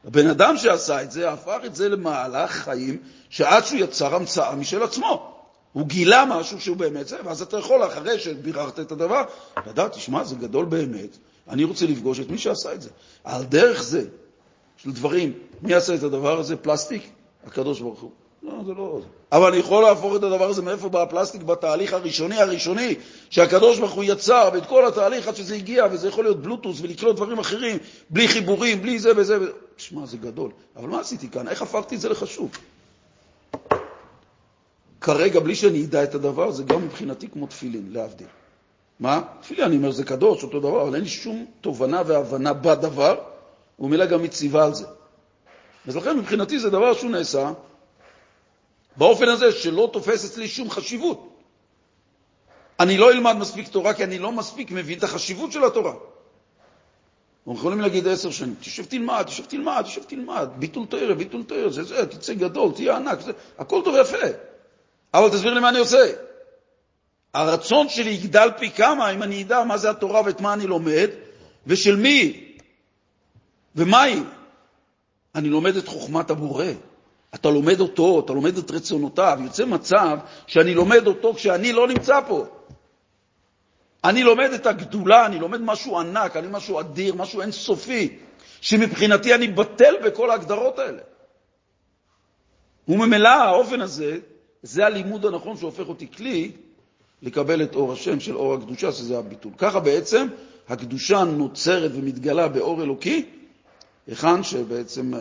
הבן 0.05 0.27
אדם 0.27 0.57
שעשה 0.57 1.03
את 1.03 1.11
זה, 1.11 1.31
הפך 1.31 1.59
את 1.67 1.75
זה 1.75 1.89
למהלך 1.89 2.51
חיים, 2.51 2.99
שעד 3.31 3.65
שהוא 3.65 3.79
יצר 3.79 4.15
המצאה 4.15 4.55
משל 4.55 4.83
עצמו. 4.83 5.35
הוא 5.73 5.87
גילה 5.87 6.25
משהו 6.25 6.61
שהוא 6.61 6.77
באמת 6.77 7.09
זה, 7.09 7.17
ואז 7.25 7.43
אתה 7.43 7.59
יכול, 7.59 7.87
אחרי 7.87 8.19
שביררת 8.19 8.81
את 8.81 8.93
הדבר, 8.93 9.23
לדעת, 9.67 9.93
תשמע, 9.93 10.25
זה 10.25 10.35
גדול 10.35 10.65
באמת, 10.65 11.19
אני 11.49 11.65
רוצה 11.65 11.87
לפגוש 11.87 12.21
את 12.21 12.31
מי 12.31 12.39
שעשה 12.39 12.75
את 12.75 12.83
זה. 12.83 12.91
על 13.25 13.45
דרך 13.45 13.83
זה, 13.83 14.05
של 14.77 14.93
דברים, 14.93 15.33
מי 15.63 15.75
עשה 15.75 15.95
את 15.95 16.03
הדבר 16.03 16.39
הזה? 16.39 16.57
פלסטיק? 16.57 17.11
הקדוש 17.47 17.81
ברוך 17.81 18.01
הוא. 18.01 18.11
לא, 18.43 18.53
זה 18.66 18.74
לא... 18.74 19.01
אבל 19.32 19.49
אני 19.49 19.57
יכול 19.57 19.82
להפוך 19.82 20.16
את 20.16 20.22
הדבר 20.22 20.49
הזה, 20.49 20.62
מאיפה 20.62 20.89
בא 20.89 21.03
הפלסטיק? 21.03 21.43
בתהליך 21.43 21.93
הראשוני 21.93 22.41
הראשוני, 22.41 22.95
שהקדוש 23.30 23.78
ברוך 23.78 23.93
הוא 23.93 24.05
יצר, 24.05 24.49
ואת 24.53 24.66
כל 24.66 24.86
התהליך 24.86 25.28
עד 25.28 25.36
שזה 25.36 25.55
הגיע, 25.55 25.86
וזה 25.91 26.09
יכול 26.09 26.24
להיות 26.24 26.43
בלוטוס 26.43 26.80
ולקלוט 26.80 27.16
דברים 27.16 27.39
אחרים, 27.39 27.78
בלי 28.11 28.28
חיבורים, 28.28 28.82
בלי 28.82 28.99
זה 28.99 29.11
וזה. 29.16 29.39
שמע, 29.76 30.07
זה 30.07 30.16
גדול. 30.16 30.51
אבל 30.76 30.89
מה 30.89 31.01
עשיתי 31.01 31.28
כאן? 31.28 31.49
איך 31.49 31.62
הפכתי 31.62 31.95
את 31.95 32.01
זה 32.01 32.09
לחשוב? 32.09 32.51
כרגע, 35.01 35.41
בלי 35.41 35.55
שאני 35.55 35.84
אדע 35.84 36.03
את 36.03 36.14
הדבר, 36.14 36.51
זה 36.51 36.62
גם 36.62 36.84
מבחינתי 36.84 37.28
כמו 37.28 37.47
תפילין, 37.47 37.89
להבדיל. 37.93 38.26
מה? 39.01 39.20
תפילין, 39.41 39.64
אני 39.64 39.76
אומר, 39.76 39.91
זה 39.91 40.05
קדוש, 40.05 40.43
אותו 40.43 40.61
דבר, 40.61 40.82
אבל 40.82 40.95
אין 40.95 41.03
לי 41.03 41.09
שום 41.09 41.47
תובנה 41.61 42.03
והבנה 42.07 42.53
בדבר, 42.53 43.14
ומילא 43.78 44.07
גם 44.07 44.22
מציבה 44.22 44.64
על 44.64 44.74
זה. 44.74 44.86
אז 45.89 45.97
לכן 45.97 46.18
מבחינתי 46.18 46.59
זה 46.59 46.70
דבר 46.70 46.95
שהוא 46.95 47.11
נעשה 47.11 47.53
באופן 48.99 49.29
הזה 49.29 49.53
שלא 49.53 49.91
תופס 49.93 50.25
אצלי 50.25 50.49
שום 50.49 50.71
חשיבות. 50.71 51.29
אני 52.81 52.97
לא 52.97 53.11
אלמד 53.11 53.37
מספיק 53.37 53.69
תורה 53.69 53.95
כי 53.95 54.05
אני 54.05 54.19
לא 54.19 54.33
מספיק 54.33 54.71
מבין 54.71 54.99
את 54.99 55.05
החשיבות 55.05 55.53
של 55.53 55.65
התורה. 55.65 55.93
אנחנו 57.47 57.59
יכולים 57.59 57.81
להגיד 57.81 58.09
עשר 58.09 58.31
שנים, 58.31 58.55
תשב 58.61 58.85
תלמד, 58.85 59.23
תשב 59.23 59.45
תלמד, 59.45 59.83
תשב 59.83 60.03
תלמד, 60.03 60.49
ביטול 60.57 60.87
תרא, 60.87 61.15
ביטול 61.15 61.43
תרא, 61.43 61.71
זה 61.71 61.83
זה, 61.83 62.07
תצא 62.07 62.35
גדול, 62.35 62.73
תהיה 62.73 62.97
ענק, 62.97 63.21
זה, 63.21 63.33
הכל 63.59 63.81
טוב 63.85 63.95
ויפה. 63.95 64.27
אבל 65.15 65.29
תסביר 65.29 65.55
לי 65.55 65.61
מה 65.61 65.69
אני 65.69 65.79
עושה. 65.79 66.13
הרצון 67.35 67.89
שלי 67.89 68.11
יגדל 68.11 68.49
פי 68.59 68.71
כמה 68.71 69.11
אם 69.11 69.23
אני 69.23 69.43
אדע 69.43 69.65
מה 69.65 69.79
זה 69.79 69.91
התורה 69.91 70.23
ואת 70.25 70.41
מה 70.41 70.53
אני 70.53 70.67
לומד, 70.67 71.09
ושל 71.67 71.97
מי, 71.97 72.45
ומהי. 73.77 74.23
אני 75.35 75.49
לומד 75.49 75.77
את 75.77 75.89
חוכמת 75.89 76.31
הבורא. 76.31 76.67
אתה 77.35 77.51
לומד 77.51 77.81
אותו, 77.81 78.20
אתה 78.20 78.32
לומד 78.32 78.59
את 78.59 78.70
רצונותיו. 78.70 79.39
יוצא 79.43 79.65
מצב 79.65 80.19
שאני 80.47 80.74
לומד 80.74 81.07
אותו 81.07 81.35
כשאני 81.35 81.73
לא 81.73 81.89
נמצא 81.89 82.20
פה. 82.28 82.47
אני 84.05 84.23
לומד 84.23 84.51
את 84.53 84.66
הגדולה, 84.66 85.27
אני 85.27 85.39
לומד 85.39 85.61
משהו 85.61 85.98
ענק, 85.98 86.36
אני 86.36 86.47
משהו 86.51 86.81
אדיר, 86.81 87.15
משהו 87.15 87.40
אינסופי, 87.40 88.19
שמבחינתי 88.61 89.35
אני 89.35 89.48
בטל 89.48 89.94
בכל 90.05 90.31
ההגדרות 90.31 90.78
האלה. 90.78 91.03
וממילא 92.89 93.28
האופן 93.28 93.81
הזה, 93.81 94.19
זה 94.62 94.86
הלימוד 94.86 95.27
הנכון 95.27 95.57
שהופך 95.57 95.89
אותי 95.89 96.07
כלי 96.16 96.53
לקבל 97.23 97.62
את 97.62 97.74
אור 97.74 97.93
השם 97.93 98.20
של 98.20 98.36
אור 98.36 98.55
הקדושה, 98.55 98.93
שזה 98.93 99.19
הביטול. 99.19 99.53
ככה 99.59 99.81
בעצם 99.81 100.27
הקדושה 100.69 101.24
נוצרת 101.24 101.90
ומתגלה 101.94 102.48
באור 102.48 102.82
אלוקי, 102.82 103.24
היכן 104.07 104.43
שבעצם 104.43 105.12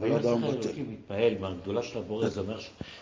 האדם 0.00 0.42
בטל. 0.42 0.68
אלוקים 0.68 0.86
מתפעל 0.92 1.34
מהגדולה 1.40 1.82
של 1.82 1.98
הבורא, 1.98 2.28
זה 2.28 2.40
אומר 2.40 2.58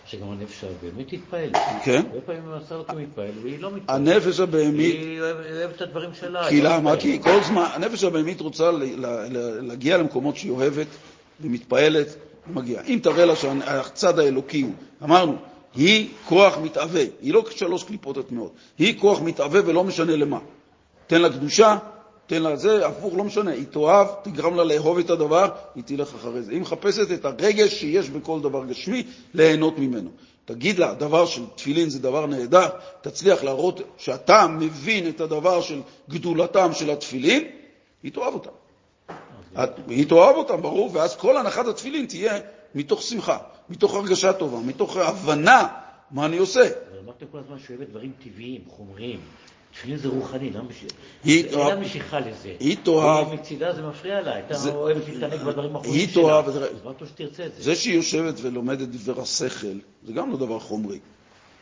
שגם 0.07 0.31
הנפש 0.31 0.65
הבהמית 0.65 1.09
תתפעל. 1.09 1.51
כן. 1.85 2.03
הרבה 2.07 2.21
פעמים 2.21 2.53
עשה 2.53 2.75
אותו 2.75 2.95
מתפעל, 2.95 3.31
והיא 3.43 3.61
לא 3.61 3.71
מתפעלת. 3.71 4.01
הנפש 4.01 4.41
הבהמית, 4.41 4.95
היא 4.95 5.21
אוהבת 5.21 5.77
את 5.77 5.81
הדברים 5.81 6.15
שלה. 6.15 6.49
כי 6.49 6.63
לא 6.63 6.71
למה? 6.71 6.79
מתפעלת. 6.79 7.01
כי 7.01 7.23
כל 7.23 7.41
זמן, 7.43 7.67
הנפש 7.75 8.05
הבהמית 8.05 8.41
רוצה 8.41 8.71
להגיע 9.61 9.97
למקומות 9.99 10.37
שהיא 10.37 10.51
אוהבת 10.51 10.87
ומתפעלת, 11.41 12.17
היא 12.47 12.55
מגיעה. 12.55 12.85
אם 12.85 12.99
תראה 13.03 13.25
לה 13.25 13.37
שהצד 13.37 14.19
האלוקי 14.19 14.61
הוא, 14.61 14.73
אמרנו, 15.03 15.37
היא 15.75 16.09
כוח 16.25 16.59
מתאווה, 16.59 17.03
היא 17.23 17.35
לא 17.35 17.45
שלוש 17.51 17.85
קליפות 17.85 18.17
הטמעות, 18.17 18.53
היא 18.79 18.99
כוח 18.99 19.23
מתאווה 19.23 19.61
ולא 19.67 19.85
משנה 19.85 20.17
למה. 20.17 20.39
תן 21.07 21.23
לה 21.23 21.31
קדושה, 21.31 21.77
תן 22.27 22.43
לה 22.43 22.57
זה, 22.57 22.87
הפוך, 22.87 23.15
לא 23.17 23.25
משנה, 23.25 23.51
היא 23.51 23.65
תאהב, 23.71 24.07
תגרם 24.23 24.55
לה 24.57 24.65
לאהוב 24.65 24.99
את 24.99 25.11
הדבר, 25.11 25.49
היא 25.75 25.85
תלך 25.87 26.15
אחרי 26.15 26.43
זה. 26.43 26.53
היא 26.53 26.61
מחפשת 26.61 27.13
את 27.13 27.25
הרגש 27.25 27.75
שיש 27.81 28.11
בכל 28.11 28.41
דבר 28.41 28.65
גשמי, 28.65 29.03
ליהנות 29.35 29.79
ממנו. 29.79 30.11
תגיד 30.45 30.79
לה, 30.79 30.91
הדבר 30.91 31.27
של 31.27 31.43
תפילין 31.55 31.89
זה 31.91 31.99
דבר 31.99 32.27
נהדר, 32.27 32.69
תצליח 33.01 33.45
להראות 33.45 33.81
שאתה 33.99 34.47
מבין 34.47 35.09
את 35.09 35.21
הדבר 35.21 35.61
של 35.63 35.81
גדולתם 36.11 36.71
של 36.73 36.91
התפילין, 36.91 37.45
היא 38.03 38.13
תאהב 38.13 38.35
אותם. 38.35 38.51
את- 39.65 39.71
היא 39.89 40.07
תאהב 40.09 40.37
אותם, 40.37 40.63
ברור, 40.63 40.91
ואז 40.93 41.17
כל 41.17 41.37
הנחת 41.37 41.67
התפילין 41.67 42.07
תהיה 42.07 42.39
מתוך 42.75 43.03
שמחה, 43.03 43.39
מתוך 43.71 43.95
הרגשה 43.95 44.33
טובה, 44.33 44.59
מתוך 44.59 44.97
הבנה 44.97 45.69
מה 46.11 46.27
אני 46.27 46.39
עושה. 46.39 46.61
אבל 46.61 46.99
אמרתם 47.05 47.27
כל 47.33 47.39
הזמן 47.39 47.57
שהיא 47.67 47.77
אוהבת 47.77 47.91
דברים 47.91 48.13
טבעיים, 48.25 48.61
חומריים. 48.69 49.21
תפילין 49.75 49.99
זה 49.99 50.09
רוחני, 50.09 50.51
למה 50.51 50.65
בשביל... 50.69 50.91
היא 51.25 51.45
אין 51.45 51.53
תאהב- 51.53 51.69
לה 51.69 51.77
משיכה 51.77 52.21
לזה. 52.21 52.53
היא 52.61 52.77
תאהב- 52.83 53.29
היא 53.31 53.39
מצידה 53.39 53.73
זה 53.73 53.83
מפריע 53.83 54.21
לה, 54.21 54.35
הייתה 54.35 54.55
אוהבת 54.75 55.03
להתענג 55.09 55.43
בדברים 55.43 55.77
היא 55.85 56.09
שלה. 56.09 56.23
תאהב- 56.23 56.49
אז 56.49 56.57
מה 56.85 56.93
טוב 56.93 57.09
שתרצה 57.09 57.47
את 57.47 57.53
זה? 57.57 57.63
זה 57.63 57.75
שהיא 57.77 57.95
יושבת 57.95 58.35
ולומדת 58.43 58.89
דבר 58.89 59.21
השכל, 59.23 59.77
זה 60.07 60.13
גם 60.13 60.31
לא 60.31 60.37
דבר 60.37 60.61
חומרי. 60.61 60.99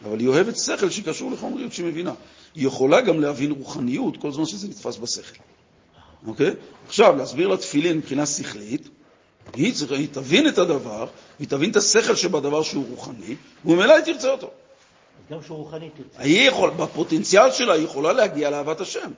אבל 0.05 0.21
היא 0.21 0.29
אוהבת 0.29 0.57
שכל 0.57 0.91
שקשור 0.91 1.31
לחומריות 1.31 1.73
שהיא 1.73 1.87
מבינה. 1.87 2.13
היא 2.55 2.67
יכולה 2.67 3.01
גם 3.01 3.21
להבין 3.21 3.51
רוחניות 3.51 4.17
כל 4.17 4.33
זמן 4.33 4.45
שזה 4.47 4.69
נתפס 4.69 4.97
בשכל. 4.97 5.39
אוקיי? 6.27 6.51
עכשיו, 6.87 7.17
להסביר 7.17 7.49
לה 7.49 7.57
תפילין 7.57 7.97
מבחינה 7.99 8.27
שכלית, 8.27 8.89
היא, 9.55 9.73
היא 9.91 10.09
תבין 10.13 10.49
את 10.49 10.59
הדבר, 10.59 11.07
היא 11.39 11.49
תבין 11.49 11.71
את 11.71 11.77
השכל 11.77 12.15
שבדבר 12.15 12.63
שהוא 12.63 12.85
רוחני, 12.91 13.35
וממילא 13.65 13.93
היא 13.95 14.05
תרצה 14.05 14.31
אותו. 14.31 14.51
גם 15.33 15.43
שהוא 15.43 15.59
רוחני 15.59 15.91
תרצה. 15.91 16.23
היא 16.23 16.49
יכול, 16.49 16.71
בפוטנציאל 16.71 17.51
שלה 17.51 17.75
היא 17.75 17.85
יכולה 17.85 18.13
להגיע 18.13 18.51
לאהבת 18.51 18.81
השם. 18.81 19.11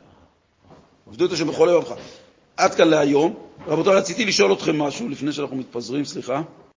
עבדו 1.06 1.24
את 1.26 1.32
השם 1.32 1.46
בכל 1.46 1.66
לבבך. 1.66 1.94
עד 2.56 2.74
כאן 2.74 2.88
להיום. 2.88 3.34
רבותיי, 3.66 3.94
רציתי 3.94 4.24
לשאול 4.24 4.52
אתכם 4.52 4.78
משהו 4.78 5.08
לפני 5.08 5.32
שאנחנו 5.32 5.56
מתפזרים, 5.56 6.04
סליחה. 6.04 6.42